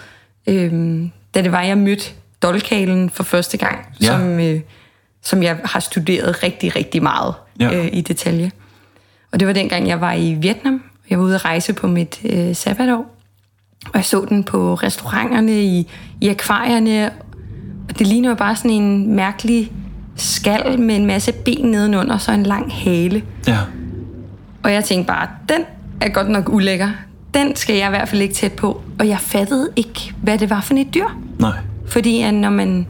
øhm, 0.47 1.11
da 1.35 1.41
det 1.41 1.51
var, 1.51 1.61
jeg 1.61 1.77
mødte 1.77 2.09
dolkalen 2.41 3.09
for 3.09 3.23
første 3.23 3.57
gang, 3.57 3.77
Ja. 4.01 4.05
som, 4.05 4.39
øh, 4.39 4.59
som 5.23 5.43
jeg 5.43 5.57
har 5.63 5.79
studeret 5.79 6.43
rigtig, 6.43 6.75
rigtig 6.75 7.03
meget 7.03 7.33
Ja. 7.59 7.73
øh, 7.77 7.89
i 7.93 8.01
detalje. 8.01 8.51
Og 9.31 9.39
det 9.39 9.47
var 9.47 9.53
dengang, 9.53 9.87
jeg 9.87 10.01
var 10.01 10.13
i 10.13 10.33
Vietnam. 10.33 10.83
Jeg 11.09 11.17
var 11.19 11.23
ude 11.25 11.35
at 11.35 11.45
rejse 11.45 11.73
på 11.73 11.87
mit 11.87 12.19
øh, 12.25 12.55
sabbatår. 12.55 13.14
Og 13.85 13.91
jeg 13.95 14.05
så 14.05 14.25
den 14.29 14.43
på 14.43 14.73
restauranterne, 14.73 15.63
i, 15.63 15.87
i 16.21 16.29
akvarierne. 16.29 17.09
Og 17.89 17.99
det 17.99 18.07
ligner 18.07 18.29
jo 18.29 18.35
bare 18.35 18.55
sådan 18.55 18.71
en 18.71 19.15
mærkelig 19.15 19.71
skal 20.15 20.79
med 20.79 20.95
en 20.95 21.05
masse 21.05 21.31
ben 21.31 21.65
nedenunder, 21.65 22.17
så 22.17 22.31
en 22.31 22.43
lang 22.43 22.73
hale. 22.73 23.23
Ja. 23.47 23.57
Og 24.63 24.73
jeg 24.73 24.83
tænkte 24.83 25.07
bare, 25.07 25.27
den 25.49 25.61
er 26.01 26.09
godt 26.09 26.29
nok 26.29 26.49
ulækker. 26.49 26.89
Den 27.33 27.55
skal 27.55 27.75
jeg 27.75 27.87
i 27.87 27.89
hvert 27.89 28.09
fald 28.09 28.21
ikke 28.21 28.33
tæt 28.33 28.53
på. 28.53 28.81
Og 28.99 29.07
jeg 29.07 29.19
fattede 29.19 29.69
ikke, 29.75 30.13
hvad 30.21 30.37
det 30.37 30.49
var 30.49 30.61
for 30.61 30.73
et 30.73 30.93
dyr. 30.93 31.07
Nej. 31.39 31.57
Fordi 31.87 32.21
at 32.21 32.33
når 32.33 32.49
man 32.49 32.87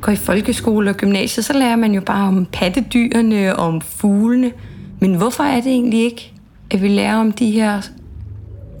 går 0.00 0.12
i 0.12 0.16
folkeskole 0.16 0.90
og 0.90 0.96
gymnasiet, 0.96 1.44
så 1.44 1.52
lærer 1.52 1.76
man 1.76 1.94
jo 1.94 2.00
bare 2.00 2.28
om 2.28 2.46
pattedyrene 2.52 3.56
og 3.56 3.66
om 3.66 3.80
fuglene. 3.80 4.52
Men 5.00 5.14
hvorfor 5.14 5.44
er 5.44 5.60
det 5.60 5.72
egentlig 5.72 6.04
ikke, 6.04 6.32
at 6.70 6.82
vi 6.82 6.88
lærer 6.88 7.16
om 7.16 7.32
de 7.32 7.50
her 7.50 7.80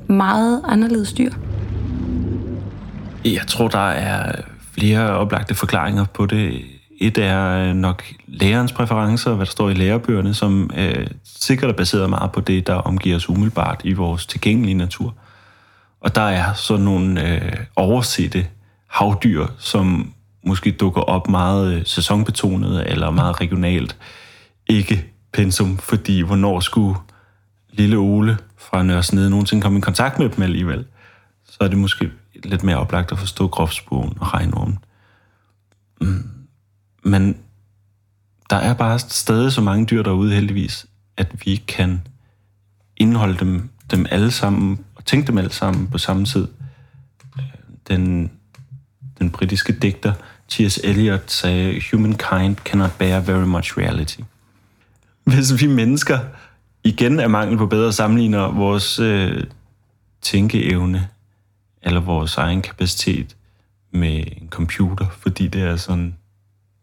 meget 0.06 0.62
anderledes 0.64 1.12
dyr? 1.12 1.32
Jeg 3.24 3.46
tror, 3.46 3.68
der 3.68 3.88
er 3.88 4.32
flere 4.78 5.10
oplagte 5.10 5.54
forklaringer 5.54 6.04
på 6.04 6.26
det. 6.26 6.64
Et 7.00 7.18
er 7.18 7.50
øh, 7.50 7.74
nok 7.74 8.04
lærerens 8.26 8.72
præferencer, 8.72 9.34
hvad 9.34 9.46
der 9.46 9.50
står 9.50 9.70
i 9.70 9.74
lærebøgerne, 9.74 10.34
som 10.34 10.70
øh, 10.76 11.06
sikkert 11.24 11.70
er 11.70 11.74
baseret 11.74 12.10
meget 12.10 12.32
på 12.32 12.40
det, 12.40 12.66
der 12.66 12.74
omgiver 12.74 13.16
os 13.16 13.28
umiddelbart 13.28 13.80
i 13.84 13.92
vores 13.92 14.26
tilgængelige 14.26 14.74
natur. 14.74 15.14
Og 16.00 16.14
der 16.14 16.22
er 16.22 16.52
sådan 16.52 16.84
nogle 16.84 17.34
øh, 17.34 17.52
oversette 17.76 18.46
havdyr, 18.88 19.46
som 19.58 20.12
måske 20.46 20.70
dukker 20.70 21.00
op 21.00 21.28
meget 21.28 21.74
øh, 21.74 21.82
sæsonbetonet 21.84 22.90
eller 22.90 23.10
meget 23.10 23.40
regionalt. 23.40 23.96
Ikke 24.66 25.04
pensum, 25.32 25.78
fordi 25.78 26.20
hvornår 26.20 26.60
skulle 26.60 26.98
lille 27.72 27.96
Ole 27.96 28.38
fra 28.70 28.82
Nørresnede 28.82 29.30
nogensinde 29.30 29.62
komme 29.62 29.78
i 29.78 29.80
kontakt 29.80 30.18
med 30.18 30.28
dem 30.28 30.42
alligevel? 30.42 30.84
Så 31.44 31.56
er 31.60 31.68
det 31.68 31.78
måske 31.78 32.10
lidt 32.44 32.62
mere 32.62 32.76
oplagt 32.76 33.12
at 33.12 33.18
forstå 33.18 33.48
grovsbogen 33.48 34.16
og 34.20 34.34
regnormen. 34.34 34.78
Mm. 36.00 36.30
Men 37.02 37.36
der 38.50 38.56
er 38.56 38.74
bare 38.74 38.98
stadig 38.98 39.52
så 39.52 39.60
mange 39.60 39.86
dyr 39.86 40.02
derude 40.02 40.34
heldigvis, 40.34 40.86
at 41.16 41.46
vi 41.46 41.56
kan 41.56 42.02
indeholde 42.96 43.38
dem, 43.38 43.70
dem 43.90 44.06
alle 44.10 44.30
sammen 44.30 44.84
og 44.94 45.04
tænke 45.04 45.26
dem 45.26 45.38
alle 45.38 45.52
sammen 45.52 45.86
på 45.86 45.98
samme 45.98 46.24
tid. 46.24 46.48
Den, 47.88 48.30
den 49.18 49.30
britiske 49.30 49.72
digter 49.72 50.12
T.S. 50.48 50.80
Eliot 50.84 51.30
sagde, 51.30 51.82
Humankind 51.90 52.56
cannot 52.56 52.98
bear 52.98 53.20
very 53.20 53.44
much 53.44 53.78
reality. 53.78 54.20
Hvis 55.24 55.60
vi 55.60 55.66
mennesker 55.66 56.18
igen 56.84 57.20
er 57.20 57.28
mangel 57.28 57.58
på 57.58 57.66
bedre 57.66 57.92
sammenligner 57.92 58.52
vores 58.52 58.98
øh, 58.98 59.44
tænkeevne 60.22 61.08
eller 61.82 62.00
vores 62.00 62.36
egen 62.36 62.62
kapacitet 62.62 63.36
med 63.90 64.16
en 64.16 64.48
computer, 64.50 65.06
fordi 65.18 65.48
det 65.48 65.62
er 65.62 65.76
sådan 65.76 66.16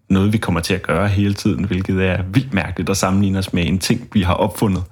noget, 0.10 0.34
vi 0.34 0.38
kommer 0.38 0.62
til 0.62 0.74
at 0.74 0.82
gøre 0.82 1.08
hele 1.08 1.34
tiden, 1.34 1.64
hvilket 1.64 2.06
er 2.06 2.24
vildt 2.24 2.54
mærkeligt 2.54 2.90
at 2.90 2.98
sammenligne 2.98 3.40
os 3.40 3.54
med 3.54 3.66
en 3.66 3.80
ting, 3.80 4.10
vi 4.14 4.22
har 4.22 4.34
opfundet 4.34 4.84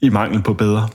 i 0.00 0.08
mangel 0.08 0.42
på 0.42 0.54
bedre. 0.54 0.88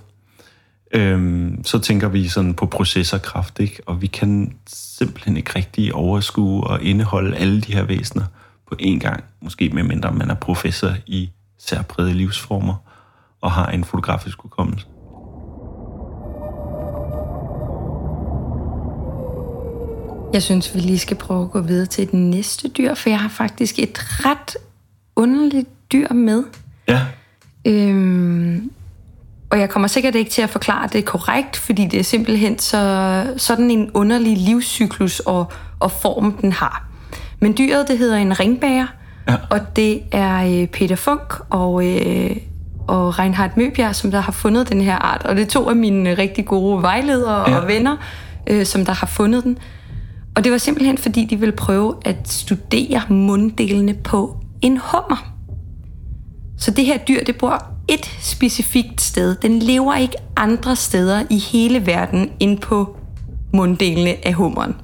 Øhm, 0.94 1.64
så 1.64 1.80
tænker 1.80 2.08
vi 2.08 2.28
sådan 2.28 2.54
på 2.54 2.66
processorkraft, 2.66 3.60
ikke? 3.60 3.82
og 3.86 4.02
vi 4.02 4.08
kan 4.08 4.56
simpelthen 4.68 5.38
ikke 5.38 5.52
rigtig 5.56 5.94
overskue 5.94 6.64
og 6.64 6.84
indeholde 6.84 7.38
alle 7.38 7.62
de 7.62 7.74
her 7.74 7.84
væsener 7.84 8.26
på 8.70 8.76
én 8.82 9.00
gang, 9.00 9.24
måske 9.42 9.70
medmindre 9.70 10.12
man 10.12 10.30
er 10.30 10.36
professor 10.36 10.92
i 11.06 11.30
særprægede 11.60 12.14
livsformer 12.14 12.93
og 13.44 13.52
har 13.52 13.66
en 13.66 13.84
fotografisk 13.84 14.38
hukommelse. 14.42 14.86
Jeg 20.34 20.44
synes, 20.44 20.76
vi 20.76 20.80
lige 20.80 21.00
skal 21.00 21.18
prøve 21.18 21.44
at 21.44 21.52
gå 21.52 21.62
videre 21.62 21.86
til 21.86 22.06
det 22.06 22.14
næste 22.14 22.68
dyr, 22.68 22.94
for 22.94 23.10
jeg 23.10 23.20
har 23.20 23.30
faktisk 23.30 23.80
et 23.80 23.98
ret 24.26 24.58
underligt 25.16 25.92
dyr 25.92 26.14
med. 26.14 26.44
Ja, 26.88 27.02
Øhm, 27.68 28.72
og 29.50 29.60
jeg 29.60 29.70
kommer 29.70 29.88
sikkert 29.88 30.16
ikke 30.16 30.32
til 30.32 30.42
at 30.42 30.50
forklare 30.50 30.88
det 30.94 31.06
korrekt, 31.06 31.58
fordi 31.58 31.86
det 31.88 32.00
er 32.00 32.04
simpelthen 32.04 32.60
så, 32.60 33.26
sådan 33.38 33.72
en 33.72 33.92
underlig 33.94 34.38
livscyklus 34.38 35.20
og, 35.20 35.52
og 35.80 35.92
form, 35.92 36.32
den 36.42 36.52
har. 36.52 36.88
Men 37.40 37.58
dyret, 37.58 37.88
det 37.88 37.98
hedder 37.98 38.18
en 38.18 38.40
ringbæger, 38.40 38.88
Ja. 39.28 39.36
og 39.50 39.60
det 39.76 40.02
er 40.12 40.62
øh, 40.62 40.68
Peter 40.68 40.96
Funk 40.96 41.34
og, 41.50 41.86
øh, 41.88 42.38
og 42.88 43.20
Reinhard 43.20 43.58
Møbjerg, 43.58 43.96
som 43.96 44.12
der 44.12 44.20
har 44.22 44.32
fundet 44.32 44.70
den 44.70 44.82
her 44.82 44.96
art. 44.96 45.24
Og 45.26 45.36
det 45.36 45.42
er 45.42 45.48
to 45.48 45.70
af 45.70 45.76
mine 45.76 46.14
rigtig 46.14 46.46
gode 46.46 46.82
vejledere 46.82 47.50
Ja. 47.52 47.58
og 47.58 47.68
venner, 47.68 47.98
øh, 48.50 48.66
som 48.66 48.86
der 48.86 48.94
har 48.94 49.08
fundet 49.08 49.44
den. 49.44 49.58
Og 50.36 50.44
det 50.44 50.52
var 50.52 50.58
simpelthen, 50.58 50.98
fordi 50.98 51.26
de 51.26 51.36
ville 51.40 51.52
prøve 51.56 51.96
at 52.06 52.18
studere 52.26 53.02
munddelene 53.10 53.94
på 53.94 54.38
en 54.62 54.78
hummer. 54.84 55.34
Så 56.58 56.72
det 56.72 56.86
her 56.86 56.98
dyr, 56.98 57.24
det 57.24 57.36
bor 57.38 57.64
et 57.88 58.06
specifikt 58.20 59.02
sted. 59.02 59.36
Den 59.36 59.60
lever 59.60 59.96
ikke 59.96 60.16
andre 60.38 60.76
steder 60.76 61.24
i 61.30 61.40
hele 61.40 61.86
verden 61.86 62.30
end 62.40 62.60
på 62.60 62.96
munddelene 63.54 64.28
af 64.28 64.34
hummeren. 64.34 64.76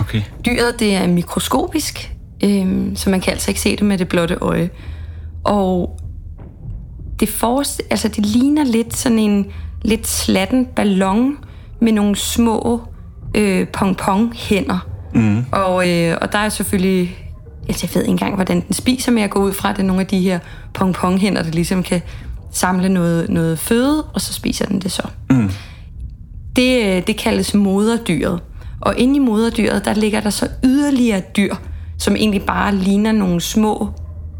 okay. 0.00 0.22
Dyret 0.46 0.80
det 0.80 0.94
er 0.94 1.06
mikroskopisk, 1.08 2.12
øhm, 2.44 2.96
så 2.96 3.10
man 3.10 3.20
kan 3.20 3.32
altså 3.32 3.50
ikke 3.50 3.60
se 3.60 3.76
det 3.76 3.82
med 3.86 3.98
det 3.98 4.08
blotte 4.08 4.34
øje. 4.34 4.70
Og 5.44 5.98
det, 7.20 7.28
forest, 7.28 7.82
altså 7.90 8.08
det 8.08 8.26
ligner 8.26 8.64
lidt 8.64 8.96
sådan 8.96 9.18
en 9.18 9.46
lidt 9.82 10.06
slatten 10.06 10.66
ballon 10.66 11.36
med 11.80 11.92
nogle 11.92 12.16
små 12.16 12.82
øh, 13.34 13.66
pong-pong-hænder. 13.68 14.86
Mm. 15.14 15.44
Og, 15.52 15.90
øh, 15.90 16.16
og 16.20 16.32
der 16.32 16.38
er 16.38 16.48
selvfølgelig... 16.48 17.16
Altså 17.68 17.86
jeg 17.86 17.94
ved 17.94 18.02
ikke 18.02 18.10
engang, 18.10 18.34
hvordan 18.34 18.60
den 18.60 18.72
spiser, 18.72 19.12
men 19.12 19.20
jeg 19.20 19.30
går 19.30 19.40
ud 19.40 19.52
fra, 19.52 19.70
at 19.70 19.76
det 19.76 19.82
er 19.82 19.86
nogle 19.86 20.00
af 20.00 20.06
de 20.06 20.20
her 20.20 20.38
pong-pong-hænder, 20.74 21.42
der 21.42 21.50
ligesom 21.50 21.82
kan 21.82 22.02
samle 22.50 22.88
noget, 22.88 23.28
noget 23.28 23.58
føde, 23.58 24.02
og 24.02 24.20
så 24.20 24.32
spiser 24.32 24.66
den 24.66 24.80
det 24.80 24.92
så. 24.92 25.02
Mm. 25.30 25.50
Det, 26.56 26.84
øh, 26.84 27.06
det 27.06 27.16
kaldes 27.16 27.54
moderdyret. 27.54 28.40
Og 28.80 28.98
inde 28.98 29.16
i 29.16 29.18
moderdyret, 29.18 29.84
der 29.84 29.94
ligger 29.94 30.20
der 30.20 30.30
så 30.30 30.48
yderligere 30.64 31.22
dyr, 31.36 31.54
som 31.98 32.16
egentlig 32.16 32.42
bare 32.42 32.74
ligner 32.74 33.12
nogle 33.12 33.40
små 33.40 33.88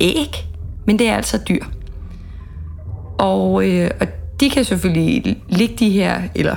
æg, 0.01 0.47
men 0.87 0.99
det 0.99 1.09
er 1.09 1.17
altså 1.17 1.39
dyr. 1.49 1.65
Og, 3.19 3.69
øh, 3.69 3.91
og 4.01 4.07
de 4.41 4.51
kan 4.51 4.65
selvfølgelig 4.65 5.37
ligge 5.49 5.75
de 5.79 5.91
her, 5.91 6.23
eller 6.35 6.57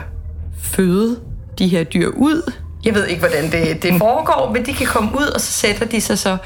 føde 0.61 1.19
de 1.59 1.67
her 1.67 1.83
dyr 1.83 2.07
ud. 2.07 2.51
Jeg 2.85 2.95
ved 2.95 3.07
ikke, 3.07 3.19
hvordan 3.19 3.51
det, 3.51 3.83
det 3.83 3.93
foregår, 3.97 4.51
men 4.53 4.65
de 4.65 4.73
kan 4.73 4.87
komme 4.87 5.11
ud, 5.11 5.25
og 5.35 5.41
så 5.41 5.51
sætter 5.51 5.85
de 5.85 6.01
sig 6.01 6.17
så 6.17 6.37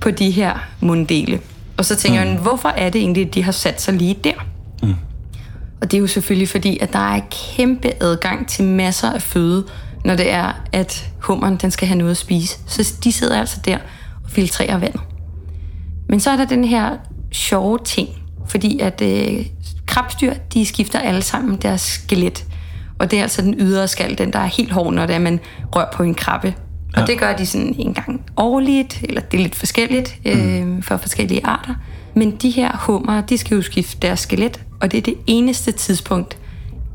på 0.00 0.10
de 0.10 0.30
her 0.30 0.68
munddele. 0.80 1.40
Og 1.76 1.84
så 1.84 1.96
tænker 1.96 2.24
mm. 2.24 2.30
jeg, 2.30 2.38
hvorfor 2.38 2.68
er 2.68 2.90
det 2.90 3.00
egentlig, 3.00 3.26
at 3.26 3.34
de 3.34 3.42
har 3.42 3.52
sat 3.52 3.82
sig 3.82 3.94
lige 3.94 4.16
der? 4.24 4.46
Mm. 4.82 4.94
Og 5.80 5.90
det 5.90 5.96
er 5.96 6.00
jo 6.00 6.06
selvfølgelig 6.06 6.48
fordi, 6.48 6.78
at 6.78 6.92
der 6.92 7.14
er 7.14 7.20
kæmpe 7.30 7.92
adgang 8.00 8.48
til 8.48 8.64
masser 8.64 9.12
af 9.12 9.22
føde, 9.22 9.64
når 10.04 10.16
det 10.16 10.32
er, 10.32 10.52
at 10.72 11.10
hummeren 11.20 11.56
den 11.56 11.70
skal 11.70 11.88
have 11.88 11.98
noget 11.98 12.10
at 12.10 12.16
spise. 12.16 12.58
Så 12.66 12.94
de 13.04 13.12
sidder 13.12 13.40
altså 13.40 13.60
der 13.64 13.78
og 14.24 14.30
filtrerer 14.30 14.78
vandet. 14.78 15.00
Men 16.08 16.20
så 16.20 16.30
er 16.30 16.36
der 16.36 16.44
den 16.44 16.64
her 16.64 16.96
sjove 17.32 17.78
ting, 17.84 18.08
fordi 18.48 18.78
at 18.80 19.00
øh, 19.02 19.46
krabstyr, 19.86 20.32
de 20.54 20.66
skifter 20.66 20.98
alle 20.98 21.22
sammen 21.22 21.56
deres 21.56 21.80
skelet. 21.80 22.44
Og 22.98 23.10
det 23.10 23.18
er 23.18 23.22
altså 23.22 23.42
den 23.42 23.54
ydre 23.58 23.88
skal, 23.88 24.18
den 24.18 24.32
der 24.32 24.38
er 24.38 24.46
helt 24.46 24.72
hård, 24.72 24.92
når 24.94 25.06
det 25.06 25.14
er, 25.14 25.18
man 25.18 25.40
rører 25.76 25.92
på 25.92 26.02
en 26.02 26.14
krabbe. 26.14 26.54
Og 26.94 27.00
Ja. 27.00 27.06
det 27.06 27.18
gør 27.18 27.36
de 27.36 27.46
sådan 27.46 27.74
en 27.78 27.94
gang 27.94 28.20
årligt, 28.36 29.00
eller 29.08 29.20
det 29.20 29.38
er 29.38 29.42
lidt 29.42 29.54
forskelligt 29.54 30.16
øh, 30.24 30.82
for 30.82 30.96
forskellige 30.96 31.46
arter. 31.46 31.74
Men 32.14 32.30
de 32.36 32.50
her 32.50 32.76
hummer, 32.86 33.20
de 33.20 33.38
skal 33.38 33.54
jo 33.54 33.62
skifte 33.62 33.96
deres 34.02 34.20
skelet, 34.20 34.60
og 34.80 34.92
det 34.92 34.98
er 34.98 35.02
det 35.02 35.14
eneste 35.26 35.72
tidspunkt 35.72 36.38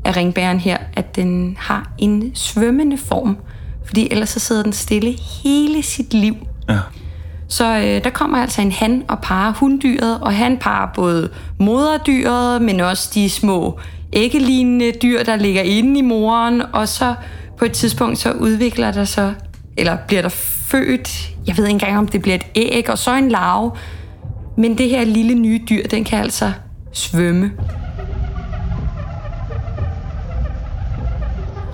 af 0.04 0.16
ringbæren 0.16 0.60
her, 0.60 0.78
at 0.96 1.16
den 1.16 1.56
har 1.60 1.92
en 1.98 2.30
svømmende 2.34 2.98
form. 2.98 3.36
Fordi 3.84 4.08
ellers 4.10 4.28
så 4.30 4.40
sidder 4.40 4.62
den 4.62 4.72
stille 4.72 5.14
hele 5.42 5.82
sit 5.82 6.14
liv. 6.14 6.36
Ja. 6.68 6.78
Så 7.54 7.76
øh, 7.76 8.04
der 8.04 8.10
kommer 8.10 8.38
altså 8.38 8.62
en 8.62 8.72
han 8.72 9.02
og 9.08 9.18
parer 9.18 9.52
hunddyret, 9.52 10.20
og 10.20 10.34
han 10.34 10.58
parer 10.58 10.88
både 10.94 11.30
moderdyret, 11.58 12.62
men 12.62 12.80
også 12.80 13.10
de 13.14 13.30
små 13.30 13.78
æggelignende 14.12 14.92
dyr, 15.02 15.22
der 15.22 15.36
ligger 15.36 15.62
inde 15.62 15.98
i 15.98 16.02
moren, 16.02 16.62
og 16.72 16.88
så 16.88 17.14
på 17.58 17.64
et 17.64 17.72
tidspunkt 17.72 18.18
så 18.18 18.32
udvikler 18.32 18.92
der 18.92 19.04
så, 19.04 19.32
eller 19.76 19.96
bliver 20.06 20.22
der 20.22 20.28
født, 20.28 21.30
jeg 21.46 21.56
ved 21.56 21.64
ikke 21.64 21.72
engang 21.72 21.98
om 21.98 22.08
det 22.08 22.22
bliver 22.22 22.34
et 22.34 22.46
æg, 22.54 22.90
og 22.90 22.98
så 22.98 23.14
en 23.14 23.28
larve, 23.28 23.72
men 24.56 24.78
det 24.78 24.88
her 24.88 25.04
lille 25.04 25.34
nye 25.34 25.60
dyr, 25.68 25.86
den 25.86 26.04
kan 26.04 26.18
altså 26.18 26.52
svømme. 26.92 27.52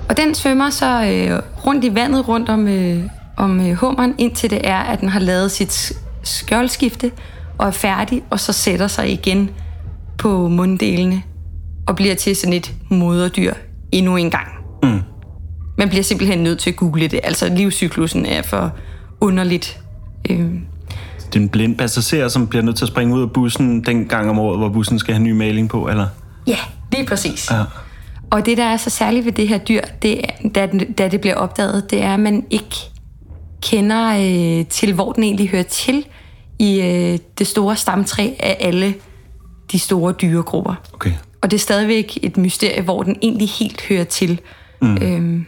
Og 0.09 0.17
den 0.17 0.35
svømmer 0.35 0.71
så 0.71 0.87
øh, 0.87 1.43
rundt 1.67 1.85
i 1.85 1.95
vandet 1.95 2.29
rundt 2.29 2.49
om, 2.49 2.69
øh, 2.69 3.03
om 3.41 3.61
øh, 3.61 3.73
hummeren, 3.75 4.15
indtil 4.19 4.51
det 4.51 4.61
er, 4.65 4.77
at 4.79 5.01
den 5.01 5.09
har 5.09 5.21
lavet 5.21 5.51
sit 5.51 5.93
skjoldskifte 6.23 7.11
og 7.59 7.67
er 7.67 7.71
færdig, 7.71 8.23
og 8.31 8.41
så 8.41 8.53
sætter 8.53 8.87
sig 8.87 9.13
igen 9.13 9.51
på 10.19 10.49
munddelene 10.49 11.23
og 11.87 11.97
bliver 11.97 12.15
til 12.15 12.37
sådan 12.37 12.53
et 12.53 12.73
moderdyr 12.89 13.53
endnu 13.93 14.17
en 14.17 14.31
gang. 14.31 14.47
Mm. 14.83 15.01
Man 15.79 15.89
bliver 15.89 16.03
simpelthen 16.03 16.39
nødt 16.39 16.59
til 16.59 16.71
at 16.71 16.77
google 16.77 17.09
det. 17.09 17.21
Altså, 17.25 17.49
livscyklusen 17.49 18.27
er 18.27 18.43
for 18.43 18.73
underligt. 19.21 19.79
Øh, 20.31 20.39
Det 20.39 21.37
er 21.37 21.41
en 21.41 21.49
blind 21.49 21.77
passager, 21.79 22.29
som 22.29 22.47
bliver 22.47 22.63
nødt 22.63 22.77
til 22.77 22.85
at 22.85 22.89
springe 22.89 23.15
ud 23.17 23.23
af 23.23 23.31
bussen 23.33 23.85
den 23.85 24.05
gang 24.07 24.31
om 24.31 24.39
året, 24.39 24.59
hvor 24.59 24.69
bussen 24.69 24.99
skal 24.99 25.15
have 25.15 25.23
ny 25.25 25.31
maling 25.33 25.69
på, 25.69 25.89
eller? 25.89 26.07
Ja, 26.47 26.57
lige 26.93 27.07
præcis. 27.07 27.51
Ja. 27.51 27.63
Og 28.31 28.47
det, 28.47 28.57
der 28.59 28.65
er 28.65 28.77
så 28.77 28.91
særligt 28.91 29.25
ved 29.27 29.33
det 29.33 29.49
her 29.49 29.59
dyr, 29.59 29.81
det 30.03 30.21
da, 30.55 30.67
den- 30.67 30.93
da 30.93 31.09
det 31.09 31.21
bliver 31.21 31.35
opdaget, 31.35 31.91
det 31.91 32.03
er, 32.03 32.15
at 32.15 32.21
man 32.21 32.45
ikke 32.51 32.90
kender 33.63 34.09
øh, 34.09 34.67
til, 34.67 34.93
hvor 34.93 35.13
den 35.13 35.23
egentlig 35.23 35.49
hører 35.49 35.63
til 35.63 36.07
i 36.59 36.81
øh, 36.81 37.19
det 37.39 37.47
store 37.47 37.77
stamtræ 37.77 38.31
af 38.39 38.57
alle 38.61 38.95
de 39.73 39.79
store 39.79 40.13
dyregrupper. 40.13 40.75
Okay. 40.93 41.13
Og 41.43 41.51
det 41.51 41.57
er 41.57 41.61
stadigvæk 41.61 42.19
et 42.23 42.37
mysterie, 42.37 42.83
hvor 42.83 43.03
den 43.03 43.17
egentlig 43.23 43.49
helt 43.49 43.83
hører 43.89 44.05
til. 44.05 44.41
Mm. 44.83 44.97
Øhm, 44.97 45.47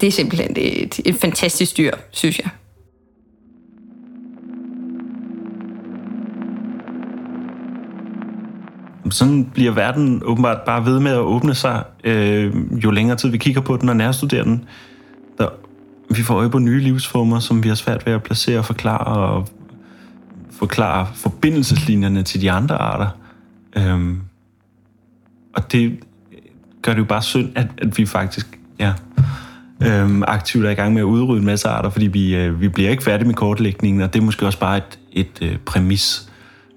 det 0.00 0.06
er 0.06 0.10
simpelthen 0.10 0.54
et, 0.56 1.00
et 1.04 1.14
fantastisk 1.14 1.76
dyr, 1.76 1.92
synes 2.10 2.38
jeg. 2.38 2.48
Sådan 9.10 9.44
bliver 9.54 9.72
verden 9.72 10.22
åbenbart 10.24 10.58
bare 10.66 10.84
ved 10.84 11.00
med 11.00 11.12
at 11.12 11.18
åbne 11.18 11.54
sig, 11.54 11.84
øh, 12.04 12.54
jo 12.84 12.90
længere 12.90 13.16
tid 13.16 13.28
vi 13.28 13.38
kigger 13.38 13.60
på 13.60 13.76
den 13.76 13.88
og 13.88 13.96
nærstuderer 13.96 14.44
den 14.44 14.64
vi 16.10 16.22
får 16.22 16.34
øje 16.34 16.50
på 16.50 16.58
nye 16.58 16.80
livsformer, 16.80 17.38
som 17.38 17.62
vi 17.62 17.68
har 17.68 17.74
svært 17.74 18.06
ved 18.06 18.12
at 18.12 18.22
placere 18.22 18.58
og 18.58 18.64
forklare, 18.64 19.04
og 19.04 19.48
forklare 20.50 21.06
forbindelseslinjerne 21.14 22.22
til 22.22 22.40
de 22.40 22.50
andre 22.50 22.74
arter. 22.74 23.08
Øhm, 23.76 24.20
og 25.54 25.72
det 25.72 25.98
gør 26.82 26.92
det 26.92 26.98
jo 26.98 27.04
bare 27.04 27.22
synd, 27.22 27.52
at, 27.54 27.66
at 27.78 27.98
vi 27.98 28.06
faktisk 28.06 28.58
ja, 28.78 28.92
øhm, 29.82 30.22
aktivt 30.22 30.66
er 30.66 30.70
i 30.70 30.74
gang 30.74 30.92
med 30.92 31.00
at 31.00 31.04
udrydde 31.04 31.40
en 31.40 31.46
masse 31.46 31.68
arter, 31.68 31.90
fordi 31.90 32.06
vi, 32.06 32.36
øh, 32.36 32.60
vi 32.60 32.68
bliver 32.68 32.90
ikke 32.90 33.02
færdige 33.02 33.26
med 33.26 33.34
kortlægningen, 33.34 34.02
og 34.02 34.12
det 34.12 34.20
er 34.20 34.24
måske 34.24 34.46
også 34.46 34.58
bare 34.58 34.76
et, 34.76 34.98
et 35.12 35.38
øh, 35.42 35.58
præmis, 35.58 36.32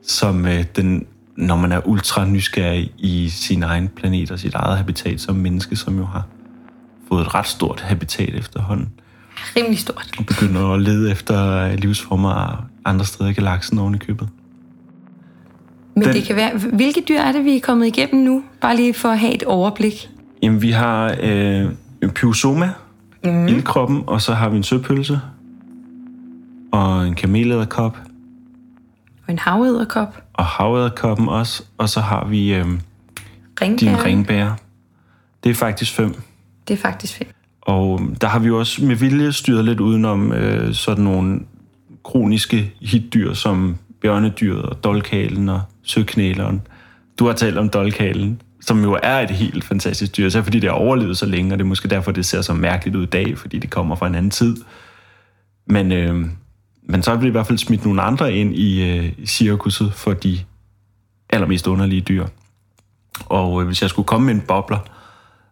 som 0.08 0.46
øh, 0.46 0.66
den, 0.76 1.06
når 1.38 1.56
man 1.56 1.72
er 1.72 1.88
ultra 1.88 2.26
nysgerrig 2.26 2.92
i 2.98 3.30
sin 3.30 3.64
egen 3.64 3.88
planet 3.88 4.32
og 4.32 4.40
sit 4.40 4.54
eget 4.54 4.78
habitat 4.78 5.22
som 5.22 5.36
menneske, 5.36 5.76
som 5.76 5.98
jo 5.98 6.06
har 6.06 6.28
fået 7.08 7.22
et 7.22 7.36
ret 7.36 7.48
stort 7.48 7.82
habitat 7.82 8.36
efterhånden, 8.36 8.90
Rimelig 9.56 9.80
stort. 9.80 10.12
og 10.18 10.26
begynder 10.26 10.74
at 10.74 10.82
lede 10.82 11.12
efter 11.12 11.52
øh, 11.66 11.74
livsformer 11.74 12.66
andre 12.86 13.06
steder 13.06 13.30
i 13.30 13.34
galaksen 13.34 13.80
oven 13.80 13.96
i 13.96 13.98
købet. 13.98 14.30
Men 15.96 16.04
Den- 16.04 16.14
det 16.14 16.24
kan 16.24 16.36
være... 16.36 16.58
Hvilke 16.74 17.04
dyr 17.10 17.20
er 17.20 17.32
det, 17.32 17.46
vi 17.46 17.56
er 17.56 17.60
kommet 17.60 17.88
igennem 17.88 18.24
nu? 18.24 18.44
Bare 18.62 18.76
lige 18.76 18.94
for 18.94 19.10
at 19.10 19.20
have 19.20 19.34
et 19.34 19.44
overblik. 19.44 20.10
Jamen, 20.44 20.62
vi 20.62 20.72
har 20.72 21.16
øh, 21.22 21.72
pyosoma 22.16 22.72
mm. 23.24 23.48
i 23.48 23.62
kroppen, 23.62 24.04
og 24.08 24.22
så 24.22 24.34
har 24.34 24.50
vi 24.50 24.58
en 24.58 24.64
søpølse, 24.64 25.22
og 26.72 27.08
en 27.08 27.16
kamelæderkop, 27.16 27.98
Og 29.28 29.32
en 29.34 29.40
havedderkop. 29.40 30.24
og 30.34 30.46
havæderkoppen 30.46 31.30
også, 31.30 31.64
og 31.78 31.90
så 31.90 32.00
har 32.02 32.26
vi 32.28 32.54
øh, 32.54 32.66
Ringbær. 33.62 33.78
din 33.90 34.04
ringbærer. 34.06 34.54
Det 35.44 35.50
er 35.50 35.54
faktisk 35.56 35.94
fem. 35.96 36.14
Det 36.68 36.74
er 36.74 36.78
faktisk 36.78 37.14
fedt. 37.18 37.30
Og 37.62 38.00
øhm, 38.02 38.16
der 38.16 38.28
har 38.28 38.40
vi 38.40 38.48
jo 38.48 38.60
også 38.60 38.86
med 38.86 38.96
vilje 38.96 39.32
styret 39.32 39.66
lidt 39.66 39.80
udenom 39.80 40.32
øh, 40.32 40.74
sådan 40.74 41.04
nogle 41.04 41.40
kroniske 42.04 42.74
hitdyr, 42.82 43.34
som 43.34 43.78
bjørnedyret 44.02 44.62
og 44.62 44.84
dolkalen 44.84 45.50
og 45.50 45.62
søknæleren. 45.84 46.62
Du 47.20 47.26
har 47.26 47.34
talt 47.34 47.58
om 47.58 47.70
dolkalen, 47.70 48.42
som 48.62 48.84
jo 48.84 49.00
er 49.04 49.20
et 49.20 49.30
helt 49.30 49.64
fantastisk 49.64 50.18
dyr, 50.18 50.30
så 50.30 50.44
fordi 50.44 50.60
det 50.60 50.70
har 50.70 50.78
overlevet 50.78 51.18
så 51.18 51.26
længe, 51.26 51.54
og 51.54 51.60
det 51.60 51.64
er 51.64 51.68
måske 51.68 51.88
derfor, 51.90 52.12
det 52.12 52.26
ser 52.26 52.42
så 52.42 52.54
mærkeligt 52.54 52.96
ud 52.96 53.04
i 53.04 53.06
dag, 53.06 53.38
fordi 53.38 53.60
det 53.60 53.70
kommer 53.70 53.96
fra 53.96 54.08
en 54.08 54.16
anden 54.16 54.32
tid. 54.32 54.56
Men, 55.68 55.92
øh, 55.92 56.26
men 56.84 57.04
så 57.04 57.12
har 57.12 57.18
vi 57.18 57.28
i 57.28 57.32
hvert 57.32 57.48
fald 57.48 57.58
smidt 57.58 57.86
nogle 57.86 58.02
andre 58.02 58.34
ind 58.34 58.56
i, 58.56 58.90
øh, 58.90 59.12
cirkuset 59.26 59.94
for 59.94 60.14
de 60.14 60.40
allermest 61.30 61.68
underlige 61.68 62.02
dyr. 62.02 62.26
Og 63.26 63.62
øh, 63.62 63.68
hvis 63.68 63.82
jeg 63.82 63.90
skulle 63.90 64.06
komme 64.06 64.26
med 64.26 64.34
en 64.34 64.42
bobler, 64.48 64.80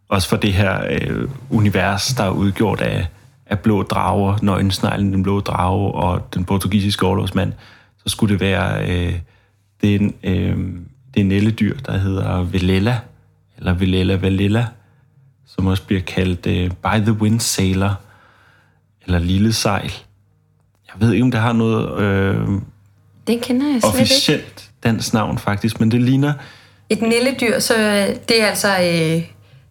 også 0.10 0.30
for 0.30 0.38
det 0.38 0.54
her 0.54 0.86
øh, 0.90 1.30
univers, 1.50 2.08
der 2.08 2.24
er 2.24 2.30
udgjort 2.30 2.82
af, 2.82 3.08
af 3.46 3.60
blå 3.60 3.84
drager, 3.84 4.38
nøgensneglen, 4.42 5.14
den 5.14 5.24
blå 5.24 5.40
drage 5.40 5.92
og 5.92 6.34
den 6.34 6.46
portugisiske 6.46 7.06
overlovsmand, 7.06 7.54
så 7.98 8.10
skulle 8.10 8.34
det 8.34 8.42
være 8.42 8.90
øh, 8.90 9.14
det 9.82 9.96
er 9.96 10.00
en, 10.00 10.14
øh, 10.24 10.58
det 11.14 11.20
en 11.20 11.32
elledyr, 11.32 11.78
der 11.78 11.98
hedder 11.98 12.44
Velella, 12.44 13.00
eller 13.58 13.74
Velella 13.74 14.16
Valella, 14.16 14.66
som 15.46 15.68
også 15.68 15.84
bliver 15.84 16.02
kaldt 16.02 16.46
øh, 16.46 16.70
By 16.70 17.04
the 17.04 17.12
Wind 17.12 17.40
Sailor, 17.40 18.00
eller 19.06 19.20
Lille 19.20 19.54
Sejl. 19.54 19.92
Jeg 20.88 21.02
ved 21.02 21.14
ikke, 21.14 21.24
om 21.24 21.32
det 21.32 21.40
har 21.40 21.54
noget 21.54 22.00
øh, 22.00 22.48
Den 23.28 23.40
kender 23.40 23.68
jeg 23.68 23.82
slet 23.82 23.94
ikke. 23.94 24.02
officielt 24.02 24.72
dansk 24.84 25.14
navn 25.14 25.38
faktisk, 25.38 25.80
men 25.80 25.92
det 25.92 26.02
ligner 26.02 26.34
Et 26.90 27.02
nælledyr, 27.02 27.60
så 27.60 27.78
øh, 27.78 28.16
det 28.30 28.42
er 28.42 28.46
altså 28.46 28.68
øh, 28.68 29.24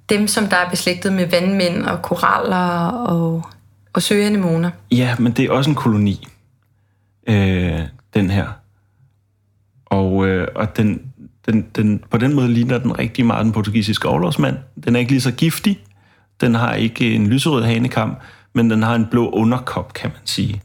dem, 0.09 0.29
som 0.29 0.47
der 0.47 0.57
er 0.57 0.71
beslægtet 0.71 1.13
med 1.13 1.27
vandmænd 1.27 1.83
og 1.83 2.03
koraller 2.03 2.89
og, 2.89 3.43
og 3.93 4.03
søanemoner. 4.03 4.71
Ja, 4.91 5.17
men 5.19 5.33
det 5.33 5.45
er 5.45 5.51
også 5.51 5.71
en 5.71 5.77
koloni, 5.77 6.29
øh, 7.29 7.81
den 8.15 8.31
her. 8.31 8.47
Og, 9.87 10.27
øh, 10.27 10.49
og 10.55 10.77
den, 10.77 11.03
den, 11.47 11.67
den, 11.77 12.05
på 12.11 12.19
den 12.19 12.35
måde 12.35 12.49
ligner 12.49 12.79
den 12.79 12.99
rigtig 12.99 13.27
meget 13.27 13.45
den 13.45 13.53
portugisiske 13.53 14.09
overlovsmand. 14.09 14.57
Den 14.85 14.97
er 14.97 15.01
ikke 15.01 15.13
lige 15.13 15.21
så 15.21 15.33
giftig. 15.33 15.81
Den 16.41 16.55
har 16.55 16.75
ikke 16.75 17.15
en 17.15 17.27
lyserød 17.27 17.65
hanekam, 17.65 18.17
men 18.53 18.71
den 18.71 18.83
har 18.83 18.95
en 18.95 19.07
blå 19.07 19.31
underkop, 19.31 19.93
kan 19.93 20.11
man 20.11 20.21
sige. 20.25 20.63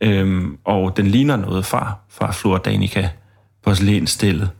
Øhm, 0.00 0.58
og 0.64 0.96
den 0.96 1.06
ligner 1.06 1.36
noget 1.36 1.66
fra, 1.66 1.92
fra 2.08 2.32
Flora 2.32 2.58
Danica, 2.58 3.08
porcelænsstillet. 3.64 4.50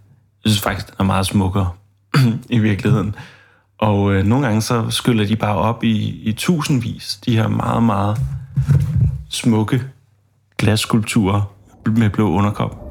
Jeg 0.44 0.50
synes 0.50 0.62
faktisk, 0.62 0.86
den 0.86 0.94
er 0.98 1.04
meget 1.04 1.26
smukkere 1.26 1.70
i 2.50 2.58
virkeligheden. 2.58 3.14
Og 3.78 4.14
øh, 4.14 4.26
nogle 4.26 4.46
gange 4.46 4.62
så 4.62 4.90
skyller 4.90 5.26
de 5.26 5.36
bare 5.36 5.56
op 5.56 5.84
i, 5.84 6.20
i 6.22 6.32
tusindvis, 6.32 7.20
de 7.26 7.36
her 7.36 7.48
meget, 7.48 7.82
meget 7.82 8.18
smukke 9.28 9.82
glasskulpturer 10.58 11.54
med 11.86 12.10
blå 12.10 12.30
underkop. 12.30 12.84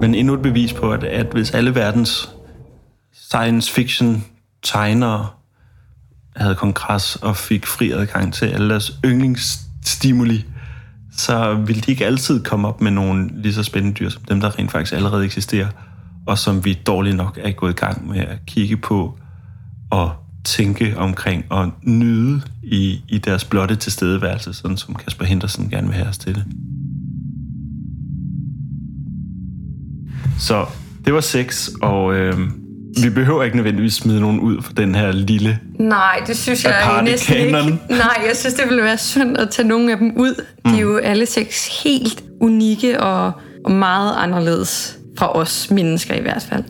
Men 0.00 0.14
endnu 0.14 0.34
et 0.34 0.42
bevis 0.42 0.72
på, 0.72 0.92
at, 0.92 1.04
at 1.04 1.26
hvis 1.32 1.50
alle 1.50 1.74
verdens 1.74 2.30
science 3.12 3.72
fiction 3.72 4.24
tegnere 4.62 5.28
havde 6.36 6.54
kongres 6.54 7.16
og 7.16 7.36
fik 7.36 7.66
fri 7.66 7.90
adgang 7.90 8.34
til 8.34 8.46
alle 8.46 8.70
deres 8.70 8.92
yndlingsstimuli, 9.04 10.44
så 11.20 11.54
vil 11.54 11.86
de 11.86 11.90
ikke 11.90 12.06
altid 12.06 12.44
komme 12.44 12.68
op 12.68 12.80
med 12.80 12.90
nogle 12.90 13.30
lige 13.42 13.54
så 13.54 13.62
spændende 13.62 13.96
dyr, 13.96 14.08
som 14.08 14.22
dem, 14.22 14.40
der 14.40 14.58
rent 14.58 14.72
faktisk 14.72 14.92
allerede 14.92 15.24
eksisterer, 15.24 15.68
og 16.26 16.38
som 16.38 16.64
vi 16.64 16.78
dårligt 16.86 17.16
nok 17.16 17.38
er 17.42 17.50
gået 17.50 17.70
i 17.70 17.76
gang 17.76 18.08
med 18.08 18.20
at 18.20 18.38
kigge 18.46 18.76
på 18.76 19.18
og 19.90 20.12
tænke 20.44 20.98
omkring 20.98 21.44
og 21.48 21.72
nyde 21.82 22.42
i, 22.62 23.00
i 23.08 23.18
deres 23.18 23.44
blotte 23.44 23.76
tilstedeværelse, 23.76 24.54
sådan 24.54 24.76
som 24.76 24.94
Kasper 24.94 25.24
Henderson 25.24 25.70
gerne 25.70 25.86
vil 25.86 25.96
have 25.96 26.08
os 26.08 26.18
til 26.18 26.34
det. 26.34 26.44
Så 30.38 30.66
det 31.04 31.14
var 31.14 31.20
sex, 31.20 31.68
og 31.82 32.14
øh, 32.14 32.50
vi 33.02 33.10
behøver 33.10 33.42
ikke 33.42 33.56
nødvendigvis 33.56 33.94
smide 33.94 34.20
nogen 34.20 34.40
ud 34.40 34.62
for 34.62 34.72
den 34.72 34.94
her 34.94 35.12
lille... 35.12 35.58
Nej, 35.78 36.22
det 36.26 36.36
synes 36.36 36.64
jeg 36.64 37.00
næsten 37.04 37.36
ikke. 37.36 37.52
Nej, 37.88 38.22
jeg 38.26 38.36
synes, 38.36 38.54
det 38.54 38.64
ville 38.68 38.82
være 38.82 38.98
synd 38.98 39.38
at 39.38 39.50
tage 39.50 39.68
nogle 39.68 39.92
af 39.92 39.98
dem 39.98 40.12
ud. 40.16 40.44
De 40.66 40.76
er 40.76 40.80
jo 40.80 40.96
alle 40.96 41.26
seks 41.26 41.82
helt 41.84 42.24
unikke 42.40 43.00
og, 43.00 43.32
og 43.64 43.72
meget 43.72 44.14
anderledes 44.16 44.98
fra 45.18 45.36
os 45.36 45.70
mennesker 45.70 46.14
i 46.14 46.20
hvert 46.20 46.46
fald. 46.50 46.64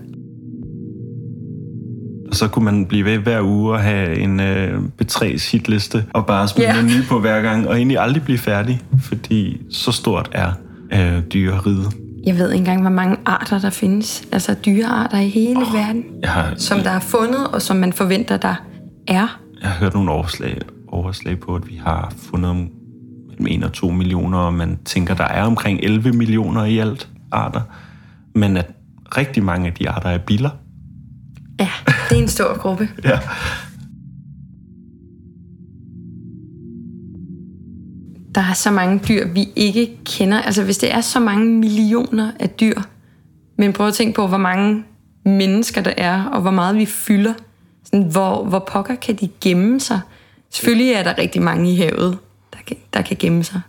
Og 2.31 2.37
så 2.37 2.49
kunne 2.49 2.65
man 2.65 2.87
blive 2.87 3.05
ved 3.05 3.19
hver 3.19 3.43
uge 3.43 3.73
og 3.73 3.81
have 3.81 4.19
en 4.19 4.41
øh, 4.41 4.79
B3's 5.03 5.51
hitliste, 5.51 6.05
og 6.15 6.27
bare 6.27 6.49
smide 6.49 6.69
yeah. 6.69 6.79
en 6.79 6.87
ny 6.87 7.05
på 7.09 7.21
hver 7.21 7.43
gang, 7.43 7.69
og 7.69 7.77
egentlig 7.77 7.99
aldrig 7.99 8.23
blive 8.23 8.39
færdig, 8.39 8.81
fordi 9.03 9.61
så 9.71 9.93
stort 9.93 10.29
er 10.33 10.53
øh, 10.93 11.23
dyreriget. 11.33 12.00
Jeg 12.27 12.39
ved 12.39 12.51
ikke 12.51 12.61
engang, 12.61 12.81
hvor 12.81 12.91
mange 12.91 13.17
arter 13.27 13.59
der 13.59 13.71
findes. 13.71 14.23
Altså 14.33 14.55
dyrearter 14.55 15.19
i 15.19 15.29
hele 15.29 15.61
oh. 15.61 15.75
verden. 15.75 16.05
Jeg 16.23 16.31
har, 16.31 16.55
Som 16.57 16.81
der 16.81 16.91
er 16.91 17.01
fundet, 17.01 17.47
og 17.47 17.63
som 17.63 17.77
man 17.77 17.93
forventer, 17.93 18.37
der 18.37 18.55
er. 19.07 19.41
jeg 19.63 19.71
har 19.71 19.79
hørt 19.79 19.95
nogle 19.95 20.11
overslag, 20.11 20.59
overslag 20.89 21.41
på, 21.41 21.55
at 21.55 21.69
vi 21.69 21.81
har 21.85 22.13
fundet 22.31 22.69
mellem 23.39 23.63
1 23.63 23.65
og 23.65 23.73
2 23.73 23.91
millioner, 23.91 24.39
og 24.39 24.55
man 24.55 24.79
tænker, 24.85 25.15
der 25.15 25.25
er 25.25 25.43
omkring 25.43 25.81
11 25.83 26.13
millioner 26.13 26.65
i 26.65 26.79
alt 26.79 27.09
arter. 27.33 27.61
Men 28.35 28.57
at 28.57 28.67
rigtig 29.17 29.43
mange 29.45 29.67
af 29.67 29.73
de 29.73 29.91
arter 29.91 30.09
er 30.09 30.19
biller. 30.19 30.51
Ja, 31.61 31.69
det 32.09 32.19
er 32.19 32.23
en 32.23 32.29
stor 32.29 32.59
gruppe. 32.59 32.89
Ja. 33.05 33.19
Der 38.41 38.47
er 38.47 38.53
så 38.53 38.71
mange 38.71 39.01
dyr, 39.09 39.29
vi 39.29 39.49
ikke 39.57 39.99
kender. 40.05 40.43
Altså 40.43 40.65
hvis 40.65 40.79
det 40.79 40.95
er 40.95 41.01
så 41.01 41.21
mange 41.21 41.47
millioner 41.47 42.33
af 42.41 42.51
dyr, 42.51 42.81
men 43.59 43.73
prøv 43.73 43.87
at 43.87 43.95
tænke 43.95 44.15
på, 44.15 44.27
hvor 44.27 44.37
mange 44.39 44.85
mennesker 45.25 45.81
der 45.83 45.93
er, 45.97 46.25
og 46.25 46.41
hvor 46.41 46.51
meget 46.51 46.77
vi 46.77 46.87
fylder. 46.87 47.35
Sådan, 47.85 48.03
hvor, 48.03 48.45
hvor 48.45 48.59
pokker 48.59 48.95
kan 48.95 49.15
de 49.17 49.29
gemme 49.41 49.81
sig? 49.81 50.01
Selvfølgelig 50.51 50.93
er 50.93 51.03
der 51.03 51.19
rigtig 51.19 51.43
mange 51.43 51.73
i 51.73 51.77
havet, 51.77 52.19
der 52.53 52.59
kan, 52.67 52.77
der 52.95 53.03
kan 53.03 53.17
gemme 53.21 53.45
sig. 53.45 53.61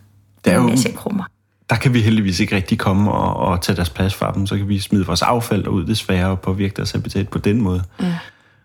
Det 0.46 0.54
er 0.54 0.58
jo- 0.58 0.92
krummer. 0.96 1.24
Der 1.70 1.76
kan 1.76 1.94
vi 1.94 2.02
heldigvis 2.02 2.40
ikke 2.40 2.56
rigtig 2.56 2.78
komme 2.78 3.12
og, 3.12 3.36
og 3.52 3.62
tage 3.62 3.76
deres 3.76 3.90
plads 3.90 4.14
fra 4.14 4.32
dem. 4.36 4.48
Så 4.48 4.58
kan 4.58 4.70
vi 4.70 4.80
smide 4.80 5.06
vores 5.06 5.22
affald 5.22 5.68
ud 5.68 5.86
desværre 5.86 6.28
og 6.28 6.40
påvirke 6.40 6.74
deres 6.76 6.92
habitat 6.92 7.30
på 7.30 7.38
den 7.38 7.62
måde. 7.62 7.84
Ja. 8.02 8.18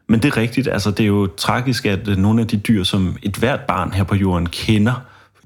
Men 0.09 0.23
det 0.23 0.29
er 0.29 0.37
rigtigt. 0.37 0.69
Altså, 0.69 0.91
det 0.91 1.01
er 1.01 1.07
jo 1.09 1.27
tragisk, 1.27 1.87
at 1.87 2.07
nogle 2.19 2.41
af 2.41 2.47
de 2.47 2.57
dyr, 2.57 2.85
som 2.85 3.17
et 3.23 3.37
hvert 3.37 3.61
barn 3.61 3.93
her 3.93 4.05
på 4.05 4.15
jorden 4.15 4.47
kender, 4.49 4.95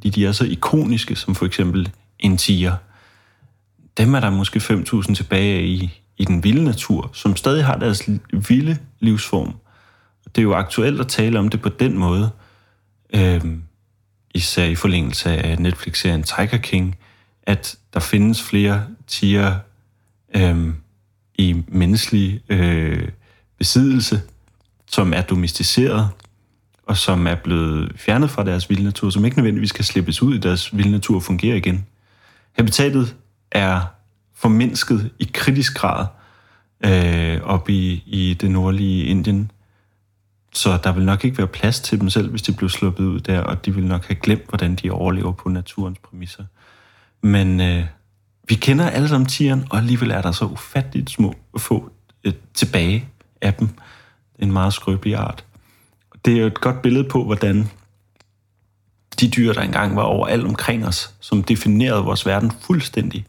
fordi 0.01 0.11
de 0.11 0.27
er 0.27 0.33
så 0.33 0.45
ikoniske, 0.45 1.17
som 1.17 1.35
for 1.35 1.47
eksempel 1.47 1.91
en 2.19 2.37
tiger, 2.37 2.77
dem 3.99 4.15
er 4.15 4.21
der 4.21 4.31
måske 4.31 4.59
5.000 4.59 5.15
tilbage 5.15 5.67
i, 5.67 6.03
i 6.17 6.25
den 6.25 6.45
vilde 6.45 6.65
natur, 6.65 7.11
som 7.13 7.37
stadig 7.37 7.65
har 7.65 7.77
deres 7.77 8.09
vilde 8.49 8.79
livsform. 9.01 9.55
Det 10.25 10.39
er 10.39 10.43
jo 10.43 10.55
aktuelt 10.55 11.01
at 11.01 11.09
tale 11.09 11.39
om 11.39 11.49
det 11.49 11.63
på 11.63 11.69
den 11.69 11.99
måde, 11.99 12.31
øhm, 13.15 13.63
især 14.35 14.65
i 14.65 14.75
forlængelse 14.75 15.31
af 15.31 15.59
Netflix-serien 15.59 16.23
Tiger 16.23 16.59
King, 16.59 16.97
at 17.43 17.77
der 17.95 18.01
findes 18.01 18.43
flere 18.43 18.87
tiger 19.07 19.55
øhm, 20.37 20.75
i 21.35 21.63
menneskelig 21.69 22.41
øh, 22.49 23.09
besiddelse, 23.59 24.23
som 24.87 25.13
er 25.13 25.23
domesticeret, 25.23 26.09
og 26.91 26.97
som 26.97 27.27
er 27.27 27.35
blevet 27.35 27.93
fjernet 27.97 28.31
fra 28.31 28.45
deres 28.45 28.71
vilde 28.71 28.85
natur, 28.85 29.11
som 29.11 29.25
ikke 29.25 29.37
nødvendigvis 29.37 29.73
kan 29.73 29.85
slippes 29.85 30.23
ud 30.23 30.35
i 30.35 30.39
deres 30.39 30.77
vilde 30.77 30.91
natur 30.91 31.17
og 31.17 31.23
fungere 31.23 31.57
igen. 31.57 31.87
Habitatet 32.53 33.17
er 33.53 33.81
formindsket 34.35 35.11
i 35.19 35.31
kritisk 35.35 35.75
grad 35.77 36.07
øh, 36.85 37.41
op 37.43 37.69
i, 37.69 38.03
i 38.07 38.35
det 38.41 38.51
nordlige 38.51 39.05
Indien, 39.05 39.51
så 40.53 40.79
der 40.85 40.93
vil 40.93 41.05
nok 41.05 41.25
ikke 41.25 41.39
være 41.39 41.47
plads 41.47 41.81
til 41.81 42.01
dem 42.01 42.11
selv, 42.11 42.31
hvis 42.31 42.43
de 42.43 42.53
blev 42.53 42.69
sluppet 42.69 43.05
ud 43.05 43.21
der, 43.21 43.41
og 43.41 43.67
de 43.67 43.75
vil 43.75 43.85
nok 43.85 44.07
have 44.07 44.17
glemt, 44.17 44.49
hvordan 44.49 44.75
de 44.75 44.91
overlever 44.91 45.33
på 45.33 45.49
naturens 45.49 45.99
præmisser. 45.99 46.45
Men 47.23 47.61
øh, 47.61 47.85
vi 48.49 48.55
kender 48.55 48.91
alle 48.91 49.09
sammen 49.09 49.29
tigeren, 49.29 49.67
og 49.71 49.79
alligevel 49.79 50.11
er 50.11 50.23
der 50.23 50.33
så 50.33 50.45
ufatteligt 50.45 51.11
små 51.11 51.35
få 51.59 51.91
øh, 52.25 52.33
tilbage 52.55 53.09
af 53.41 53.55
dem. 53.55 53.69
En 54.39 54.53
meget 54.53 54.73
skrøbelig 54.73 55.17
art. 55.17 55.45
Det 56.25 56.35
er 56.35 56.41
jo 56.41 56.47
et 56.47 56.61
godt 56.61 56.83
billede 56.83 57.09
på, 57.09 57.25
hvordan 57.25 57.71
de 59.21 59.31
dyr, 59.31 59.53
der 59.53 59.61
engang 59.61 59.97
var 59.97 60.03
overalt 60.03 60.47
omkring 60.47 60.87
os, 60.87 61.15
som 61.21 61.43
definerede 61.43 62.03
vores 62.03 62.27
verden 62.27 62.53
fuldstændig. 62.61 63.27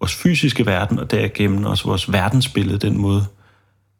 Vores 0.00 0.14
fysiske 0.14 0.66
verden, 0.66 0.98
og 0.98 1.10
derigennem 1.10 1.64
også 1.64 1.84
vores 1.84 2.12
verdensbillede, 2.12 2.78
den 2.78 2.98
måde, 2.98 3.26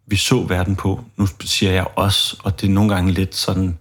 vi 0.06 0.16
så 0.16 0.42
verden 0.42 0.76
på. 0.76 1.04
Nu 1.16 1.26
siger 1.40 1.72
jeg 1.72 1.86
os, 1.96 2.36
og 2.44 2.60
det 2.60 2.68
er 2.68 2.72
nogle 2.72 2.94
gange 2.94 3.12
lidt 3.12 3.34
sådan 3.34 3.78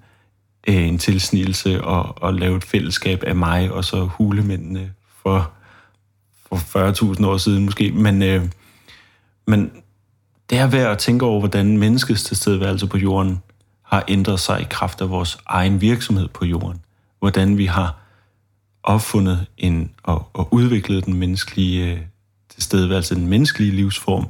øh, 0.67 0.87
en 0.87 0.97
tilsnigelse 0.97 1.81
at, 1.87 2.05
at 2.23 2.35
lave 2.35 2.57
et 2.57 2.63
fællesskab 2.63 3.23
af 3.23 3.35
mig 3.35 3.71
og 3.71 3.85
så 3.85 4.05
hulemændene 4.05 4.93
for, 5.23 5.51
for 6.49 7.15
40.000 7.15 7.25
år 7.25 7.37
siden 7.37 7.65
måske. 7.65 7.91
Men, 7.91 8.23
øh, 8.23 8.45
men 9.47 9.71
det 10.49 10.57
er 10.57 10.67
værd 10.67 10.91
at 10.91 10.97
tænke 10.97 11.25
over, 11.25 11.39
hvordan 11.39 11.77
menneskets 11.77 12.23
tilstedeværelse 12.23 12.87
på 12.87 12.97
jorden 12.97 13.41
har 13.87 14.03
ændret 14.07 14.39
sig 14.39 14.61
i 14.61 14.67
kraft 14.69 15.01
af 15.01 15.09
vores 15.09 15.37
egen 15.45 15.81
virksomhed 15.81 16.27
på 16.27 16.45
jorden. 16.45 16.81
Hvordan 17.19 17.57
vi 17.57 17.65
har 17.65 17.95
opfundet 18.83 19.45
en, 19.57 19.91
og, 20.03 20.29
og 20.33 20.53
udviklet 20.53 21.05
den 21.05 21.13
menneskelige 21.13 21.91
øh, 21.91 21.99
tilstedeværelse, 22.49 23.15
den 23.15 23.27
menneskelige 23.27 23.71
livsform 23.71 24.27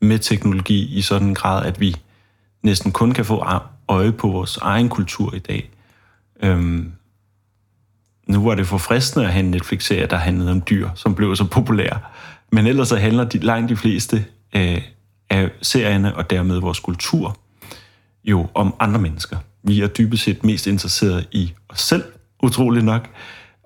med 0.00 0.18
teknologi 0.18 0.96
i 0.96 1.02
sådan 1.02 1.28
en 1.28 1.34
grad, 1.34 1.66
at 1.66 1.80
vi 1.80 1.96
næsten 2.62 2.92
kun 2.92 3.12
kan 3.12 3.24
få 3.24 3.44
øje 3.88 4.12
på 4.12 4.28
vores 4.28 4.56
egen 4.56 4.88
kultur 4.88 5.34
i 5.34 5.38
dag. 5.38 5.70
Øhm, 6.42 6.92
nu 8.28 8.44
var 8.44 8.54
det 8.54 8.66
for 8.66 8.78
fristende 8.78 9.26
at 9.26 9.32
have 9.32 9.44
en 9.44 9.50
Netflix-serie, 9.50 10.06
der 10.06 10.16
handlede 10.16 10.50
om 10.50 10.62
dyr, 10.70 10.88
som 10.94 11.14
blev 11.14 11.36
så 11.36 11.44
populær. 11.44 12.12
Men 12.52 12.66
ellers 12.66 12.88
så 12.88 12.96
handler 12.96 13.24
de, 13.24 13.38
langt 13.38 13.68
de 13.68 13.76
fleste 13.76 14.24
øh, 14.56 14.82
af 15.30 15.50
serierne, 15.62 16.16
og 16.16 16.30
dermed 16.30 16.60
vores 16.60 16.80
kultur, 16.80 17.36
jo 18.24 18.46
om 18.54 18.74
andre 18.80 19.00
mennesker. 19.00 19.36
Vi 19.62 19.80
er 19.80 19.86
dybest 19.86 20.24
set 20.24 20.44
mest 20.44 20.66
interesseret 20.66 21.28
i 21.32 21.52
os 21.68 21.80
selv, 21.80 22.04
utroligt 22.42 22.84
nok. 22.84 23.08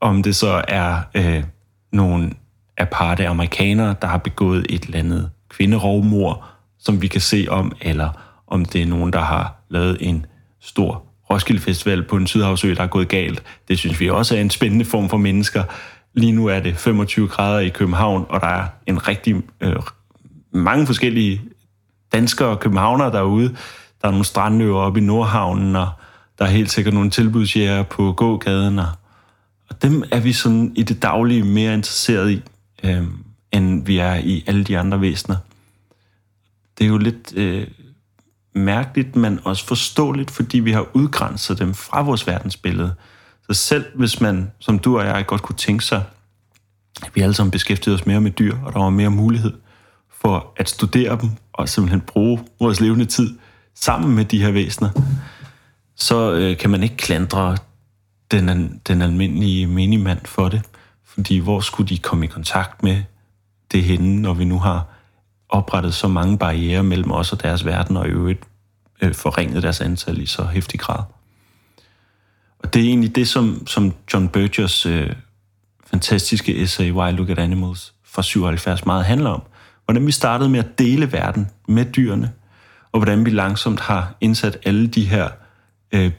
Om 0.01 0.23
det 0.23 0.37
så 0.37 0.65
er 0.69 1.01
øh, 1.15 1.45
nogle 1.93 2.31
aparte 2.79 3.27
amerikanere, 3.27 3.95
der 4.03 4.09
har 4.09 4.19
begået 4.19 4.67
et 4.69 4.83
eller 4.85 4.99
andet 4.99 5.31
kvinderovmor, 5.49 6.45
som 6.79 7.03
vi 7.03 7.07
kan 7.07 7.21
se 7.21 7.47
om, 7.51 7.73
eller 7.81 8.11
om 8.47 8.65
det 8.65 8.83
er 8.83 8.87
nogen, 8.87 9.13
der 9.13 9.21
har 9.21 9.55
lavet 9.71 9.97
en 10.01 10.27
stor 10.61 11.03
Roskilde 11.31 11.61
Festival 11.61 12.03
på 12.03 12.17
en 12.17 12.27
sydhavsø, 12.27 12.75
der 12.75 12.83
er 12.83 12.87
gået 12.87 13.09
galt. 13.09 13.43
Det 13.69 13.79
synes 13.79 14.01
vi 14.01 14.11
også 14.11 14.37
er 14.37 14.41
en 14.41 14.51
spændende 14.51 14.85
form 14.85 15.09
for 15.09 15.17
mennesker. 15.17 15.65
Lige 16.15 16.33
nu 16.33 16.47
er 16.47 16.61
det 16.61 16.77
25 16.77 17.29
grader 17.29 17.59
i 17.59 17.69
København, 17.69 18.27
og 18.29 18.41
der 18.41 18.47
er 18.47 18.67
en 18.87 19.09
rigtig 19.09 19.37
øh, 19.61 19.77
mange 20.53 20.87
forskellige 20.87 21.41
danskere 22.13 22.49
og 22.49 22.61
københavnere 22.61 23.13
derude. 23.13 23.57
Der 24.03 24.09
er 24.09 24.13
nogle 24.13 24.25
strandøver 24.25 24.81
oppe 24.81 25.01
i 25.01 25.03
Nordhavnen, 25.03 25.77
og 25.77 25.89
der 26.39 26.45
er 26.45 26.49
helt 26.49 26.71
sikkert 26.71 26.95
nogle 26.95 27.11
tilbudsjæger 27.11 27.83
på 27.83 28.13
gågaden, 28.13 28.79
og, 28.79 28.89
og 29.71 29.83
dem 29.83 30.05
er 30.11 30.21
vi 30.21 30.33
sådan 30.33 30.73
i 30.77 30.83
det 30.83 31.03
daglige 31.03 31.45
mere 31.45 31.75
interesseret 31.75 32.31
i, 32.31 32.43
øh, 32.85 33.03
end 33.53 33.87
vi 33.87 33.99
er 33.99 34.15
i 34.15 34.45
alle 34.47 34.65
de 34.65 34.79
andre 34.79 35.01
væsener. 35.01 35.37
Det 36.79 36.85
er 36.85 36.89
jo 36.89 36.99
lidt 36.99 37.33
øh, 37.37 37.67
mærkeligt, 38.55 39.17
men 39.17 39.41
også 39.45 39.67
forståeligt, 39.67 40.31
fordi 40.31 40.59
vi 40.59 40.73
har 40.73 40.87
udgrænset 40.97 41.59
dem 41.59 41.75
fra 41.75 42.03
vores 42.03 42.27
verdensbillede. 42.27 42.95
Så 43.51 43.55
selv 43.55 43.85
hvis 43.95 44.21
man, 44.21 44.53
som 44.59 44.79
du 44.79 44.99
og 44.99 45.07
jeg, 45.07 45.27
godt 45.27 45.43
kunne 45.43 45.57
tænke 45.57 45.85
sig, 45.85 46.05
at 47.03 47.11
vi 47.15 47.21
alle 47.21 47.35
sammen 47.35 47.51
beskæftigede 47.51 47.95
os 47.95 48.07
mere 48.07 48.21
med 48.21 48.31
dyr, 48.31 48.57
og 48.65 48.73
der 48.73 48.79
var 48.79 48.91
mere 48.91 49.11
mulighed 49.11 49.53
for 50.21 50.53
at 50.57 50.69
studere 50.69 51.19
dem, 51.21 51.31
og 51.53 51.69
simpelthen 51.69 52.01
bruge 52.01 52.41
vores 52.61 52.81
levende 52.81 53.05
tid 53.05 53.39
sammen 53.81 54.15
med 54.15 54.25
de 54.25 54.43
her 54.43 54.51
væsener, 54.51 54.91
så 55.97 56.33
øh, 56.33 56.57
kan 56.57 56.71
man 56.71 56.83
ikke 56.83 56.97
klandre 56.97 57.57
den, 58.31 58.81
den 58.89 59.03
almindelige 59.03 59.67
minimand 59.67 60.21
for 60.25 60.49
det. 60.49 60.63
Fordi 61.05 61.39
hvor 61.39 61.61
skulle 61.61 61.89
de 61.89 61.99
komme 61.99 62.25
i 62.25 62.29
kontakt 62.29 62.83
med 62.83 63.03
det 63.73 63.83
henne, 63.83 64.23
når 64.23 64.35
vi 64.35 64.45
nu 64.45 64.59
har 64.59 64.87
oprettet 65.49 65.95
så 65.95 66.09
mange 66.09 66.39
barriere 66.39 66.83
mellem 66.83 67.11
os 67.11 67.33
og 67.33 67.43
deres 67.43 67.65
verden, 67.65 67.97
og 67.97 68.07
i 68.07 68.11
øvrigt 68.11 68.43
øh, 69.03 69.15
forringet 69.15 69.63
deres 69.63 69.81
antal 69.81 70.19
i 70.19 70.27
så 70.27 70.45
hæftig 70.45 70.81
grad. 70.81 71.03
Og 72.59 72.75
det 72.75 72.83
er 72.83 72.89
egentlig 72.89 73.17
det, 73.17 73.29
som, 73.29 73.67
som 73.67 73.95
John 74.13 74.29
Bergers 74.29 74.87
øh, 74.87 75.13
fantastiske 75.87 76.63
essay, 76.63 76.93
Why 76.93 77.13
Look 77.13 77.31
at 77.31 77.39
Animals, 77.39 77.95
fra 78.05 78.23
77 78.23 78.87
meget 78.87 79.05
handler 79.05 79.31
om. 79.31 79.43
Hvordan 79.85 80.07
vi 80.07 80.13
startede 80.13 80.49
med 80.49 80.59
at 80.59 80.79
dele 80.79 81.13
verden 81.13 81.51
med 81.69 81.85
dyrene, 81.85 82.33
og 82.93 82.99
hvordan 82.99 83.25
vi 83.25 83.31
langsomt 83.31 83.81
har 83.81 84.15
indsat 84.21 84.59
alle 84.65 84.87
de 84.87 85.05
her 85.05 85.29
øh, 85.93 86.13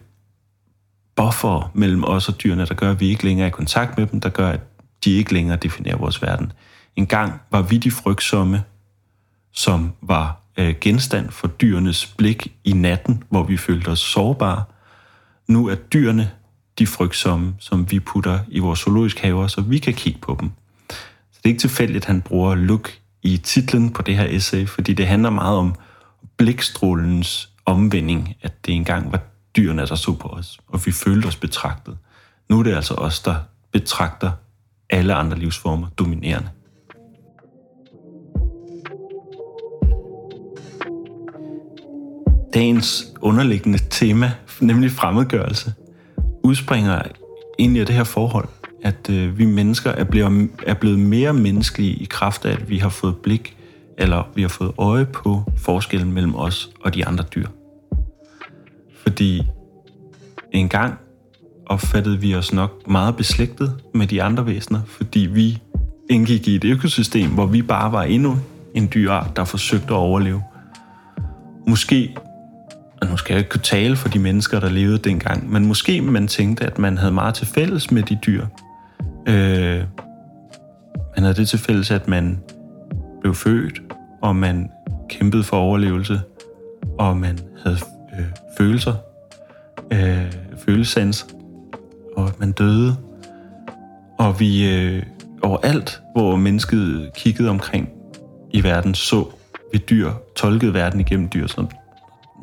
buffer 1.15 1.71
mellem 1.73 2.03
os 2.03 2.29
og 2.29 2.43
dyrene, 2.43 2.65
der 2.65 2.73
gør, 2.73 2.91
at 2.91 2.99
vi 2.99 3.09
ikke 3.09 3.23
længere 3.23 3.45
er 3.45 3.51
i 3.51 3.51
kontakt 3.51 3.97
med 3.97 4.07
dem, 4.07 4.21
der 4.21 4.29
gør, 4.29 4.49
at 4.49 4.59
de 5.03 5.11
ikke 5.11 5.33
længere 5.33 5.57
definerer 5.57 5.97
vores 5.97 6.21
verden. 6.21 6.51
En 6.95 7.07
gang 7.07 7.41
var 7.51 7.61
vi 7.61 7.77
de 7.77 7.91
frygtsomme, 7.91 8.63
som 9.53 9.93
var 10.01 10.41
øh, 10.57 10.75
genstand 10.81 11.31
for 11.31 11.47
dyrenes 11.47 12.05
blik 12.05 12.53
i 12.63 12.73
natten, 12.73 13.23
hvor 13.29 13.43
vi 13.43 13.57
følte 13.57 13.87
os 13.87 13.99
sårbare. 13.99 14.63
Nu 15.47 15.67
er 15.67 15.75
dyrene 15.75 16.31
de 16.79 16.87
frygtsomme, 16.87 17.55
som 17.59 17.91
vi 17.91 17.99
putter 17.99 18.39
i 18.47 18.59
vores 18.59 18.79
zoologiske 18.79 19.21
haver, 19.21 19.47
så 19.47 19.61
vi 19.61 19.77
kan 19.77 19.93
kigge 19.93 20.19
på 20.19 20.37
dem. 20.39 20.51
Så 21.31 21.39
det 21.43 21.45
er 21.45 21.49
ikke 21.49 21.59
tilfældigt, 21.59 21.97
at 21.97 22.05
han 22.05 22.21
bruger 22.21 22.55
look 22.55 22.91
i 23.23 23.37
titlen 23.37 23.93
på 23.93 24.01
det 24.01 24.17
her 24.17 24.25
essay, 24.29 24.67
fordi 24.67 24.93
det 24.93 25.07
handler 25.07 25.29
meget 25.29 25.57
om 25.57 25.75
blikstrålens 26.37 27.49
omvending, 27.65 28.35
at 28.41 28.65
det 28.65 28.73
engang 28.73 29.11
var 29.11 29.19
dyrene, 29.57 29.85
der 29.85 29.95
så 29.95 30.13
på 30.13 30.27
os, 30.27 30.59
og 30.67 30.85
vi 30.85 30.91
følte 30.91 31.27
os 31.27 31.35
betragtet. 31.35 31.97
Nu 32.49 32.59
er 32.59 32.63
det 32.63 32.75
altså 32.75 32.93
os, 32.93 33.19
der 33.19 33.35
betragter 33.71 34.31
alle 34.89 35.13
andre 35.13 35.37
livsformer 35.37 35.87
dominerende. 35.87 36.49
Dagens 42.53 43.05
underliggende 43.21 43.79
tema, 43.89 44.31
nemlig 44.61 44.91
fremmedgørelse, 44.91 45.73
udspringer 46.43 47.01
egentlig 47.59 47.79
af 47.79 47.85
det 47.85 47.95
her 47.95 48.03
forhold, 48.03 48.47
at 48.83 49.09
øh, 49.09 49.37
vi 49.37 49.45
mennesker 49.45 49.91
er 49.91 50.03
blevet, 50.03 50.49
er 50.65 50.73
blevet 50.73 50.99
mere 50.99 51.33
menneskelige 51.33 51.93
i 51.93 52.05
kraft 52.05 52.45
af, 52.45 52.51
at 52.51 52.69
vi 52.69 52.77
har 52.77 52.89
fået 52.89 53.17
blik 53.17 53.56
eller 53.97 54.29
vi 54.35 54.41
har 54.41 54.49
fået 54.49 54.71
øje 54.77 55.05
på 55.05 55.43
forskellen 55.57 56.13
mellem 56.13 56.35
os 56.35 56.69
og 56.81 56.93
de 56.93 57.05
andre 57.07 57.23
dyr. 57.35 57.47
Fordi 59.01 59.43
en 60.51 60.69
gang 60.69 60.93
opfattede 61.65 62.19
vi 62.19 62.35
os 62.35 62.53
nok 62.53 62.87
meget 62.87 63.15
beslægtet 63.15 63.73
med 63.93 64.07
de 64.07 64.23
andre 64.23 64.45
væsener, 64.45 64.81
fordi 64.87 65.19
vi 65.19 65.61
indgik 66.09 66.47
i 66.47 66.55
et 66.55 66.63
økosystem, 66.63 67.29
hvor 67.29 67.45
vi 67.45 67.61
bare 67.61 67.91
var 67.91 68.03
endnu 68.03 68.37
en 68.73 68.89
dyreart, 68.93 69.35
der 69.35 69.43
forsøgte 69.43 69.87
at 69.87 69.91
overleve. 69.91 70.43
Måske, 71.67 72.15
og 73.01 73.07
nu 73.07 73.17
skal 73.17 73.33
jeg 73.33 73.39
ikke 73.39 73.49
kunne 73.49 73.61
tale 73.61 73.95
for 73.95 74.09
de 74.09 74.19
mennesker, 74.19 74.59
der 74.59 74.69
levede 74.69 74.97
dengang, 74.97 75.51
men 75.51 75.65
måske 75.65 76.01
man 76.01 76.27
tænkte, 76.27 76.65
at 76.65 76.79
man 76.79 76.97
havde 76.97 77.11
meget 77.11 77.35
til 77.35 77.47
fælles 77.47 77.91
med 77.91 78.03
de 78.03 78.17
dyr. 78.25 78.45
Øh, 79.27 79.83
man 81.15 81.23
havde 81.23 81.33
det 81.33 81.47
til 81.47 81.59
fælles, 81.59 81.91
at 81.91 82.07
man 82.07 82.39
blev 83.21 83.35
født, 83.35 83.81
og 84.21 84.35
man 84.35 84.71
kæmpede 85.09 85.43
for 85.43 85.57
overlevelse, 85.57 86.21
og 86.99 87.17
man 87.17 87.39
havde 87.63 87.77
øh, 88.19 88.25
følelser, 88.57 88.93
øh, 89.91 90.31
følelsesans, 90.65 91.27
og 92.15 92.31
man 92.39 92.51
døde. 92.51 92.95
Og 94.19 94.39
vi 94.39 94.75
øh, 94.75 95.03
overalt, 95.41 96.01
hvor 96.15 96.35
mennesket 96.35 97.11
kiggede 97.15 97.49
omkring 97.49 97.89
i 98.51 98.63
verden, 98.63 98.95
så 98.95 99.25
vi 99.73 99.77
dyr, 99.77 100.11
tolkede 100.35 100.73
verden 100.73 100.99
igennem 100.99 101.29
dyr. 101.29 101.47
Så 101.47 101.65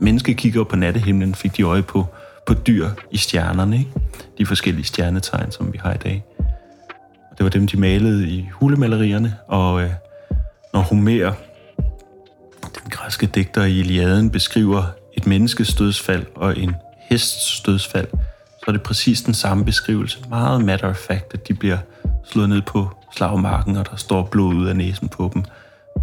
mennesket 0.01 0.37
kigger 0.37 0.65
på 0.65 0.77
nattehimlen, 0.77 1.35
fik 1.35 1.57
de 1.57 1.63
øje 1.63 1.83
på, 1.83 2.07
på 2.47 2.55
dyr 2.55 2.89
i 3.11 3.17
stjernerne, 3.17 3.79
ikke? 3.79 3.91
de 4.39 4.47
forskellige 4.47 4.85
stjernetegn, 4.85 5.51
som 5.51 5.73
vi 5.73 5.79
har 5.83 5.95
i 5.95 5.97
dag. 5.97 6.25
Og 7.31 7.39
det 7.39 7.45
var 7.45 7.51
dem, 7.51 7.67
de 7.67 7.77
malede 7.77 8.29
i 8.29 8.49
hulemalerierne, 8.53 9.35
og 9.49 9.83
øh, 9.83 9.91
når 10.75 10.81
Homer, 10.81 11.33
den 12.61 12.91
græske 12.91 13.27
digter 13.27 13.65
i 13.65 13.79
Iliaden, 13.79 14.31
beskriver 14.31 14.83
et 15.13 15.27
menneskes 15.27 15.75
dødsfald 15.75 16.27
og 16.35 16.59
en 16.59 16.75
hests 17.11 17.61
dødsfald, 17.61 18.09
så 18.59 18.65
er 18.69 18.73
det 18.73 18.83
præcis 18.83 19.23
den 19.23 19.35
samme 19.35 19.65
beskrivelse. 19.65 20.19
Meget 20.29 20.65
matter 20.65 20.89
of 20.89 20.97
fact, 20.97 21.35
at 21.35 21.49
de 21.49 21.55
bliver 21.55 21.79
slået 22.33 22.49
ned 22.49 22.63
på 22.63 22.91
slagmarken, 23.17 23.77
og 23.77 23.91
der 23.91 23.97
står 23.97 24.29
blod 24.31 24.55
ud 24.55 24.67
af 24.67 24.77
næsen 24.77 25.09
på 25.09 25.31
dem. 25.35 25.45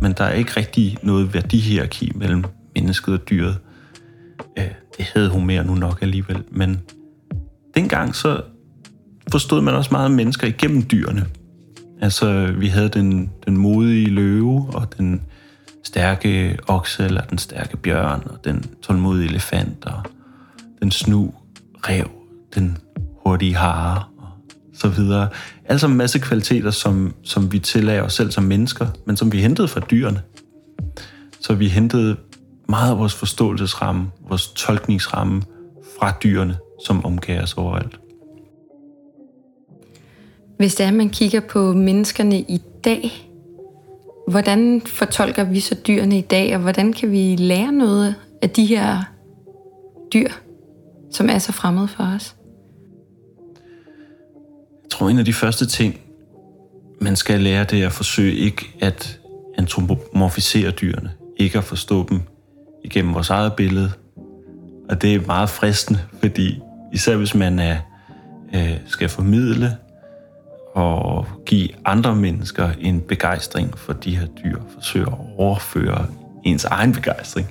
Men 0.02 0.14
der 0.14 0.24
er 0.24 0.34
ikke 0.34 0.52
rigtig 0.58 0.98
noget 1.04 1.34
værdihierarki 1.34 2.12
mellem 2.16 2.44
mennesket 2.76 3.14
og 3.14 3.30
dyret. 3.30 3.58
Det 4.98 5.06
havde 5.14 5.30
Homer 5.30 5.64
nu 5.64 5.76
nok 5.76 6.02
alligevel, 6.02 6.44
men 6.52 6.82
dengang 7.76 8.16
så 8.16 8.42
forstod 9.32 9.62
man 9.62 9.74
også 9.74 9.90
meget 9.92 10.12
mennesker 10.12 10.48
igennem 10.48 10.84
dyrene. 10.92 11.26
Altså, 12.02 12.54
vi 12.58 12.68
havde 12.68 12.90
den, 12.90 13.32
den 13.46 13.58
modige 13.58 14.10
løve, 14.10 14.70
og 14.74 14.98
den 14.98 15.22
stærke 15.84 16.58
okse, 16.68 17.04
eller 17.04 17.22
den 17.22 17.38
stærke 17.38 17.78
bjørn, 17.78 18.24
og 18.26 18.46
den 18.46 18.66
tålmodige 18.82 19.30
elefant, 19.30 19.86
og 19.86 20.04
den 20.82 20.92
snu 20.92 21.34
rev, 21.78 22.10
den 22.56 22.78
hurtige 23.26 23.56
hare, 23.56 24.04
og 24.18 24.28
så 24.74 24.88
videre. 24.88 25.30
Altså 25.66 25.88
en 25.88 25.98
masse 25.98 26.20
kvaliteter, 26.20 26.72
som, 26.72 27.14
som 27.24 27.52
vi 27.52 27.60
tillader 27.60 28.02
os 28.02 28.14
selv 28.14 28.32
som 28.32 28.44
mennesker, 28.44 28.88
men 29.06 29.18
som 29.18 29.32
vi 29.32 29.42
hentede 29.42 29.68
fra 29.68 29.80
dyrene. 29.80 30.22
Så 31.40 31.54
vi 31.54 31.68
hentede 31.68 32.18
meget 32.70 32.92
af 32.92 32.98
vores 32.98 33.16
forståelsesramme, 33.16 34.12
vores 34.30 34.48
tolkningsramme 34.48 35.42
fra 36.00 36.14
dyrene, 36.24 36.58
som 36.86 37.06
omgav 37.06 37.42
os 37.42 37.54
overalt. 37.54 38.01
Hvis 40.62 40.76
det 40.76 40.84
er, 40.84 40.88
at 40.88 40.94
man 40.94 41.10
kigger 41.10 41.40
på 41.40 41.74
menneskerne 41.74 42.40
i 42.40 42.62
dag, 42.84 43.30
hvordan 44.28 44.82
fortolker 44.86 45.44
vi 45.44 45.60
så 45.60 45.76
dyrene 45.88 46.18
i 46.18 46.22
dag, 46.22 46.56
og 46.56 46.62
hvordan 46.62 46.94
kan 46.94 47.12
vi 47.12 47.36
lære 47.36 47.72
noget 47.72 48.16
af 48.42 48.50
de 48.50 48.66
her 48.66 49.04
dyr, 50.14 50.30
som 51.12 51.30
er 51.30 51.38
så 51.38 51.52
fremmede 51.52 51.88
for 51.88 52.04
os? 52.04 52.36
Jeg 54.84 54.90
tror, 54.90 55.10
en 55.10 55.20
af 55.20 55.26
de 55.26 55.34
første 55.34 55.66
ting, 55.66 56.00
man 57.02 57.16
skal 57.16 57.40
lære, 57.40 57.64
det 57.64 57.82
er 57.82 57.86
at 57.86 57.94
forsøge 57.94 58.36
ikke 58.36 58.76
at 58.82 59.20
antropomorfisere 59.58 60.72
dyrene. 60.72 61.12
Ikke 61.38 61.58
at 61.58 61.64
forstå 61.64 62.08
dem 62.10 62.22
igennem 62.84 63.14
vores 63.14 63.30
eget 63.30 63.54
billede. 63.54 63.92
Og 64.90 65.02
det 65.02 65.16
er 65.16 65.26
meget 65.26 65.50
fristende, 65.50 66.00
fordi 66.20 66.60
især 66.94 67.16
hvis 67.18 67.36
man 67.36 67.60
er, 67.60 67.78
øh, 68.56 68.78
skal 68.86 69.10
formidle 69.10 69.78
at 70.78 71.26
give 71.46 71.70
andre 71.86 72.16
mennesker 72.16 72.70
en 72.80 73.02
begejstring 73.02 73.78
for 73.78 73.94
de 73.94 74.18
her 74.18 74.28
dyr, 74.28 74.58
forsøge 74.74 75.06
at 75.08 75.18
overføre 75.38 76.06
ens 76.44 76.66
egen 76.66 76.94
begejstring, 76.94 77.48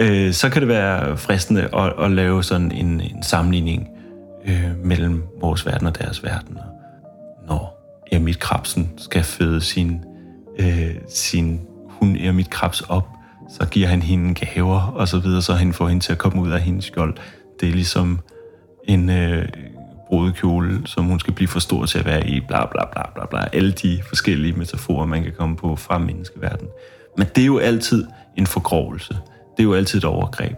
øh, 0.00 0.32
så 0.32 0.48
kan 0.48 0.62
det 0.62 0.68
være 0.68 1.16
fristende 1.16 1.68
at, 1.74 1.92
at 2.04 2.10
lave 2.10 2.42
sådan 2.42 2.72
en, 2.72 3.00
en 3.00 3.22
sammenligning 3.22 3.88
øh, 4.46 4.84
mellem 4.84 5.24
vores 5.40 5.66
verden 5.66 5.86
og 5.86 5.98
deres 5.98 6.24
verden. 6.24 6.58
Når 7.48 7.76
Emil 8.12 8.38
Krabsen 8.38 8.90
skal 8.96 9.22
føde 9.22 9.60
sin, 9.60 10.04
øh, 10.58 10.94
sin 11.08 11.60
hund 11.88 12.16
Emil 12.20 12.50
Krabs 12.50 12.80
op, 12.80 13.08
så 13.48 13.66
giver 13.66 13.88
han 13.88 14.02
hende 14.02 14.34
gaver 14.34 14.80
og 14.80 15.08
så 15.08 15.18
videre, 15.18 15.42
så 15.42 15.52
han 15.52 15.72
får 15.72 15.88
hende 15.88 16.04
til 16.04 16.12
at 16.12 16.18
komme 16.18 16.42
ud 16.42 16.50
af 16.50 16.60
hendes 16.60 16.84
skjold. 16.84 17.14
Det 17.60 17.68
er 17.68 17.72
ligesom 17.72 18.20
en 18.84 19.10
øh, 19.10 19.48
brudekjole, 20.06 20.86
som 20.86 21.04
hun 21.04 21.20
skal 21.20 21.34
blive 21.34 21.48
for 21.48 21.60
stor 21.60 21.86
til 21.86 21.98
at 21.98 22.04
være 22.04 22.28
i, 22.28 22.40
bla 22.40 22.66
bla 22.66 22.84
bla 22.92 23.02
bla 23.14 23.26
bla. 23.26 23.48
Alle 23.52 23.72
de 23.72 24.02
forskellige 24.08 24.52
metaforer, 24.52 25.06
man 25.06 25.22
kan 25.22 25.32
komme 25.32 25.56
på 25.56 25.76
fra 25.76 25.98
menneskeverdenen. 25.98 26.70
Men 27.16 27.26
det 27.34 27.42
er 27.42 27.46
jo 27.46 27.58
altid 27.58 28.06
en 28.36 28.46
forgrovelse. 28.46 29.14
Det 29.56 29.62
er 29.62 29.64
jo 29.64 29.74
altid 29.74 29.98
et 29.98 30.04
overgreb. 30.04 30.56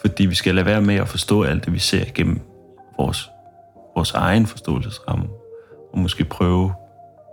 Fordi 0.00 0.26
vi 0.26 0.34
skal 0.34 0.54
lade 0.54 0.66
være 0.66 0.80
med 0.80 0.94
at 0.94 1.08
forstå 1.08 1.42
alt 1.42 1.64
det, 1.64 1.72
vi 1.72 1.78
ser 1.78 2.04
gennem 2.14 2.40
vores, 2.98 3.30
vores 3.96 4.10
egen 4.10 4.46
forståelsesramme. 4.46 5.26
Og 5.92 5.98
måske 5.98 6.24
prøve 6.24 6.72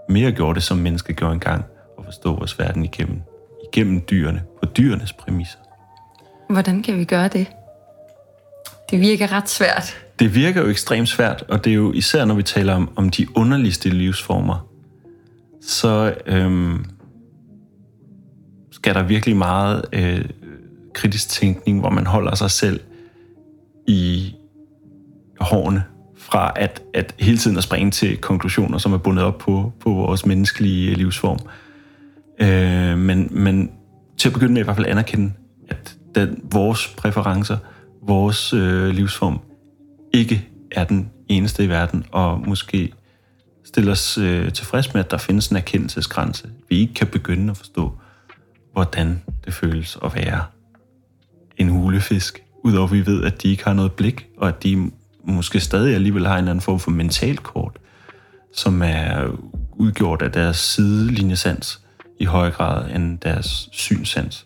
mere 0.10 0.28
at 0.28 0.36
gøre 0.36 0.53
det, 0.53 0.64
som 0.64 0.78
mennesker 0.78 1.14
gjorde 1.14 1.34
engang, 1.34 1.66
og 1.97 2.06
forstå 2.06 2.36
vores 2.36 2.60
verden 2.60 2.86
igennem, 2.86 3.22
igennem 3.74 4.01
dyrene, 4.10 4.43
på 4.64 4.66
dyrenes 4.66 5.14
præmisser. 5.14 5.60
Hvordan 6.49 6.84
kan 6.84 6.97
vi 6.97 7.03
gøre 7.03 7.28
det? 7.28 7.47
Det 8.92 9.00
virker 9.00 9.32
ret 9.32 9.50
svært. 9.50 9.98
Det 10.20 10.36
virker 10.36 10.62
jo 10.62 10.70
ekstremt 10.70 11.10
svært, 11.10 11.44
og 11.50 11.64
det 11.64 11.72
er 11.72 11.76
jo 11.76 11.92
især, 11.94 12.26
når 12.26 12.36
vi 12.36 12.44
taler 12.44 12.74
om, 12.74 12.90
om 12.96 13.10
de 13.10 13.38
underligste 13.38 13.90
livsformer, 13.90 14.68
så 15.62 16.14
øhm, 16.26 16.86
skal 18.72 18.96
der 18.96 19.04
virkelig 19.04 19.38
meget 19.38 19.86
øh, 19.94 20.26
kritisk 20.94 21.30
tænkning, 21.30 21.80
hvor 21.80 21.90
man 21.90 22.06
holder 22.06 22.36
sig 22.36 22.52
selv 22.52 22.80
i 23.88 24.34
hårene 25.40 25.84
fra 26.18 26.52
at, 26.56 26.82
at 26.94 27.16
hele 27.20 27.38
tiden 27.38 27.58
at 27.58 27.64
springe 27.64 27.92
til 27.92 28.18
konklusioner, 28.18 28.78
som 28.78 28.94
er 28.94 28.98
bundet 28.98 29.26
op 29.26 29.38
på, 29.38 29.74
på 29.80 29.90
vores 29.90 30.26
menneskelige 30.26 30.92
øh, 30.92 30.98
livsform. 30.98 31.40
Øh, 32.40 32.98
men, 32.98 33.28
men 33.32 33.72
til 34.18 34.30
at 34.30 34.34
begynde 34.34 34.54
med 34.54 34.62
i 34.62 34.64
hvert 34.64 34.76
fald 34.76 34.88
anerkende, 34.88 35.34
at 35.70 35.96
den, 36.16 36.40
vores 36.44 36.88
præferencer, 36.98 37.58
vores 38.08 38.53
øh, 38.53 38.88
livsform, 38.88 39.39
ikke 40.14 40.47
er 40.72 40.84
den 40.84 41.10
eneste 41.28 41.64
i 41.64 41.70
verden, 41.70 42.06
og 42.12 42.41
måske 42.47 42.93
stille 43.64 43.91
os 43.91 44.18
øh, 44.18 44.51
tilfreds 44.53 44.93
med, 44.93 45.03
at 45.03 45.12
der 45.12 45.18
findes 45.18 45.47
en 45.47 45.58
erkendelsesgrænse. 45.58 46.49
Vi 46.70 46.80
ikke 46.80 46.93
kan 46.93 47.08
begynde 47.08 47.51
at 47.51 47.58
forstå, 47.58 47.93
hvordan 48.74 49.22
det 49.45 49.53
føles 49.53 49.97
at 50.03 50.16
være 50.16 50.43
en 51.58 51.70
hulefisk, 51.70 52.43
udover 52.64 52.88
at 52.88 52.93
vi 52.93 53.06
ved, 53.06 53.24
at 53.24 53.43
de 53.43 53.47
ikke 53.47 53.64
har 53.64 53.74
noget 53.74 53.91
blik, 53.91 54.28
og 54.38 54.47
at 54.47 54.64
de 54.64 54.91
måske 55.24 55.60
stadig 55.60 55.95
alligevel 55.95 56.28
har 56.28 56.38
en 56.38 56.47
anden 56.47 56.62
form 56.62 56.80
for 56.80 56.91
mentalkort, 56.91 57.78
som 58.53 58.82
er 58.82 59.28
udgjort 59.72 60.22
af 60.22 60.32
deres 60.32 60.58
sidelinjesans 60.58 61.82
i 62.20 62.26
højere 62.26 62.51
grad 62.51 62.95
end 62.95 63.20
deres 63.20 63.70
synsans. 63.72 64.45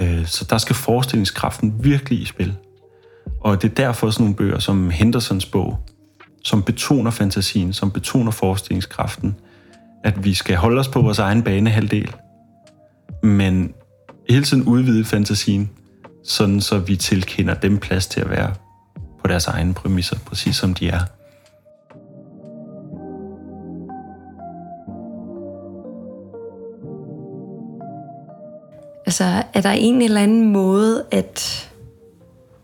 Øh, 0.00 0.26
så 0.26 0.46
der 0.50 0.58
skal 0.58 0.76
forestillingskraften 0.76 1.84
virkelig 1.84 2.20
i 2.20 2.24
spil. 2.24 2.56
Og 3.40 3.62
det 3.62 3.70
er 3.70 3.74
derfor 3.74 4.10
sådan 4.10 4.24
nogle 4.24 4.36
bøger 4.36 4.58
som 4.58 4.90
Hendersons 4.90 5.46
bog, 5.46 5.78
som 6.44 6.62
betoner 6.62 7.10
fantasien, 7.10 7.72
som 7.72 7.90
betoner 7.90 8.30
forestillingskraften, 8.30 9.36
at 10.04 10.24
vi 10.24 10.34
skal 10.34 10.56
holde 10.56 10.80
os 10.80 10.88
på 10.88 11.02
vores 11.02 11.18
egen 11.18 11.42
banehalvdel, 11.42 12.14
men 13.22 13.74
hele 14.28 14.44
tiden 14.44 14.62
udvide 14.62 15.04
fantasien, 15.04 15.70
sådan 16.24 16.60
så 16.60 16.78
vi 16.78 16.96
tilkender 16.96 17.54
dem 17.54 17.78
plads 17.78 18.06
til 18.06 18.20
at 18.20 18.30
være 18.30 18.54
på 19.20 19.28
deres 19.28 19.46
egne 19.46 19.74
præmisser, 19.74 20.18
præcis 20.26 20.56
som 20.56 20.74
de 20.74 20.88
er. 20.88 21.00
Altså, 29.08 29.42
er 29.54 29.60
der 29.60 29.70
en 29.70 30.02
eller 30.02 30.20
anden 30.20 30.52
måde, 30.52 31.04
at, 31.10 31.70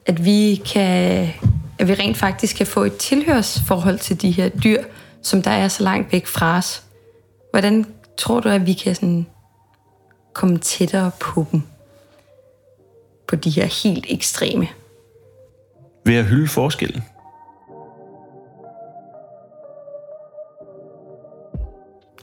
at 0.06 0.24
vi 0.24 0.62
kan, 0.72 1.28
at 1.78 1.88
vi 1.88 1.94
rent 1.94 2.16
faktisk 2.16 2.56
kan 2.56 2.66
få 2.66 2.82
et 2.84 2.96
tilhørsforhold 2.96 3.98
til 3.98 4.22
de 4.22 4.30
her 4.30 4.48
dyr, 4.48 4.82
som 5.22 5.42
der 5.42 5.50
er 5.50 5.68
så 5.68 5.82
langt 5.82 6.12
væk 6.12 6.26
fra 6.26 6.56
os? 6.56 6.82
Hvordan 7.50 7.86
tror 8.18 8.40
du, 8.40 8.48
at 8.48 8.66
vi 8.66 8.72
kan 8.72 8.94
sådan 8.94 9.26
komme 10.32 10.58
tættere 10.58 11.10
på 11.20 11.46
dem. 11.52 11.62
På 13.28 13.36
de 13.36 13.50
her 13.50 13.82
helt 13.84 14.06
ekstreme. 14.08 14.68
Ved 16.04 16.16
at 16.16 16.24
hylde 16.24 16.48
forskellen. 16.48 17.02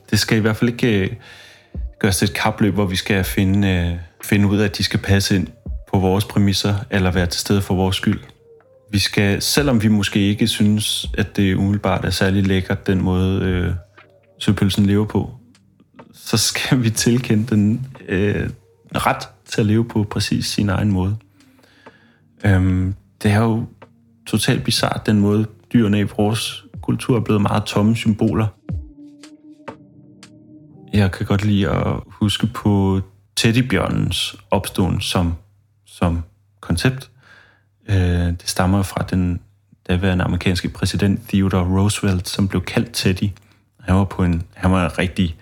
Det 0.09 0.19
skal 0.19 0.37
i 0.37 0.41
hvert 0.41 0.55
fald 0.55 0.69
ikke 0.69 0.99
øh, 0.99 1.15
gøres 1.99 2.17
til 2.17 2.25
et 2.29 2.35
kapløb, 2.35 2.73
hvor 2.73 2.85
vi 2.85 2.95
skal 2.95 3.23
finde, 3.23 3.67
øh, 3.67 4.10
finde 4.23 4.47
ud 4.47 4.57
af, 4.57 4.65
at 4.65 4.77
de 4.77 4.83
skal 4.83 4.99
passe 4.99 5.35
ind 5.35 5.47
på 5.93 5.99
vores 5.99 6.25
præmisser, 6.25 6.75
eller 6.89 7.11
være 7.11 7.25
til 7.25 7.41
stede 7.41 7.61
for 7.61 7.75
vores 7.75 7.95
skyld. 7.95 8.19
Vi 8.91 8.99
skal, 8.99 9.41
selvom 9.41 9.83
vi 9.83 9.87
måske 9.87 10.19
ikke 10.19 10.47
synes, 10.47 11.09
at 11.17 11.35
det 11.35 11.55
umiddelbart 11.55 12.05
er 12.05 12.09
særlig 12.09 12.47
lækkert, 12.47 12.87
den 12.87 13.01
måde 13.01 13.41
øh, 13.41 13.73
søpølsen 14.39 14.85
lever 14.85 15.05
på, 15.05 15.29
så 16.13 16.37
skal 16.37 16.83
vi 16.83 16.89
tilkende 16.89 17.55
den 17.55 17.87
øh, 18.07 18.49
ret 18.95 19.29
til 19.45 19.61
at 19.61 19.67
leve 19.67 19.85
på 19.85 20.03
præcis 20.03 20.45
sin 20.45 20.69
egen 20.69 20.91
måde. 20.91 21.15
Øhm, 22.45 22.95
det 23.23 23.31
er 23.31 23.39
jo 23.39 23.65
totalt 24.27 24.63
bizart, 24.63 25.05
den 25.05 25.19
måde 25.19 25.45
dyrene 25.73 25.99
i 25.99 26.03
vores 26.03 26.65
kultur 26.81 27.17
er 27.17 27.21
blevet 27.21 27.41
meget 27.41 27.63
tomme 27.63 27.95
symboler. 27.95 28.47
Jeg 30.93 31.11
kan 31.11 31.25
godt 31.25 31.45
lide 31.45 31.69
at 31.69 31.93
huske 32.07 32.47
på 32.47 33.01
teddybjørnens 33.41 34.35
opståen 34.51 35.01
som, 35.01 35.35
som 35.85 36.23
koncept. 36.59 37.09
Øh, 37.89 37.95
det 38.27 38.49
stammer 38.49 38.83
fra 38.83 39.05
den 39.09 39.39
daværende 39.89 40.23
amerikanske 40.23 40.69
præsident 40.69 41.29
Theodore 41.29 41.79
Roosevelt, 41.79 42.27
som 42.27 42.47
blev 42.47 42.61
kaldt 42.61 42.89
Teddy. 42.93 43.29
Han 43.79 43.95
var, 43.95 44.03
på 44.03 44.23
en, 44.23 44.43
han 44.53 44.71
var 44.71 44.85
en 44.85 44.97
rigtig 44.97 45.35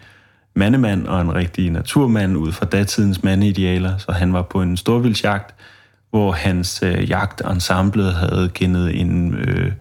mandemand 0.55 1.07
og 1.07 1.21
en 1.21 1.35
rigtig 1.35 1.71
naturmand 1.71 2.37
ud 2.37 2.51
fra 2.51 2.65
datidens 2.65 3.23
mandeidealer, 3.23 3.97
så 3.97 4.11
han 4.11 4.33
var 4.33 4.41
på 4.41 4.61
en 4.61 4.77
storvildsjagt, 4.77 5.55
hvor 6.09 6.31
hans 6.31 6.83
øh, 6.83 7.09
jagtensemble 7.09 8.11
havde 8.11 8.51
gennet 8.53 9.01
en, 9.01 9.33
øh, 9.33 9.71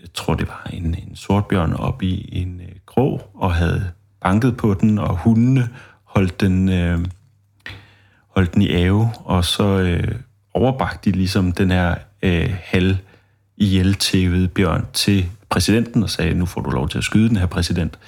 jeg 0.00 0.08
tror 0.14 0.34
det 0.34 0.48
var 0.48 0.70
en, 0.72 0.84
en 0.86 1.16
sortbjørn 1.16 1.72
op 1.72 2.02
i 2.02 2.28
en 2.32 2.60
øh, 2.60 2.76
krog, 2.86 3.30
og 3.34 3.54
havde 3.54 3.90
banket 4.20 4.56
på 4.56 4.74
den, 4.74 4.98
og 4.98 5.16
hundene 5.16 5.68
holdt 6.04 6.40
den, 6.40 6.68
øh, 6.68 6.98
holdt 8.36 8.54
den 8.54 8.62
i 8.62 8.74
ave, 8.74 9.10
og 9.24 9.44
så 9.44 9.64
øh, 9.64 10.14
overbragte 10.54 11.10
de 11.10 11.16
ligesom 11.16 11.52
den 11.52 11.70
her 11.70 11.94
øh, 12.22 12.54
halv 12.62 12.96
ihjel 13.56 13.96
bjørn 14.54 14.86
til 14.92 15.26
præsidenten 15.48 16.02
og 16.02 16.10
sagde, 16.10 16.34
nu 16.34 16.46
får 16.46 16.60
du 16.60 16.70
lov 16.70 16.88
til 16.88 16.98
at 16.98 17.04
skyde 17.04 17.28
den 17.28 17.36
her 17.36 17.46
præsident. 17.46 17.98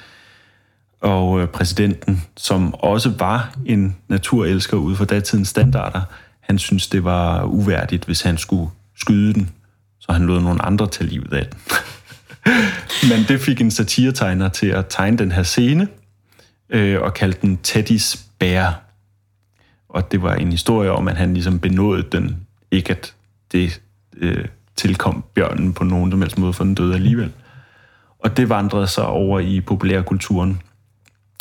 Og 1.00 1.40
øh, 1.40 1.48
præsidenten, 1.48 2.22
som 2.36 2.74
også 2.74 3.12
var 3.18 3.56
en 3.66 3.96
naturelsker 4.08 4.76
ud 4.76 4.96
for 4.96 5.04
datidens 5.04 5.48
standarder, 5.48 6.02
han 6.40 6.58
synes 6.58 6.88
det 6.88 7.04
var 7.04 7.44
uværdigt, 7.44 8.04
hvis 8.04 8.22
han 8.22 8.38
skulle 8.38 8.70
skyde 8.96 9.34
den, 9.34 9.50
så 10.00 10.12
han 10.12 10.26
lod 10.26 10.40
nogle 10.40 10.62
andre 10.62 10.86
tage 10.86 11.10
livet 11.10 11.32
af 11.32 11.46
den. 11.46 11.60
Men 13.10 13.24
det 13.28 13.40
fik 13.40 13.60
en 13.60 13.70
satiretegner 13.70 14.48
til 14.48 14.66
at 14.66 14.86
tegne 14.88 15.18
den 15.18 15.32
her 15.32 15.42
scene, 15.42 15.88
øh, 16.70 17.00
og 17.00 17.14
kalde 17.14 17.38
den 17.42 17.56
Teddys 17.62 18.16
bær. 18.38 18.87
Og 19.88 20.12
det 20.12 20.22
var 20.22 20.34
en 20.34 20.50
historie 20.50 20.90
om, 20.92 21.08
at 21.08 21.16
han 21.16 21.34
ligesom 21.34 21.58
benådede 21.58 22.08
den, 22.12 22.46
ikke 22.70 22.90
at 22.90 23.14
det 23.52 23.80
øh, 24.16 24.44
tilkom 24.76 25.24
bjørnen 25.34 25.72
på 25.74 25.84
nogen 25.84 26.10
som 26.10 26.20
helst 26.20 26.38
måde, 26.38 26.52
for 26.52 26.64
den 26.64 26.74
døde 26.74 26.94
alligevel. 26.94 27.32
Og 28.18 28.36
det 28.36 28.48
vandrede 28.48 28.86
sig 28.86 29.06
over 29.06 29.40
i 29.40 29.60
populærkulturen, 29.60 30.62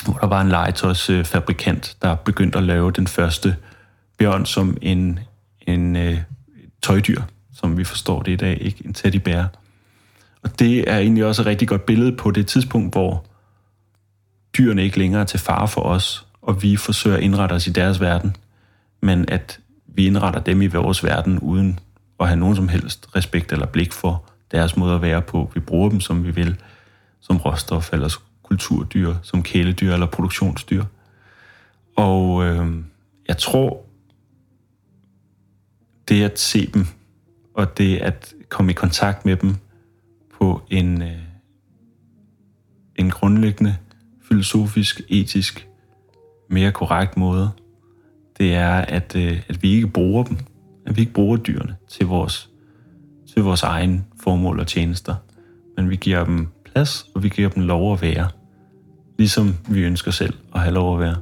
hvor 0.06 0.14
der 0.14 0.28
var 0.28 0.41
en 0.41 0.50
legetøjsfabrikant, 0.50 1.98
øh, 2.04 2.10
der 2.10 2.16
begyndte 2.16 2.58
at 2.58 2.64
lave 2.64 2.91
den 2.91 3.08
første 3.08 3.56
bjørn 4.18 4.45
som 4.45 4.78
en, 4.82 5.20
en 5.62 5.95
øh, 5.95 6.18
tøjdyr, 6.82 7.22
som 7.54 7.78
vi 7.78 7.84
forstår 7.84 8.22
det 8.22 8.32
i 8.32 8.36
dag, 8.36 8.58
ikke 8.62 8.86
en 8.86 8.93
teddybær. 8.93 9.45
Og 10.43 10.60
det 10.60 10.91
er 10.91 10.98
egentlig 10.98 11.26
også 11.26 11.41
et 11.41 11.45
rigtig 11.45 11.68
godt 11.68 11.86
billede 11.86 12.16
på 12.16 12.32
det 12.32 12.48
tidspunkt, 12.48 12.93
hvor 12.93 13.26
dyrene 14.58 14.84
ikke 14.84 15.00
længere 15.00 15.22
er 15.22 15.26
til 15.26 15.39
fare 15.39 15.68
for 15.68 15.82
os, 15.82 16.26
og 16.48 16.64
vi 16.64 16.76
forsøger 16.76 17.18
at 17.18 17.24
indrette 17.24 17.54
os 17.54 17.68
i 17.68 17.72
deres 17.72 18.00
verden, 18.00 18.36
men 19.02 19.30
at 19.30 19.60
vi 19.88 20.08
indretter 20.08 20.39
dem 20.39 20.62
i 20.62 20.68
vores 20.68 21.04
verden 21.04 21.39
uden 21.39 21.80
at 22.20 22.28
have 22.28 22.39
nogen 22.39 22.56
som 22.56 22.68
helst 22.68 23.08
respekt 23.16 23.52
eller 23.52 23.66
blik 23.66 23.93
for 23.93 24.30
deres 24.52 24.78
måde 24.78 24.95
at 24.95 25.02
være 25.02 25.22
på. 25.22 25.52
Vi 25.54 25.60
bruger 25.60 25.89
dem, 25.89 26.00
som 26.00 26.24
vi 26.24 26.32
vil, 26.32 26.62
som 27.20 27.38
råstof 27.38 27.93
eller 27.93 28.18
kulturdyr, 28.43 29.14
som 29.24 29.43
kæledyr 29.43 29.93
eller 29.93 30.06
produktionsdyr. 30.06 30.84
Og 31.95 32.45
øh, 32.45 32.68
jeg 33.28 33.38
tror, 33.38 33.86
det 36.08 36.24
at 36.24 36.39
se 36.39 36.66
dem, 36.66 36.86
og 37.54 37.78
det 37.78 37.98
at 37.98 38.34
komme 38.50 38.72
i 38.72 38.76
kontakt 38.76 39.26
med 39.26 39.36
dem 39.36 39.56
på 40.39 40.62
en, 40.70 41.02
øh, 41.02 41.18
en 42.95 43.10
grundlæggende 43.10 43.78
filosofisk, 44.28 45.02
etisk, 45.10 45.66
mere 46.48 46.72
korrekt 46.72 47.18
måde, 47.18 47.50
det 48.38 48.54
er, 48.54 48.74
at, 48.74 49.16
øh, 49.16 49.41
at 49.50 49.64
vi 49.64 49.72
ikke 49.72 49.88
bruger 49.88 50.24
dem, 50.24 50.38
at 50.86 50.95
vi 50.95 51.02
ikke 51.02 51.14
bruger 51.14 51.38
dyrene 51.38 51.76
til 51.88 52.06
vores, 52.06 52.50
til 53.34 53.43
vores 53.43 53.64
egen 53.64 54.06
formål 54.24 54.60
og 54.60 54.68
tjenester, 54.68 55.16
men 55.78 55.89
vi 55.89 55.95
giver 55.95 56.26
dem 56.26 56.48
plads, 56.66 57.06
og 57.16 57.24
vi 57.24 57.30
giver 57.30 57.50
dem 57.50 57.64
lov 57.64 57.93
at 57.93 58.02
være, 58.02 58.28
ligesom 59.18 59.56
vi 59.70 59.84
ønsker 59.84 60.12
selv 60.12 60.34
at 60.56 60.60
have 60.60 60.74
lov 60.74 60.93
at 60.93 61.00
være. 61.00 61.16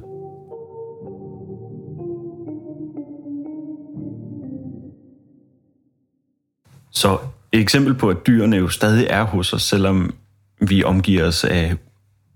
Så 6.90 7.18
et 7.52 7.60
eksempel 7.60 7.94
på, 7.94 8.10
at 8.10 8.26
dyrene 8.26 8.56
jo 8.56 8.68
stadig 8.68 9.06
er 9.10 9.22
hos 9.22 9.52
os, 9.52 9.62
selvom 9.62 10.14
vi 10.60 10.84
omgiver 10.84 11.26
os 11.26 11.44
af 11.44 11.76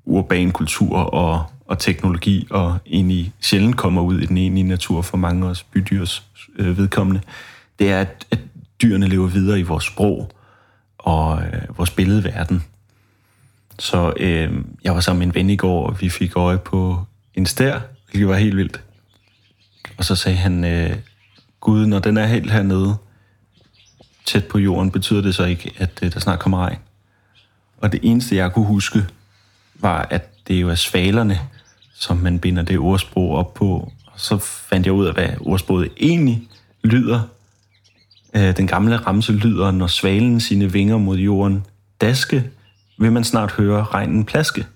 urban 0.04 0.50
kultur 0.50 0.96
og, 0.96 1.44
og 1.70 1.78
teknologi, 1.78 2.46
og 2.50 2.78
egentlig 2.86 3.32
sjældent 3.40 3.76
kommer 3.76 4.02
ud 4.02 4.20
i 4.20 4.26
den 4.26 4.36
egentlige 4.36 4.68
natur 4.68 5.02
for 5.02 5.16
mange 5.16 5.46
af 5.46 5.50
os 5.50 5.62
bydyrs 5.62 6.24
øh, 6.56 6.78
vedkommende, 6.78 7.20
det 7.78 7.90
er, 7.90 8.00
at, 8.00 8.26
at 8.30 8.38
dyrene 8.82 9.08
lever 9.08 9.26
videre 9.26 9.60
i 9.60 9.62
vores 9.62 9.84
sprog 9.84 10.30
og 10.98 11.42
øh, 11.42 11.78
vores 11.78 11.90
billedverden. 11.90 12.64
Så 13.78 14.12
øh, 14.16 14.52
jeg 14.84 14.94
var 14.94 15.00
sammen 15.00 15.18
med 15.18 15.26
en 15.26 15.34
ven 15.34 15.50
i 15.50 15.56
går, 15.56 15.86
og 15.86 16.00
vi 16.00 16.08
fik 16.08 16.36
øje 16.36 16.58
på 16.58 17.04
en 17.34 17.46
stær, 17.46 17.80
hvilket 18.10 18.28
var 18.28 18.36
helt 18.36 18.56
vildt. 18.56 18.80
Og 19.96 20.04
så 20.04 20.16
sagde 20.16 20.38
han, 20.38 20.64
øh, 20.64 20.96
Gud, 21.60 21.86
når 21.86 21.98
den 21.98 22.16
er 22.16 22.26
helt 22.26 22.50
hernede, 22.50 22.96
tæt 24.26 24.44
på 24.44 24.58
jorden, 24.58 24.90
betyder 24.90 25.20
det 25.20 25.34
så 25.34 25.44
ikke, 25.44 25.72
at 25.78 25.98
øh, 26.02 26.12
der 26.12 26.20
snart 26.20 26.38
kommer 26.38 26.58
regn. 26.58 26.78
Og 27.76 27.92
det 27.92 28.00
eneste, 28.02 28.36
jeg 28.36 28.52
kunne 28.52 28.66
huske, 28.66 29.06
var, 29.74 30.06
at 30.10 30.48
det 30.48 30.60
jo 30.60 30.68
er 30.68 30.74
svalerne, 30.74 31.40
som 32.00 32.16
man 32.16 32.38
binder 32.38 32.62
det 32.62 32.78
ordsprog 32.78 33.30
op 33.36 33.54
på. 33.54 33.92
Og 34.06 34.20
så 34.20 34.38
fandt 34.38 34.86
jeg 34.86 34.94
ud 34.94 35.06
af, 35.06 35.14
hvad 35.14 35.28
ordsproget 35.40 35.88
egentlig 36.00 36.42
lyder. 36.84 37.20
Øh, 38.34 38.56
den 38.56 38.66
gamle 38.66 38.96
ramse 38.96 39.32
lyder, 39.32 39.70
når 39.70 39.86
svalen 39.86 40.40
sine 40.40 40.72
vinger 40.72 40.98
mod 40.98 41.16
jorden 41.16 41.66
daske, 42.00 42.50
vil 42.98 43.12
man 43.12 43.24
snart 43.24 43.52
høre 43.52 43.84
regnen 43.84 44.24
plaske. 44.24 44.66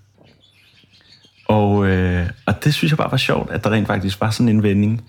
Og, 1.48 1.86
øh, 1.86 2.30
og 2.46 2.64
det 2.64 2.74
synes 2.74 2.90
jeg 2.90 2.98
bare 2.98 3.10
var 3.10 3.16
sjovt, 3.16 3.50
at 3.50 3.64
der 3.64 3.70
rent 3.70 3.86
faktisk 3.86 4.20
var 4.20 4.30
sådan 4.30 4.48
en 4.48 4.62
vending, 4.62 5.04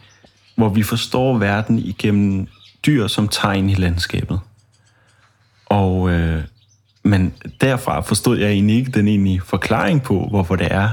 hvor 0.56 0.70
vi 0.70 0.84
forstår 0.84 1.38
verden 1.38 1.80
igennem 1.80 2.48
dyr 2.86 3.08
som 3.08 3.28
tegn 3.28 3.70
i 3.70 3.76
landskabet. 3.76 4.40
Og, 5.66 6.10
øh, 6.10 6.44
men 7.04 7.34
derfra 7.62 8.02
forstod 8.02 8.38
jeg 8.38 8.50
egentlig 8.50 8.76
ikke 8.76 8.92
den 8.92 9.08
egentlige 9.08 9.42
forklaring 9.42 10.04
på, 10.04 10.28
hvorfor 10.30 10.56
det 10.56 10.68
er, 10.72 10.90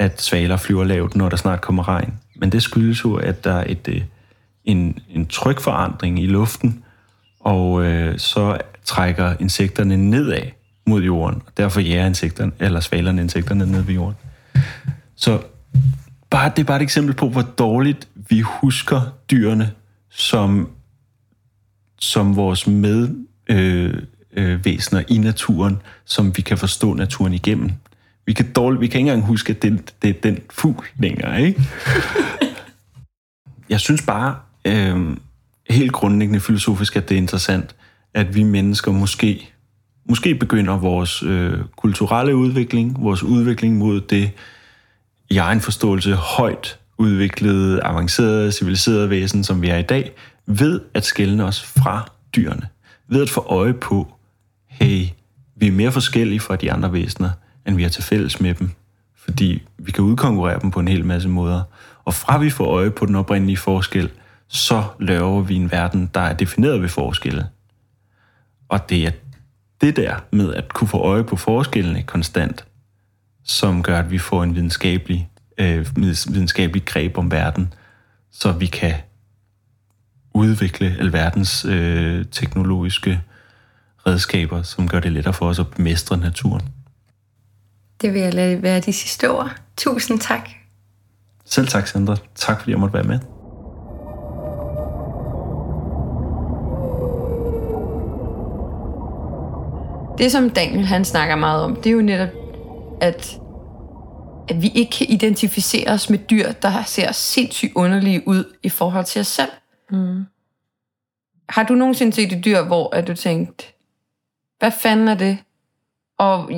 at 0.00 0.22
svaler 0.22 0.56
flyver 0.56 0.84
lavt, 0.84 1.16
når 1.16 1.28
der 1.28 1.36
snart 1.36 1.60
kommer 1.60 1.88
regn. 1.88 2.12
Men 2.36 2.52
det 2.52 2.62
skyldes 2.62 3.04
jo, 3.04 3.14
at 3.14 3.44
der 3.44 3.52
er 3.52 3.64
et, 3.68 3.88
øh, 3.88 4.02
en, 4.64 4.98
en 5.08 5.26
trykforandring 5.26 6.22
i 6.22 6.26
luften, 6.26 6.84
og 7.40 7.84
øh, 7.84 8.18
så 8.18 8.58
trækker 8.84 9.34
insekterne 9.40 9.96
nedad 9.96 10.42
mod 10.86 11.02
jorden. 11.02 11.42
Og 11.46 11.52
derfor 11.56 11.80
jager 11.80 12.06
insekterne, 12.06 12.52
eller 12.58 12.80
svalerne 12.80 13.22
insekterne 13.22 13.66
ned 13.66 13.82
ved 13.82 13.94
jorden. 13.94 14.16
Så 15.16 15.42
bare, 16.30 16.52
det 16.56 16.62
er 16.62 16.66
bare 16.66 16.76
et 16.76 16.82
eksempel 16.82 17.14
på, 17.14 17.28
hvor 17.28 17.42
dårligt 17.42 18.08
vi 18.14 18.40
husker 18.40 19.00
dyrene 19.30 19.70
som 20.10 20.68
som 22.02 22.36
vores 22.36 22.66
med 22.66 23.08
øh, 23.50 23.94
øh, 24.32 24.66
i 25.08 25.18
naturen, 25.18 25.82
som 26.04 26.36
vi 26.36 26.42
kan 26.42 26.58
forstå 26.58 26.94
naturen 26.94 27.34
igennem. 27.34 27.72
Vi 28.26 28.32
kan, 28.32 28.52
dårligt, 28.52 28.80
vi 28.80 28.86
kan 28.86 29.00
ikke 29.00 29.10
engang 29.10 29.26
huske, 29.28 29.50
at 29.50 29.62
det, 29.62 29.94
det 30.02 30.10
er 30.10 30.20
den 30.22 30.38
fugl 30.50 30.86
længere, 30.98 31.42
ikke? 31.42 31.62
Jeg 33.68 33.80
synes 33.80 34.02
bare, 34.02 34.36
øh, 34.64 35.16
helt 35.70 35.92
grundlæggende 35.92 36.40
filosofisk, 36.40 36.96
at 36.96 37.08
det 37.08 37.14
er 37.14 37.18
interessant, 37.18 37.74
at 38.14 38.34
vi 38.34 38.42
mennesker 38.42 38.92
måske, 38.92 39.50
måske 40.08 40.34
begynder 40.34 40.78
vores 40.78 41.22
øh, 41.22 41.58
kulturelle 41.76 42.36
udvikling, 42.36 43.02
vores 43.02 43.22
udvikling 43.22 43.76
mod 43.78 44.00
det 44.00 44.30
i 45.30 45.36
egen 45.36 45.60
forståelse 45.60 46.14
højt 46.14 46.78
udviklede, 46.98 47.82
avancerede, 47.82 48.52
civiliserede 48.52 49.10
væsen, 49.10 49.44
som 49.44 49.62
vi 49.62 49.68
er 49.68 49.76
i 49.76 49.82
dag, 49.82 50.12
ved 50.46 50.80
at 50.94 51.04
skælne 51.04 51.44
os 51.44 51.62
fra 51.62 52.10
dyrene. 52.36 52.68
Ved 53.08 53.22
at 53.22 53.30
få 53.30 53.40
øje 53.40 53.72
på, 53.72 54.14
hey, 54.66 55.06
vi 55.56 55.66
er 55.66 55.72
mere 55.72 55.92
forskellige 55.92 56.40
fra 56.40 56.56
de 56.56 56.72
andre 56.72 56.92
væsener, 56.92 57.30
end 57.70 57.76
vi 57.76 57.82
har 57.82 57.90
til 57.90 58.02
fælles 58.02 58.40
med 58.40 58.54
dem. 58.54 58.70
Fordi 59.16 59.62
vi 59.78 59.92
kan 59.92 60.04
udkonkurrere 60.04 60.60
dem 60.60 60.70
på 60.70 60.80
en 60.80 60.88
hel 60.88 61.04
masse 61.04 61.28
måder. 61.28 61.62
Og 62.04 62.14
fra 62.14 62.38
vi 62.38 62.50
får 62.50 62.64
øje 62.64 62.90
på 62.90 63.06
den 63.06 63.16
oprindelige 63.16 63.56
forskel, 63.56 64.10
så 64.48 64.84
laver 65.00 65.40
vi 65.40 65.54
en 65.54 65.70
verden, 65.70 66.10
der 66.14 66.20
er 66.20 66.32
defineret 66.32 66.82
ved 66.82 66.88
forskelle. 66.88 67.46
Og 68.68 68.90
det 68.90 69.06
er 69.06 69.10
det 69.80 69.96
der 69.96 70.16
med 70.32 70.54
at 70.54 70.72
kunne 70.72 70.88
få 70.88 70.98
øje 70.98 71.24
på 71.24 71.36
forskellene 71.36 72.02
konstant, 72.02 72.64
som 73.44 73.82
gør, 73.82 73.98
at 73.98 74.10
vi 74.10 74.18
får 74.18 74.42
en 74.42 74.54
videnskabelig, 74.54 75.30
øh, 75.58 75.86
videnskabelig 75.96 76.84
greb 76.84 77.18
om 77.18 77.30
verden, 77.30 77.74
så 78.32 78.52
vi 78.52 78.66
kan 78.66 78.94
udvikle 80.34 80.96
alverdens 80.98 81.64
øh, 81.64 82.24
teknologiske 82.30 83.20
redskaber, 84.06 84.62
som 84.62 84.88
gør 84.88 85.00
det 85.00 85.12
lettere 85.12 85.34
for 85.34 85.48
os 85.48 85.58
at 85.58 85.78
mestre 85.78 86.16
naturen. 86.16 86.62
Det 88.00 88.14
vil 88.14 88.22
jeg 88.22 88.34
lade 88.34 88.62
være 88.62 88.80
de 88.80 88.92
sidste 88.92 89.30
ord. 89.30 89.50
Tusind 89.76 90.20
tak. 90.20 90.48
Selv 91.44 91.68
tak, 91.68 91.86
Sandra. 91.86 92.16
Tak 92.34 92.58
fordi 92.58 92.70
jeg 92.70 92.80
måtte 92.80 92.94
være 92.94 93.04
med. 93.04 93.18
Det, 100.18 100.32
som 100.32 100.50
Daniel 100.50 100.86
han 100.86 101.04
snakker 101.04 101.36
meget 101.36 101.64
om, 101.64 101.76
det 101.76 101.86
er 101.86 101.94
jo 101.94 102.02
netop, 102.02 102.28
at, 103.00 103.40
at 104.48 104.62
vi 104.62 104.68
ikke 104.74 104.90
kan 104.90 105.06
identificere 105.10 105.90
os 105.90 106.10
med 106.10 106.18
dyr, 106.18 106.52
der 106.52 106.82
ser 106.86 107.12
sindssygt 107.12 107.72
underlige 107.74 108.28
ud 108.28 108.56
i 108.62 108.68
forhold 108.68 109.04
til 109.04 109.20
os 109.20 109.26
selv. 109.26 109.50
Mm. 109.90 110.24
Har 111.48 111.62
du 111.62 111.74
nogensinde 111.74 112.12
set 112.12 112.32
et 112.32 112.44
dyr, 112.44 112.62
hvor 112.62 112.94
at 112.94 113.06
du 113.06 113.14
tænkt, 113.14 113.74
hvad 114.58 114.70
fanden 114.70 115.08
er 115.08 115.14
det? 115.14 115.38
Og 116.18 116.50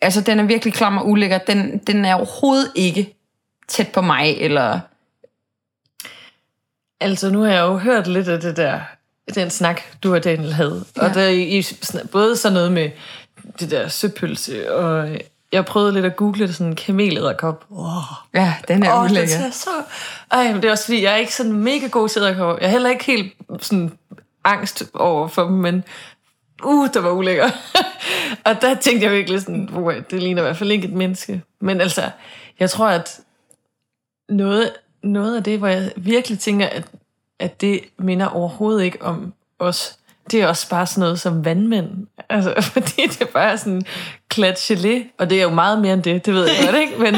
altså, 0.00 0.20
den 0.20 0.40
er 0.40 0.44
virkelig 0.44 0.74
klam 0.74 0.98
og 0.98 1.08
ulækker. 1.08 1.38
Den, 1.38 1.78
den 1.78 2.04
er 2.04 2.14
overhovedet 2.14 2.72
ikke 2.74 3.14
tæt 3.68 3.88
på 3.88 4.00
mig, 4.00 4.36
eller... 4.38 4.80
Altså, 7.00 7.30
nu 7.30 7.40
har 7.40 7.52
jeg 7.52 7.60
jo 7.60 7.76
hørt 7.76 8.06
lidt 8.06 8.28
af 8.28 8.40
det 8.40 8.56
der, 8.56 8.80
den 9.34 9.50
snak, 9.50 9.80
du 10.02 10.14
og 10.14 10.24
Daniel 10.24 10.52
havde. 10.52 10.84
Ja. 10.96 11.08
Og 11.08 11.14
der 11.14 11.28
i, 11.28 11.66
både 12.12 12.36
sådan 12.36 12.54
noget 12.54 12.72
med 12.72 12.90
det 13.60 13.70
der 13.70 13.88
søpølse, 13.88 14.74
og 14.74 15.08
jeg 15.52 15.64
prøvede 15.64 15.92
lidt 15.92 16.04
at 16.04 16.16
google 16.16 16.46
det, 16.46 16.54
sådan 16.54 16.66
en 16.66 16.76
kamelederkop. 16.76 17.64
Oh. 17.70 18.02
Ja, 18.34 18.54
den 18.68 18.82
er 18.82 18.92
oh, 18.92 19.04
ulækker. 19.04 19.36
Det 19.36 19.46
er 19.46 19.50
så... 19.50 19.70
Ej, 20.32 20.52
men 20.52 20.56
det 20.56 20.64
er 20.64 20.70
også 20.70 20.84
fordi, 20.84 21.02
jeg 21.02 21.12
er 21.12 21.16
ikke 21.16 21.34
sådan 21.34 21.52
mega 21.52 21.86
god 21.86 22.08
til 22.08 22.20
æderkopper. 22.22 22.56
Jeg 22.60 22.66
er 22.66 22.70
heller 22.70 22.90
ikke 22.90 23.04
helt 23.04 23.32
sådan 23.60 23.92
angst 24.44 24.84
over 24.94 25.28
for 25.28 25.44
dem, 25.44 25.52
men 25.52 25.84
uh, 26.64 26.88
der 26.94 27.00
var 27.00 27.10
ulækker. 27.10 27.50
og 28.46 28.62
der 28.62 28.74
tænkte 28.74 29.06
jeg 29.06 29.12
virkelig 29.12 29.40
sådan, 29.40 29.68
wow, 29.72 29.92
det 30.10 30.22
ligner 30.22 30.42
i 30.42 30.44
hvert 30.44 30.56
fald 30.56 30.70
ikke 30.70 30.88
et 30.88 30.94
menneske. 30.94 31.42
Men 31.60 31.80
altså, 31.80 32.10
jeg 32.60 32.70
tror, 32.70 32.88
at 32.88 33.20
noget, 34.28 34.72
noget 35.02 35.36
af 35.36 35.44
det, 35.44 35.58
hvor 35.58 35.68
jeg 35.68 35.92
virkelig 35.96 36.38
tænker, 36.38 36.66
at, 36.66 36.84
at 37.38 37.60
det 37.60 37.80
minder 37.98 38.26
overhovedet 38.26 38.84
ikke 38.84 39.02
om 39.02 39.32
os, 39.58 39.98
det 40.30 40.42
er 40.42 40.46
også 40.46 40.70
bare 40.70 40.86
sådan 40.86 41.00
noget 41.00 41.20
som 41.20 41.44
vandmænd. 41.44 42.06
Altså, 42.28 42.54
fordi 42.72 43.02
det 43.06 43.20
er 43.20 43.32
bare 43.32 43.58
sådan 43.58 43.82
klat 44.28 44.70
gelé, 44.70 45.14
og 45.18 45.30
det 45.30 45.38
er 45.38 45.42
jo 45.42 45.50
meget 45.50 45.80
mere 45.80 45.92
end 45.92 46.02
det, 46.02 46.26
det 46.26 46.34
ved 46.34 46.46
jeg 46.46 46.56
godt, 46.64 46.76
ikke? 46.76 46.98
Men, 46.98 47.14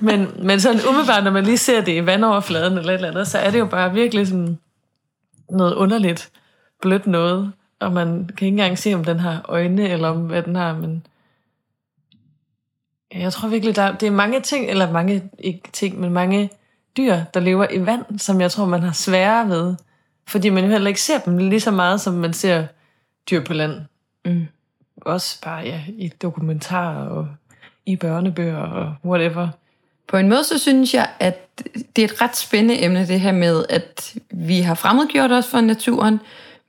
men, 0.00 0.46
men 0.46 0.60
sådan 0.60 0.80
umiddelbart, 0.88 1.24
når 1.24 1.30
man 1.30 1.44
lige 1.44 1.58
ser 1.58 1.80
det 1.80 1.92
i 1.92 2.06
vandoverfladen 2.06 2.78
eller 2.78 2.92
et 2.92 2.94
eller 2.94 3.10
andet, 3.10 3.28
så 3.28 3.38
er 3.38 3.50
det 3.50 3.58
jo 3.58 3.66
bare 3.66 3.92
virkelig 3.92 4.26
sådan 4.26 4.58
noget 5.50 5.74
underligt 5.74 6.30
blødt 6.82 7.06
noget 7.06 7.52
og 7.82 7.92
man 7.92 8.30
kan 8.36 8.46
ikke 8.46 8.46
engang 8.46 8.78
se, 8.78 8.94
om 8.94 9.04
den 9.04 9.18
har 9.18 9.44
øjne, 9.48 9.88
eller 9.88 10.08
om 10.08 10.20
hvad 10.20 10.42
den 10.42 10.56
har, 10.56 10.74
men 10.74 11.06
jeg 13.14 13.32
tror 13.32 13.48
virkelig, 13.48 13.76
der, 13.76 13.92
det 13.96 14.06
er 14.06 14.10
mange 14.10 14.40
ting, 14.40 14.70
eller 14.70 14.92
mange, 14.92 15.30
ikke 15.38 15.68
ting, 15.72 16.00
men 16.00 16.12
mange 16.12 16.50
dyr, 16.96 17.16
der 17.34 17.40
lever 17.40 17.66
i 17.70 17.86
vand, 17.86 18.18
som 18.18 18.40
jeg 18.40 18.50
tror, 18.50 18.66
man 18.66 18.82
har 18.82 18.92
sværere 18.92 19.48
ved, 19.48 19.74
fordi 20.28 20.48
man 20.48 20.64
jo 20.64 20.70
heller 20.70 20.88
ikke 20.88 21.02
ser 21.02 21.18
dem 21.18 21.38
lige 21.38 21.60
så 21.60 21.70
meget, 21.70 22.00
som 22.00 22.14
man 22.14 22.32
ser 22.32 22.66
dyr 23.30 23.44
på 23.44 23.52
land. 23.52 23.80
Mm. 24.24 24.46
Også 24.96 25.40
bare 25.40 25.60
ja, 25.64 25.80
i 25.88 26.08
dokumentarer 26.08 27.08
og 27.08 27.28
i 27.86 27.96
børnebøger 27.96 28.56
og 28.56 28.94
whatever. 29.04 29.48
På 30.08 30.16
en 30.16 30.28
måde 30.28 30.44
så 30.44 30.58
synes 30.58 30.94
jeg, 30.94 31.10
at 31.20 31.62
det 31.96 32.04
er 32.04 32.08
et 32.08 32.20
ret 32.20 32.36
spændende 32.36 32.84
emne, 32.84 33.06
det 33.06 33.20
her 33.20 33.32
med, 33.32 33.64
at 33.68 34.14
vi 34.30 34.60
har 34.60 34.74
fremmedgjort 34.74 35.32
os 35.32 35.46
for 35.46 35.60
naturen, 35.60 36.20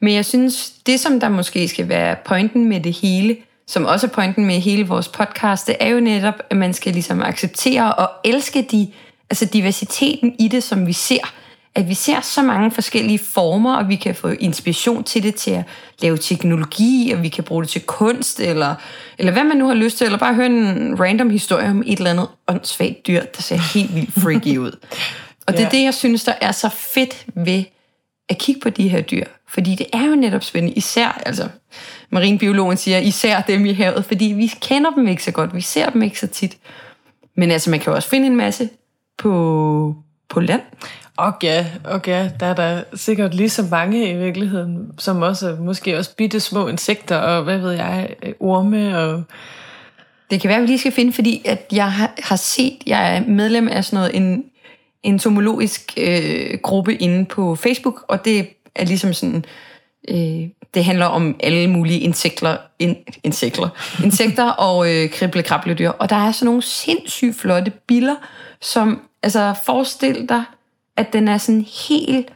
men 0.03 0.13
jeg 0.13 0.25
synes, 0.25 0.73
det 0.85 0.99
som 0.99 1.19
der 1.19 1.29
måske 1.29 1.67
skal 1.67 1.89
være 1.89 2.15
pointen 2.25 2.69
med 2.69 2.79
det 2.79 2.93
hele, 2.93 3.37
som 3.67 3.85
også 3.85 4.07
er 4.07 4.11
pointen 4.11 4.45
med 4.45 4.55
hele 4.55 4.87
vores 4.87 5.07
podcast, 5.07 5.67
det 5.67 5.75
er 5.79 5.89
jo 5.89 5.99
netop, 5.99 6.33
at 6.49 6.57
man 6.57 6.73
skal 6.73 6.93
ligesom 6.93 7.21
acceptere 7.21 7.93
og 7.93 8.09
elske 8.23 8.67
de, 8.71 8.91
altså 9.29 9.45
diversiteten 9.45 10.35
i 10.39 10.47
det, 10.47 10.63
som 10.63 10.87
vi 10.87 10.93
ser. 10.93 11.33
At 11.75 11.89
vi 11.89 11.93
ser 11.93 12.21
så 12.21 12.41
mange 12.41 12.71
forskellige 12.71 13.19
former, 13.19 13.75
og 13.75 13.89
vi 13.89 13.95
kan 13.95 14.15
få 14.15 14.27
inspiration 14.27 15.03
til 15.03 15.23
det 15.23 15.35
til 15.35 15.51
at 15.51 15.63
lave 16.01 16.17
teknologi, 16.17 17.11
og 17.15 17.23
vi 17.23 17.29
kan 17.29 17.43
bruge 17.43 17.63
det 17.63 17.69
til 17.69 17.81
kunst, 17.81 18.39
eller, 18.39 18.75
eller 19.17 19.31
hvad 19.31 19.43
man 19.43 19.57
nu 19.57 19.67
har 19.67 19.75
lyst 19.75 19.97
til, 19.97 20.05
eller 20.05 20.19
bare 20.19 20.33
høre 20.33 20.45
en 20.45 20.99
random 20.99 21.29
historie 21.29 21.69
om 21.69 21.83
et 21.85 21.97
eller 21.97 22.11
andet 22.11 22.27
åndssvagt 22.47 23.07
dyr, 23.07 23.23
der 23.35 23.41
ser 23.41 23.73
helt 23.73 23.95
vildt 23.95 24.13
freaky 24.13 24.57
ud. 24.57 24.71
Og 25.47 25.53
det 25.53 25.65
er 25.65 25.69
det, 25.69 25.83
jeg 25.83 25.93
synes, 25.93 26.23
der 26.23 26.33
er 26.41 26.51
så 26.51 26.69
fedt 26.69 27.25
ved 27.35 27.63
at 28.29 28.37
kigge 28.37 28.61
på 28.61 28.69
de 28.69 28.87
her 28.89 29.01
dyr. 29.01 29.25
Fordi 29.53 29.75
det 29.75 29.87
er 29.93 30.05
jo 30.05 30.15
netop 30.15 30.43
spændende, 30.43 30.77
især, 30.77 31.21
altså 31.25 31.49
marinbiologen 32.09 32.77
siger, 32.77 32.97
især 32.97 33.41
dem 33.41 33.65
i 33.65 33.73
havet, 33.73 34.05
fordi 34.05 34.25
vi 34.25 34.47
kender 34.61 34.91
dem 34.91 35.07
ikke 35.07 35.23
så 35.23 35.31
godt, 35.31 35.55
vi 35.55 35.61
ser 35.61 35.89
dem 35.89 36.01
ikke 36.01 36.19
så 36.19 36.27
tit. 36.27 36.57
Men 37.37 37.51
altså, 37.51 37.69
man 37.69 37.79
kan 37.79 37.91
jo 37.91 37.95
også 37.95 38.09
finde 38.09 38.27
en 38.27 38.35
masse 38.35 38.69
på, 39.17 39.95
på 40.29 40.39
land. 40.39 40.61
Og 41.17 41.33
ja, 41.43 41.65
og 41.83 42.01
ja, 42.07 42.29
der 42.39 42.45
er 42.45 42.53
der 42.53 42.83
sikkert 42.93 43.33
lige 43.33 43.49
så 43.49 43.67
mange 43.71 44.09
i 44.09 44.17
virkeligheden, 44.17 44.91
som 44.97 45.21
også 45.21 45.57
måske 45.59 45.97
også 45.97 46.15
bitte 46.15 46.39
små 46.39 46.67
insekter, 46.67 47.17
og 47.17 47.43
hvad 47.43 47.57
ved 47.57 47.71
jeg, 47.71 48.09
orme 48.39 48.99
og... 48.99 49.23
Det 50.31 50.41
kan 50.41 50.47
være, 50.47 50.57
at 50.57 50.61
vi 50.61 50.67
lige 50.67 50.79
skal 50.79 50.91
finde, 50.91 51.13
fordi 51.13 51.41
at 51.45 51.65
jeg 51.71 51.91
har, 51.91 52.35
set, 52.35 52.77
jeg 52.87 53.17
er 53.17 53.23
medlem 53.27 53.67
af 53.67 53.85
sådan 53.85 53.97
noget, 53.97 54.15
en 54.15 54.43
entomologisk 55.03 55.93
øh, 55.97 56.57
gruppe 56.63 56.95
inde 56.95 57.25
på 57.25 57.55
Facebook, 57.55 58.05
og 58.07 58.25
det 58.25 58.47
er 58.75 58.85
ligesom 58.85 59.13
sådan, 59.13 59.45
øh, 60.09 60.49
det 60.73 60.85
handler 60.85 61.05
om 61.05 61.35
alle 61.39 61.67
mulige 61.67 61.99
insekter, 61.99 62.57
in, 62.79 62.95
insekter, 63.23 63.69
insekter 64.03 64.49
og 64.67 64.93
øh, 64.93 65.09
krible 65.09 65.91
Og 65.99 66.09
der 66.09 66.15
er 66.15 66.31
sådan 66.31 66.45
nogle 66.45 66.61
sindssygt 66.61 67.35
flotte 67.35 67.71
biller, 67.87 68.15
som, 68.61 69.01
altså 69.23 69.53
forestil 69.65 70.29
dig, 70.29 70.43
at 70.97 71.13
den 71.13 71.27
er 71.27 71.37
sådan 71.37 71.65
helt, 71.89 72.27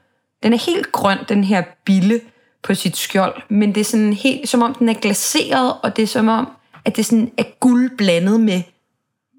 den 0.44 0.54
er 0.54 0.58
helt 0.66 0.92
grøn, 0.92 1.18
den 1.30 1.44
her 1.44 1.64
bille 1.86 2.22
på 2.64 2.74
sit 2.74 2.98
skjold, 2.98 3.42
men 3.50 3.76
det 3.76 3.82
er 3.82 3.86
sådan 3.86 4.14
helt, 4.14 4.50
som 4.50 4.62
om 4.62 4.74
den 4.74 4.90
er 4.90 4.94
glaseret, 4.94 5.74
og 5.84 5.96
det 5.96 6.04
er 6.04 6.08
som 6.08 6.28
om, 6.28 6.48
at 6.86 6.96
det 6.96 7.06
sådan 7.06 7.32
er 7.38 7.44
guld 7.60 7.98
blandet 7.98 8.40
med, 8.40 8.62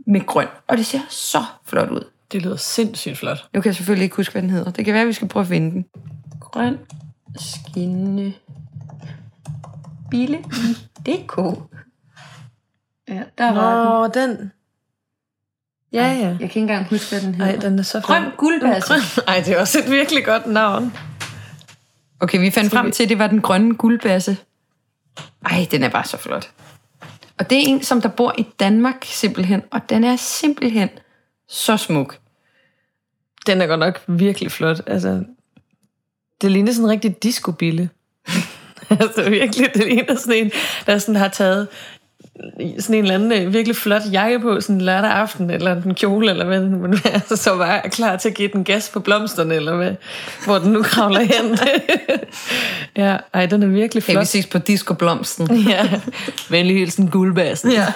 med 0.06 0.26
grøn. 0.26 0.46
Og 0.68 0.76
det 0.76 0.86
ser 0.86 1.00
så 1.08 1.44
flot 1.66 1.90
ud. 1.90 2.04
Det 2.32 2.42
lyder 2.42 2.56
sindssygt 2.56 3.18
flot. 3.18 3.38
Nu 3.54 3.60
kan 3.60 3.68
jeg 3.68 3.74
selvfølgelig 3.74 4.04
ikke 4.04 4.16
huske, 4.16 4.32
hvad 4.32 4.42
den 4.42 4.50
hedder. 4.50 4.70
Det 4.70 4.84
kan 4.84 4.94
være, 4.94 5.02
at 5.02 5.08
vi 5.08 5.12
skal 5.12 5.28
prøve 5.28 5.42
at 5.42 5.48
finde 5.48 5.70
den. 5.70 5.84
Grøn 6.58 6.78
skinne 7.36 8.34
bille 10.10 10.38
i 10.38 10.76
DK. 11.06 11.36
Ja, 13.08 13.22
der 13.38 13.52
Nå, 13.52 13.60
var 13.60 14.08
den. 14.08 14.30
den. 14.30 14.52
Ja, 15.92 16.06
ja. 16.06 16.28
Jeg 16.28 16.38
kan 16.38 16.42
ikke 16.42 16.60
engang 16.60 16.88
huske, 16.88 17.10
hvad 17.10 17.20
den 17.20 17.34
hedder. 17.34 17.52
Ej, 17.52 17.60
den 17.60 17.78
er 17.78 17.82
så 17.82 18.00
Grøn 18.00 18.24
guldbasse. 18.36 18.94
Ej, 19.28 19.42
det 19.46 19.56
er 19.56 19.60
også 19.60 19.78
et 19.78 19.90
virkelig 19.90 20.24
godt 20.24 20.46
navn. 20.46 20.92
Okay, 22.20 22.40
vi 22.40 22.50
fandt 22.50 22.72
frem 22.72 22.92
til, 22.92 23.02
at 23.02 23.08
det 23.08 23.18
var 23.18 23.26
den 23.26 23.40
grønne 23.40 23.74
guldbasse. 23.74 24.36
Ej, 25.44 25.66
den 25.70 25.82
er 25.82 25.88
bare 25.88 26.04
så 26.04 26.16
flot. 26.16 26.50
Og 27.38 27.50
det 27.50 27.58
er 27.58 27.62
en, 27.66 27.82
som 27.82 28.00
der 28.00 28.08
bor 28.08 28.34
i 28.38 28.46
Danmark 28.60 29.04
simpelthen, 29.04 29.62
og 29.70 29.80
den 29.90 30.04
er 30.04 30.16
simpelthen 30.16 30.88
så 31.48 31.76
smuk. 31.76 32.18
Den 33.46 33.60
er 33.60 33.66
godt 33.66 33.80
nok 33.80 34.04
virkelig 34.06 34.52
flot. 34.52 34.80
Altså, 34.86 35.24
det 36.42 36.50
ligner 36.50 36.72
sådan 36.72 36.84
en 36.84 36.90
rigtig 36.90 37.22
discobille. 37.22 37.88
altså 39.00 39.30
virkelig, 39.30 39.68
det 39.74 39.86
ligner 39.86 40.16
sådan 40.16 40.34
en, 40.34 40.50
der 40.86 40.98
sådan 40.98 41.16
har 41.16 41.28
taget 41.28 41.68
sådan 42.78 42.94
en 42.94 43.04
eller 43.04 43.14
anden 43.14 43.32
øh, 43.32 43.52
virkelig 43.52 43.76
flot 43.76 44.02
jakke 44.12 44.40
på 44.40 44.60
sådan 44.60 44.76
en 44.76 44.82
lørdag 44.82 45.10
aften, 45.10 45.50
eller 45.50 45.82
en 45.82 45.94
kjole, 45.94 46.30
eller 46.30 46.44
hvad 46.44 46.60
den 46.60 46.94
er, 47.04 47.10
altså, 47.10 47.36
så 47.36 47.54
var 47.54 47.66
jeg 47.66 47.82
klar 47.92 48.16
til 48.16 48.28
at 48.28 48.34
give 48.34 48.50
den 48.52 48.64
gas 48.64 48.90
på 48.92 49.00
blomsterne, 49.00 49.54
eller 49.54 49.76
hvad, 49.76 49.92
hvor 50.44 50.58
den 50.58 50.72
nu 50.72 50.82
kravler 50.82 51.20
hen. 51.20 51.58
ja, 53.04 53.16
ej, 53.34 53.46
den 53.46 53.62
er 53.62 53.66
virkelig 53.66 54.02
flot. 54.02 54.14
Kan 54.14 54.20
vi 54.20 54.26
ses 54.26 54.46
på 54.46 54.58
disco-blomsten? 54.58 55.56
ja, 55.68 56.00
venlig 56.50 56.76
hilsen 56.76 57.08
guldbassen. 57.10 57.72
Ja. 57.72 57.86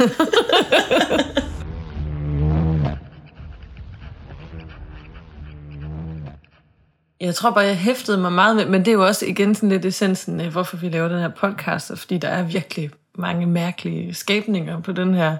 Jeg 7.22 7.34
tror 7.34 7.50
bare, 7.50 7.64
jeg 7.64 7.76
hæftede 7.76 8.18
mig 8.18 8.32
meget 8.32 8.56
med, 8.56 8.66
men 8.66 8.80
det 8.80 8.88
er 8.88 8.92
jo 8.92 9.06
også 9.06 9.26
igen 9.26 9.54
sådan 9.54 9.68
lidt 9.68 9.84
essensen 9.84 10.40
af, 10.40 10.48
hvorfor 10.50 10.76
vi 10.76 10.88
laver 10.88 11.08
den 11.08 11.18
her 11.18 11.28
podcast, 11.28 11.92
fordi 11.96 12.18
der 12.18 12.28
er 12.28 12.42
virkelig 12.42 12.90
mange 13.14 13.46
mærkelige 13.46 14.14
skabninger 14.14 14.80
på 14.80 14.92
den 14.92 15.14
her 15.14 15.36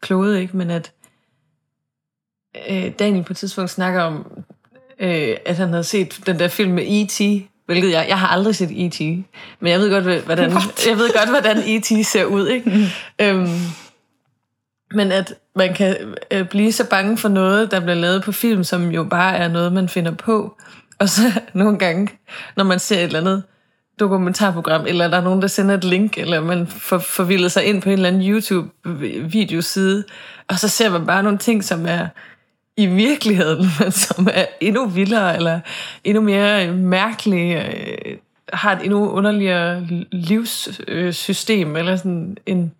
klode, 0.00 0.40
ikke? 0.40 0.56
Men 0.56 0.70
at 0.70 0.92
øh, 2.70 2.92
Daniel 2.98 3.24
på 3.24 3.32
et 3.32 3.36
tidspunkt 3.36 3.70
snakker 3.70 4.02
om, 4.02 4.44
øh, 4.98 5.36
at 5.46 5.56
han 5.56 5.68
havde 5.68 5.84
set 5.84 6.20
den 6.26 6.38
der 6.38 6.48
film 6.48 6.72
med 6.72 6.84
E.T., 6.86 7.48
hvilket 7.66 7.90
jeg, 7.90 8.06
jeg 8.08 8.18
har 8.18 8.28
aldrig 8.28 8.56
set 8.56 8.86
E.T., 8.86 9.00
men 9.60 9.72
jeg 9.72 9.80
ved 9.80 9.90
godt, 9.90 10.24
hvordan, 10.24 10.50
jeg 10.86 10.96
ved 10.96 11.18
godt, 11.18 11.28
hvordan 11.28 11.56
E.T. 11.58 12.06
ser 12.06 12.24
ud, 12.24 12.48
ikke? 12.48 12.70
Mm. 12.70 13.26
Øhm, 13.26 13.58
men 14.94 15.12
at 15.12 15.34
man 15.56 15.74
kan 15.74 15.96
øh, 16.30 16.48
blive 16.48 16.72
så 16.72 16.88
bange 16.88 17.18
for 17.18 17.28
noget, 17.28 17.70
der 17.70 17.80
bliver 17.80 17.94
lavet 17.94 18.22
på 18.22 18.32
film, 18.32 18.64
som 18.64 18.90
jo 18.90 19.04
bare 19.04 19.36
er 19.36 19.48
noget, 19.48 19.72
man 19.72 19.88
finder 19.88 20.12
på. 20.12 20.56
Og 21.02 21.08
så 21.08 21.22
nogle 21.54 21.78
gange, 21.78 22.08
når 22.56 22.64
man 22.64 22.78
ser 22.78 22.96
et 22.96 23.02
eller 23.02 23.20
andet 23.20 23.42
dokumentarprogram, 24.00 24.86
eller 24.86 25.08
der 25.08 25.16
er 25.16 25.22
nogen, 25.22 25.42
der 25.42 25.48
sender 25.48 25.74
et 25.74 25.84
link, 25.84 26.18
eller 26.18 26.40
man 26.40 26.66
får 26.66 26.98
forvildet 26.98 27.52
sig 27.52 27.64
ind 27.64 27.82
på 27.82 27.88
en 27.88 27.92
eller 27.92 28.08
anden 28.08 28.22
YouTube-videoside, 28.22 30.04
og 30.48 30.58
så 30.58 30.68
ser 30.68 30.90
man 30.90 31.06
bare 31.06 31.22
nogle 31.22 31.38
ting, 31.38 31.64
som 31.64 31.86
er 31.86 32.06
i 32.76 32.86
virkeligheden, 32.86 33.66
men 33.80 33.92
som 33.92 34.28
er 34.32 34.44
endnu 34.60 34.86
vildere, 34.86 35.36
eller 35.36 35.60
endnu 36.04 36.22
mere 36.22 36.72
mærkelige, 36.72 37.66
øh, 37.66 38.16
har 38.52 38.76
et 38.76 38.84
endnu 38.84 39.10
underligere 39.10 39.86
livssystem, 40.12 41.76
eller 41.76 41.96
sådan 41.96 42.36
en, 42.46 42.72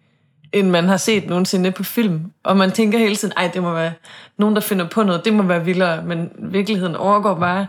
end 0.52 0.70
man 0.70 0.84
har 0.84 0.96
set 0.96 1.26
nogensinde 1.26 1.70
på 1.70 1.82
film. 1.82 2.32
Og 2.44 2.56
man 2.56 2.70
tænker 2.70 2.98
hele 2.98 3.16
tiden, 3.16 3.34
ej, 3.36 3.50
det 3.54 3.62
må 3.62 3.72
være 3.72 3.92
nogen, 4.38 4.54
der 4.54 4.60
finder 4.60 4.88
på 4.88 5.02
noget, 5.02 5.24
det 5.24 5.32
må 5.32 5.42
være 5.42 5.64
vildere, 5.64 6.02
men 6.02 6.30
virkeligheden 6.38 6.96
overgår 6.96 7.34
bare 7.34 7.66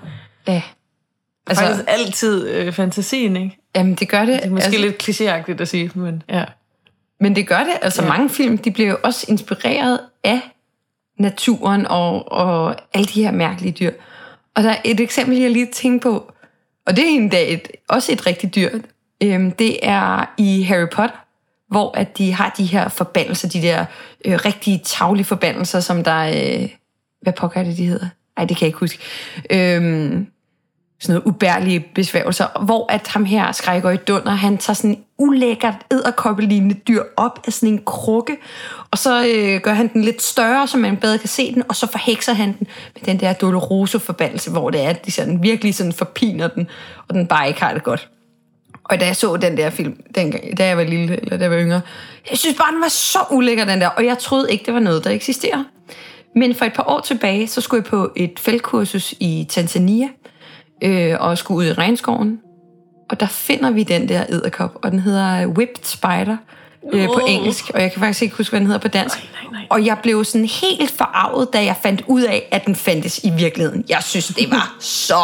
Ja. 0.47 0.61
altså, 1.47 1.63
faktisk 1.63 1.83
altid 1.87 2.47
øh, 2.49 2.73
fantasien, 2.73 3.35
ikke? 3.35 3.57
Jamen, 3.75 3.95
det 3.95 4.09
gør 4.09 4.19
det. 4.19 4.27
Det 4.27 4.45
er 4.45 4.49
måske 4.49 4.65
altså, 4.65 4.81
lidt 4.81 5.03
klichéagtigt 5.03 5.61
at 5.61 5.67
sige, 5.67 5.91
men 5.95 6.23
ja. 6.29 6.45
Men 7.19 7.35
det 7.35 7.47
gør 7.47 7.59
det. 7.59 7.73
Altså, 7.81 8.03
Ja. 8.03 8.07
mange 8.09 8.29
film, 8.29 8.57
de 8.57 8.71
bliver 8.71 8.89
jo 8.89 8.97
også 9.03 9.25
inspireret 9.29 9.99
af 10.23 10.39
naturen 11.19 11.87
og, 11.87 12.31
og 12.31 12.75
alle 12.93 13.05
de 13.05 13.23
her 13.23 13.31
mærkelige 13.31 13.71
dyr. 13.71 13.91
Og 14.55 14.63
der 14.63 14.69
er 14.69 14.77
et 14.85 14.99
eksempel, 14.99 15.37
jeg 15.37 15.51
lige 15.51 15.71
tænker 15.73 16.09
på, 16.11 16.31
og 16.85 16.95
det 16.95 17.03
er 17.05 17.09
en 17.09 17.29
dag 17.29 17.53
et, 17.53 17.67
også 17.89 18.11
et 18.11 18.27
rigtigt 18.27 18.55
dyr. 18.55 18.69
Øhm, 19.23 19.51
det 19.51 19.77
er 19.81 20.33
i 20.37 20.61
Harry 20.61 20.87
Potter, 20.91 21.25
hvor 21.69 21.97
at 21.97 22.17
de 22.17 22.33
har 22.33 22.53
de 22.57 22.65
her 22.65 22.87
forbandelser, 22.89 23.49
de 23.49 23.61
der 23.61 23.85
øh, 24.25 24.33
rigtige 24.45 24.81
taglige 24.85 25.25
forbandelser, 25.25 25.79
som 25.79 26.03
der... 26.03 26.19
Øh, 26.19 26.69
hvad 27.21 27.33
pokker 27.33 27.59
er 27.59 27.63
det, 27.63 27.77
de 27.77 27.85
hedder? 27.85 28.07
Nej, 28.37 28.45
det 28.45 28.57
kan 28.57 28.65
jeg 28.65 28.67
ikke 28.67 28.79
huske. 28.79 28.99
Øhm, 29.51 30.27
sådan 30.99 31.13
noget 31.13 31.27
ubærlige 31.27 31.79
besværgelser, 31.95 32.63
hvor 32.65 32.91
at 32.91 33.07
ham 33.07 33.25
her, 33.25 33.51
Skrækøj 33.51 33.95
Dunder, 33.95 34.31
han 34.31 34.57
tager 34.57 34.75
sådan 34.75 34.89
en 34.89 35.03
ulækkert 35.17 35.75
æderkoppelignende 35.91 36.75
dyr 36.75 37.03
op 37.17 37.39
af 37.47 37.53
sådan 37.53 37.73
en 37.73 37.81
krukke, 37.85 38.37
og 38.91 38.97
så 38.97 39.25
øh, 39.35 39.61
gør 39.61 39.73
han 39.73 39.93
den 39.93 40.01
lidt 40.01 40.21
større, 40.21 40.67
så 40.67 40.77
man 40.77 40.97
bedre 40.97 41.17
kan 41.17 41.29
se 41.29 41.53
den, 41.53 41.63
og 41.69 41.75
så 41.75 41.87
forhekser 41.87 42.33
han 42.33 42.47
den 42.59 42.67
med 42.95 43.03
den 43.05 43.19
der 43.19 43.33
Doloroso-forbandelse, 43.33 44.51
hvor 44.51 44.69
det 44.69 44.81
er, 44.81 44.89
at 44.89 45.05
de 45.05 45.11
sådan, 45.11 45.43
virkelig 45.43 45.75
sådan 45.75 45.93
forpiner 45.93 46.47
den, 46.47 46.67
og 47.07 47.15
den 47.15 47.27
bare 47.27 47.47
ikke 47.47 47.61
har 47.61 47.73
det 47.73 47.83
godt. 47.83 48.09
Og 48.83 48.99
da 48.99 49.05
jeg 49.05 49.15
så 49.15 49.37
den 49.37 49.57
der 49.57 49.69
film, 49.69 50.03
dengang, 50.15 50.57
da 50.57 50.67
jeg 50.67 50.77
var 50.77 50.83
lille, 50.83 51.21
eller 51.21 51.37
da 51.37 51.43
jeg 51.43 51.51
var 51.51 51.57
yngre, 51.57 51.81
jeg 52.29 52.37
synes 52.37 52.57
bare, 52.57 52.71
den 52.71 52.81
var 52.81 52.87
så 52.87 53.19
ulækker, 53.31 53.65
den 53.65 53.81
der, 53.81 53.87
og 53.87 54.05
jeg 54.05 54.17
troede 54.17 54.51
ikke, 54.51 54.65
det 54.65 54.73
var 54.73 54.79
noget, 54.79 55.03
der 55.03 55.09
eksisterer. 55.09 55.63
Men 56.35 56.55
for 56.55 56.65
et 56.65 56.73
par 56.73 56.83
år 56.87 56.99
tilbage, 56.99 57.47
så 57.47 57.61
skulle 57.61 57.83
jeg 57.83 57.89
på 57.89 58.11
et 58.15 58.39
feltkursus 58.39 59.13
i 59.19 59.47
Tanzania, 59.49 60.07
øh, 60.82 61.15
og 61.19 61.38
skulle 61.38 61.57
ud 61.57 61.65
i 61.65 61.74
regnskoven. 61.74 62.39
Og 63.09 63.19
der 63.19 63.26
finder 63.28 63.71
vi 63.71 63.84
den 63.84 64.09
der 64.09 64.24
edderkop, 64.30 64.78
og 64.84 64.91
den 64.91 64.99
hedder 64.99 65.47
Whipped 65.47 65.84
Spider 65.84 66.38
øh, 66.93 67.05
på 67.07 67.19
engelsk, 67.28 67.71
og 67.74 67.82
jeg 67.82 67.91
kan 67.91 67.99
faktisk 67.99 68.21
ikke 68.21 68.38
huske, 68.38 68.51
hvad 68.51 68.59
den 68.59 68.67
hedder 68.67 68.82
på 68.82 68.88
dansk. 68.88 69.17
nej, 69.17 69.51
nej. 69.51 69.67
Og 69.69 69.86
jeg 69.86 69.97
blev 70.03 70.24
sådan 70.26 70.47
helt 70.47 70.91
forarvet, 70.91 71.53
da 71.53 71.63
jeg 71.63 71.76
fandt 71.84 72.03
ud 72.07 72.21
af, 72.21 72.47
at 72.51 72.65
den 72.65 72.76
fandtes 72.76 73.19
i 73.24 73.32
virkeligheden. 73.38 73.84
Jeg 73.89 74.03
synes, 74.03 74.28
det 74.28 74.51
var 74.51 74.76
så 75.07 75.24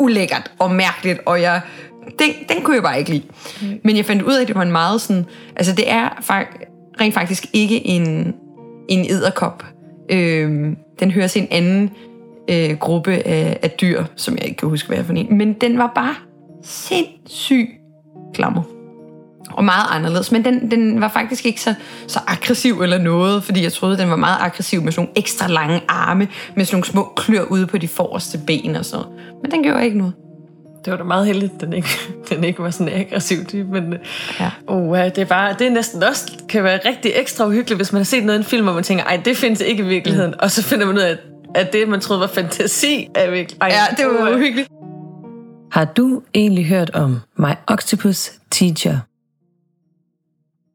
ulækkert 0.00 0.50
og 0.58 0.70
mærkeligt, 0.70 1.20
og 1.26 1.42
jeg, 1.42 1.60
den, 2.18 2.30
den 2.48 2.62
kunne 2.62 2.74
jeg 2.74 2.82
bare 2.82 2.98
ikke 2.98 3.10
lide. 3.10 3.22
Men 3.84 3.96
jeg 3.96 4.04
fandt 4.04 4.22
ud 4.22 4.34
af, 4.34 4.40
at 4.40 4.48
det 4.48 4.56
var 4.56 4.62
en 4.62 4.72
meget 4.72 5.00
sådan... 5.00 5.26
Altså, 5.56 5.72
det 5.74 5.90
er 5.90 6.08
fak- 6.08 6.94
rent 7.00 7.14
faktisk 7.14 7.46
ikke 7.52 7.86
en, 7.86 8.34
en 8.88 9.10
edderkop. 9.10 9.64
Øhm, 10.10 10.76
den 11.00 11.10
hører 11.10 11.26
til 11.28 11.42
en 11.42 11.48
anden 11.50 11.90
øh, 12.48 12.76
gruppe 12.78 13.12
af, 13.12 13.58
af 13.62 13.70
dyr, 13.70 14.04
som 14.16 14.36
jeg 14.36 14.44
ikke 14.44 14.56
kan 14.56 14.68
huske, 14.68 14.88
hvad 14.88 14.98
er 14.98 15.02
for 15.02 15.12
en. 15.12 15.38
Men 15.38 15.52
den 15.52 15.78
var 15.78 15.92
bare 15.94 16.14
sindssygt 16.64 17.68
klammer. 18.34 18.62
Og 19.50 19.64
meget 19.64 19.86
anderledes. 19.90 20.32
Men 20.32 20.44
den, 20.44 20.70
den 20.70 21.00
var 21.00 21.08
faktisk 21.08 21.46
ikke 21.46 21.60
så, 21.60 21.74
så 22.06 22.20
aggressiv 22.26 22.80
eller 22.82 22.98
noget, 22.98 23.44
fordi 23.44 23.62
jeg 23.62 23.72
troede, 23.72 23.98
den 23.98 24.10
var 24.10 24.16
meget 24.16 24.36
aggressiv 24.40 24.82
med 24.82 24.92
sådan 24.92 25.02
nogle 25.02 25.12
ekstra 25.16 25.48
lange 25.48 25.82
arme, 25.88 26.28
med 26.54 26.64
sådan 26.64 26.76
nogle 26.76 26.86
små 26.86 27.12
klør 27.16 27.42
ude 27.42 27.66
på 27.66 27.78
de 27.78 27.88
forreste 27.88 28.38
ben 28.46 28.76
og 28.76 28.84
sådan. 28.84 29.06
Men 29.42 29.50
den 29.50 29.62
gjorde 29.62 29.84
ikke 29.84 29.98
noget. 29.98 30.12
Det 30.84 30.90
var 30.90 30.96
da 30.96 31.04
meget 31.04 31.26
heldigt, 31.26 31.52
at 31.54 31.60
den 31.60 31.72
ikke, 31.72 31.88
den 32.30 32.44
ikke 32.44 32.62
var 32.62 32.70
sådan 32.70 32.92
aggressiv 32.92 33.44
type, 33.44 33.80
men 33.80 33.94
Ja. 34.40 34.50
oh, 34.66 34.98
det, 34.98 35.18
er 35.18 35.24
bare, 35.24 35.54
det 35.58 35.66
er 35.66 35.70
næsten 35.70 36.02
også 36.02 36.32
kan 36.48 36.64
være 36.64 36.80
rigtig 36.84 37.12
ekstra 37.14 37.46
uhyggeligt, 37.46 37.78
hvis 37.78 37.92
man 37.92 38.00
har 38.00 38.04
set 38.04 38.24
noget 38.24 38.38
i 38.38 38.40
en 38.40 38.44
film, 38.44 38.64
hvor 38.64 38.72
man 38.74 38.82
tænker, 38.82 39.04
ej, 39.04 39.20
det 39.24 39.36
findes 39.36 39.60
ikke 39.60 39.82
i 39.82 39.86
virkeligheden, 39.86 40.30
mm. 40.30 40.38
og 40.40 40.50
så 40.50 40.62
finder 40.62 40.86
man 40.86 40.94
ud 40.94 41.00
af, 41.00 41.10
at, 41.10 41.18
at 41.54 41.72
det, 41.72 41.88
man 41.88 42.00
troede 42.00 42.20
var 42.20 42.26
fantasi, 42.26 43.08
er 43.14 43.30
virkelig. 43.30 43.58
Ej, 43.60 43.68
Ja, 43.68 43.94
det 43.96 44.06
var 44.06 44.22
uha. 44.22 44.34
uhyggeligt. 44.34 44.68
Har 45.72 45.84
du 45.84 46.22
egentlig 46.34 46.66
hørt 46.66 46.90
om 46.90 47.20
My 47.36 47.52
Octopus 47.66 48.30
Teacher? 48.50 48.98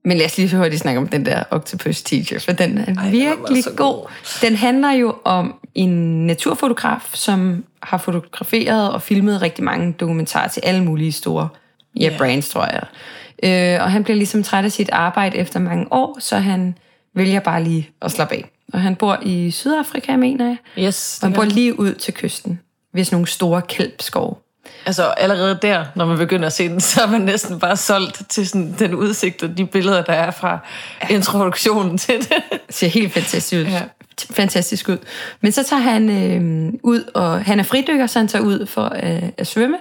Men 0.08 0.18
lad 0.18 0.26
os 0.26 0.38
lige 0.38 0.58
hurtigt 0.58 0.82
snakke 0.82 1.00
om 1.00 1.08
den 1.08 1.26
der 1.26 1.44
Octopus 1.52 2.02
Teacher, 2.02 2.40
for 2.40 2.52
den 2.52 2.78
er 2.78 2.86
den 2.86 2.96
var 2.96 3.10
virkelig 3.10 3.64
så 3.64 3.70
god. 3.70 3.78
god. 3.78 4.08
Den 4.42 4.56
handler 4.56 4.92
jo 4.92 5.16
om 5.24 5.56
en 5.76 6.26
naturfotograf, 6.28 7.10
som 7.14 7.64
har 7.84 7.98
fotograferet 7.98 8.92
og 8.92 9.02
filmet 9.02 9.42
rigtig 9.42 9.64
mange 9.64 9.94
dokumentarer 9.94 10.48
til 10.48 10.62
alle 10.66 10.84
mulige 10.84 11.12
store 11.12 11.50
ja, 12.00 12.10
Ja. 12.12 12.18
brands, 12.18 12.50
tror 12.50 12.66
jeg. 12.66 12.84
Øh, 13.78 13.84
og 13.84 13.92
han 13.92 14.04
bliver 14.04 14.18
ligesom 14.18 14.44
træt 14.44 14.66
af 14.66 14.72
sit 14.72 14.90
arbejde 14.90 15.38
efter 15.38 15.60
mange 15.60 15.88
år, 15.92 16.18
så 16.20 16.38
han 16.38 16.76
vælger 17.16 17.40
bare 17.40 17.64
lige 17.64 17.90
at 18.02 18.12
slappe 18.12 18.36
af. 18.36 18.50
Og 18.74 18.82
han 18.82 18.96
bor 18.96 19.18
i 19.22 19.52
Sydafrika, 19.52 20.18
mener 20.18 20.46
jeg. 20.46 20.86
Yes. 20.86 21.20
Og 21.22 21.26
han 21.26 21.32
det 21.32 21.38
bor 21.38 21.46
lige 21.46 21.80
ud 21.80 21.94
til 21.94 22.14
kysten, 22.14 22.60
ved 22.94 23.04
sådan 23.04 23.16
nogle 23.16 23.28
store 23.28 23.62
kælpskove. 23.62 24.36
Altså 24.86 25.04
allerede 25.04 25.60
der, 25.62 25.86
når 25.96 26.06
man 26.06 26.18
begynder 26.18 26.46
at 26.46 26.54
se 26.54 26.70
den, 26.70 26.82
så 26.92 27.02
er 27.02 27.08
man 27.08 27.22
næsten 27.22 27.60
bare 27.60 27.78
solgt 27.78 28.22
til 28.30 28.48
sådan, 28.48 28.76
den 28.80 28.96
udsigt 28.96 29.44
og 29.44 29.58
de 29.58 29.66
billeder, 29.66 30.04
der 30.04 30.14
er 30.14 30.32
fra 30.32 30.60
introduktionen 31.10 31.98
til 31.98 32.20
det. 32.20 32.34
ser 32.70 32.88
helt 32.88 33.14
fantastisk 33.14 33.62
ud. 33.62 33.72
Ja. 33.72 33.82
fantastisk 34.32 34.90
ud. 34.90 34.98
Men 35.42 35.52
så 35.52 35.64
tager 35.64 35.82
han 35.82 36.10
øh, 36.10 36.74
ud, 36.84 37.04
og 37.14 37.44
han 37.44 37.60
er 37.60 37.64
fridykker, 37.64 38.08
så 38.08 38.20
han 38.20 38.28
tager 38.28 38.46
ud 38.46 38.66
for 38.66 38.96
øh, 39.04 39.30
at 39.38 39.48
svømme, 39.48 39.78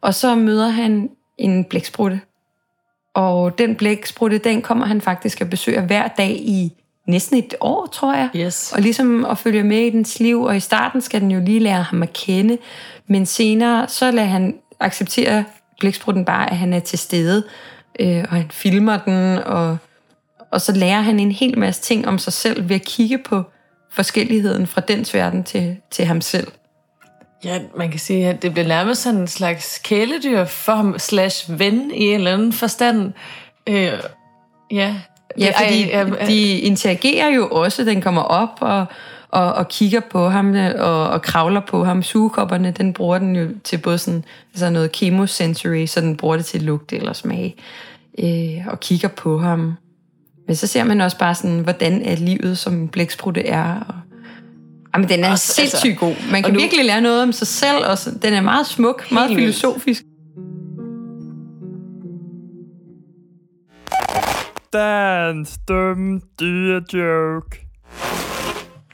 og 0.00 0.14
så 0.14 0.34
møder 0.34 0.68
han 0.68 1.08
en 1.38 1.64
blæksprutte. 1.64 2.20
Og 3.14 3.58
den 3.58 3.76
blæksprutte, 3.76 4.38
den 4.38 4.62
kommer 4.62 4.86
han 4.86 5.00
faktisk 5.00 5.40
at 5.40 5.50
besøge 5.50 5.80
hver 5.80 6.08
dag 6.08 6.30
i 6.30 6.72
næsten 7.06 7.38
et 7.38 7.54
år, 7.60 7.86
tror 7.86 8.14
jeg. 8.14 8.28
Yes. 8.36 8.72
Og 8.72 8.82
ligesom 8.82 9.24
at 9.24 9.38
følge 9.38 9.62
med 9.62 9.78
i 9.78 9.90
dens 9.90 10.20
liv, 10.20 10.42
og 10.42 10.56
i 10.56 10.60
starten 10.60 11.00
skal 11.00 11.20
den 11.20 11.30
jo 11.30 11.40
lige 11.40 11.60
lære 11.60 11.82
ham 11.82 12.02
at 12.02 12.12
kende, 12.12 12.58
men 13.06 13.26
senere 13.26 13.88
så 13.88 14.10
lader 14.10 14.28
han 14.28 14.54
acceptere 14.80 15.44
blæksprutten 15.80 16.24
bare, 16.24 16.50
at 16.50 16.56
han 16.56 16.72
er 16.72 16.80
til 16.80 16.98
stede, 16.98 17.44
øh, 18.00 18.24
og 18.30 18.36
han 18.36 18.50
filmer 18.50 18.98
den, 18.98 19.38
og, 19.38 19.78
og 20.52 20.60
så 20.60 20.72
lærer 20.72 21.00
han 21.00 21.20
en 21.20 21.32
hel 21.32 21.58
masse 21.58 21.82
ting 21.82 22.08
om 22.08 22.18
sig 22.18 22.32
selv 22.32 22.68
ved 22.68 22.76
at 22.76 22.84
kigge 22.84 23.18
på 23.18 23.42
forskelligheden 23.90 24.66
fra 24.66 24.80
dens 24.80 25.14
verden 25.14 25.44
til, 25.44 25.76
til 25.90 26.04
ham 26.04 26.20
selv. 26.20 26.46
Ja, 27.44 27.60
man 27.76 27.90
kan 27.90 28.00
sige, 28.00 28.28
at 28.28 28.42
det 28.42 28.52
bliver 28.52 28.68
nærmest 28.68 29.02
sådan 29.02 29.20
en 29.20 29.28
slags 29.28 29.78
kæledyr 29.78 30.44
for 30.44 30.72
ham, 30.72 30.98
slash 30.98 31.58
ven 31.58 31.90
i 31.94 32.04
en 32.04 32.14
eller 32.14 32.32
anden 32.32 32.52
forstand. 32.52 33.12
Øh, 33.66 33.92
ja. 34.70 34.94
Ja, 35.38 35.52
fordi 35.56 35.90
Ej, 35.90 36.06
ja, 36.20 36.26
de 36.26 36.58
interagerer 36.58 37.28
jo 37.28 37.48
også. 37.48 37.84
Den 37.84 38.02
kommer 38.02 38.22
op 38.22 38.58
og, 38.60 38.84
og, 39.28 39.52
og 39.52 39.68
kigger 39.68 40.00
på 40.00 40.28
ham 40.28 40.54
og, 40.78 41.08
og 41.08 41.22
kravler 41.22 41.60
på 41.60 41.84
ham. 41.84 42.02
Sugekopperne, 42.02 42.70
den 42.70 42.92
bruger 42.92 43.18
den 43.18 43.36
jo 43.36 43.48
til 43.64 43.78
både 43.78 43.98
sådan, 43.98 44.24
altså 44.54 44.70
noget 44.70 44.96
chemosensory, 44.96 45.86
så 45.86 46.00
den 46.00 46.16
bruger 46.16 46.36
det 46.36 46.44
til 46.44 46.62
lugt 46.62 46.92
eller 46.92 47.12
smag. 47.12 47.54
Øh, 48.18 48.66
og 48.66 48.80
kigger 48.80 49.08
på 49.08 49.38
ham. 49.38 49.72
Men 50.46 50.56
så 50.56 50.66
ser 50.66 50.84
man 50.84 51.00
også 51.00 51.18
bare 51.18 51.34
sådan, 51.34 51.58
hvordan 51.58 52.02
er 52.02 52.16
livet 52.16 52.58
som 52.58 52.88
blæksprutte 52.88 53.46
er. 53.46 53.74
Og, 53.88 53.94
jamen, 54.94 55.08
den 55.08 55.24
er 55.24 55.30
Også, 55.30 55.32
også, 55.32 55.54
sindssygt 55.54 55.90
altså- 55.90 56.06
god. 56.06 56.14
Man 56.32 56.42
kan 56.42 56.52
nu- 56.52 56.60
virkelig 56.60 56.84
lære 56.84 57.00
noget 57.00 57.22
om 57.22 57.32
sig 57.32 57.46
selv. 57.46 57.86
Og 57.86 57.98
så, 57.98 58.10
den 58.22 58.32
er 58.32 58.40
meget 58.40 58.66
smuk, 58.66 59.12
meget 59.12 59.30
vildt. 59.36 59.64
Dagens 64.80 65.58
dumme 65.68 66.20
dyre 66.40 66.82
joke. 66.92 67.66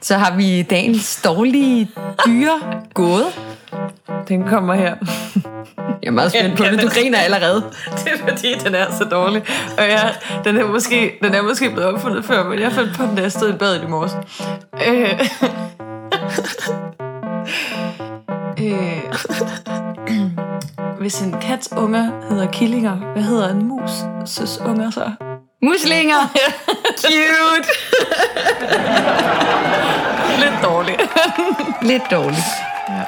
Så 0.01 0.17
har 0.17 0.35
vi 0.37 0.61
dagens 0.61 1.21
dårlige 1.25 1.89
dyre 2.25 2.59
gåde. 2.93 3.25
Den 4.27 4.43
kommer 4.47 4.73
her. 4.73 4.95
Jeg 6.01 6.07
er 6.07 6.11
meget 6.11 6.31
spændt 6.31 6.57
på 6.57 6.63
Ja, 6.63 6.71
det. 6.71 6.77
Du 6.81 6.83
den- 6.87 6.93
griner 6.93 7.17
allerede. 7.19 7.63
Det 7.97 8.07
er 8.13 8.17
fordi, 8.29 8.53
den 8.65 8.75
er 8.75 8.91
så 8.91 9.03
dårlig. 9.03 9.43
Og 9.77 9.83
jeg, 9.83 10.13
den, 10.43 10.57
er 10.57 10.67
måske, 10.67 11.11
den 11.23 11.33
er 11.33 11.41
måske 11.41 11.69
blevet 11.69 11.85
opfundet 11.93 12.25
før, 12.25 12.43
men 12.49 12.59
jeg 12.59 12.71
fandt 12.71 12.95
på 12.97 13.03
den, 13.03 13.15
da 13.15 13.21
jeg 13.21 13.31
stod 13.31 13.49
i 13.53 13.57
badet 13.57 13.83
i 13.83 13.87
morges. 13.87 14.15
Øh. 14.87 15.19
øh. 18.63 19.03
Hvis 20.99 21.21
en 21.21 21.35
kats 21.41 21.69
unger 21.77 22.11
hedder 22.29 22.47
killinger, 22.51 22.95
hvad 23.13 23.23
hedder 23.23 23.49
en 23.49 23.67
mus 23.67 23.91
søs 24.25 24.59
unger 24.65 24.89
så? 24.89 25.11
Muslinger! 25.63 26.31
Cute! 27.01 27.69
Lidt 30.39 30.63
dårligt. 30.63 31.01
Lidt 31.91 32.03
dårligt. 32.11 32.45
Ja. 32.89 33.01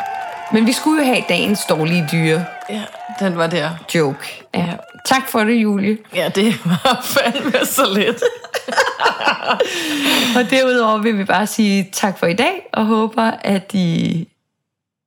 Men 0.52 0.68
vi 0.68 0.72
skulle 0.72 1.02
jo 1.02 1.14
have 1.14 1.24
dagens 1.30 1.66
dårlige 1.70 2.10
dyre 2.12 2.46
ja, 2.70 2.82
den 3.20 3.38
var 3.38 3.48
der. 3.48 3.70
joke. 3.96 4.44
Ja. 4.56 4.74
Tak 5.06 5.30
for 5.30 5.40
det, 5.44 5.54
Julie. 5.54 5.98
Ja, 6.16 6.30
det 6.36 6.66
var 6.66 7.02
fandme 7.04 7.66
så 7.66 7.94
lidt. 7.94 8.24
Og 10.38 10.50
derudover 10.50 10.98
vil 10.98 11.18
vi 11.18 11.24
bare 11.24 11.48
sige 11.48 11.90
tak 11.94 12.20
for 12.20 12.26
i 12.26 12.34
dag, 12.34 12.70
og 12.74 12.86
håber, 12.86 13.32
at 13.42 13.74
I 13.74 14.28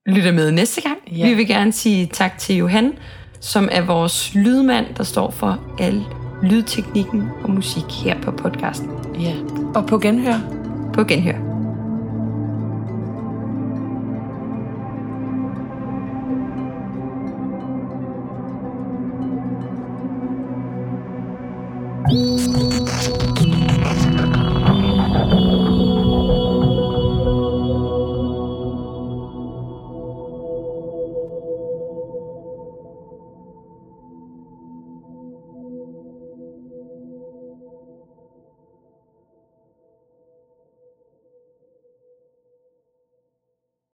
lytter 0.07 0.33
med 0.33 0.51
næste 0.51 0.81
gang. 0.81 0.99
Ja. 1.13 1.27
Vi 1.29 1.35
vil 1.35 1.47
gerne 1.49 1.73
sige 1.73 2.07
tak 2.07 2.39
til 2.39 2.57
Johan, 2.57 2.93
som 3.41 3.69
er 3.73 3.81
vores 3.81 4.35
lydmand, 4.35 4.95
der 4.95 5.05
står 5.05 5.31
for 5.31 5.59
al 5.79 6.05
lydteknikken 6.43 7.29
og 7.43 7.51
musik 7.51 7.93
her 8.05 8.23
på 8.23 8.31
podcasten. 8.31 8.91
Ja, 9.21 9.35
og 9.75 9.87
på 9.87 9.99
genhør. 9.99 10.41
På 10.95 11.05
genhør. 11.05 11.48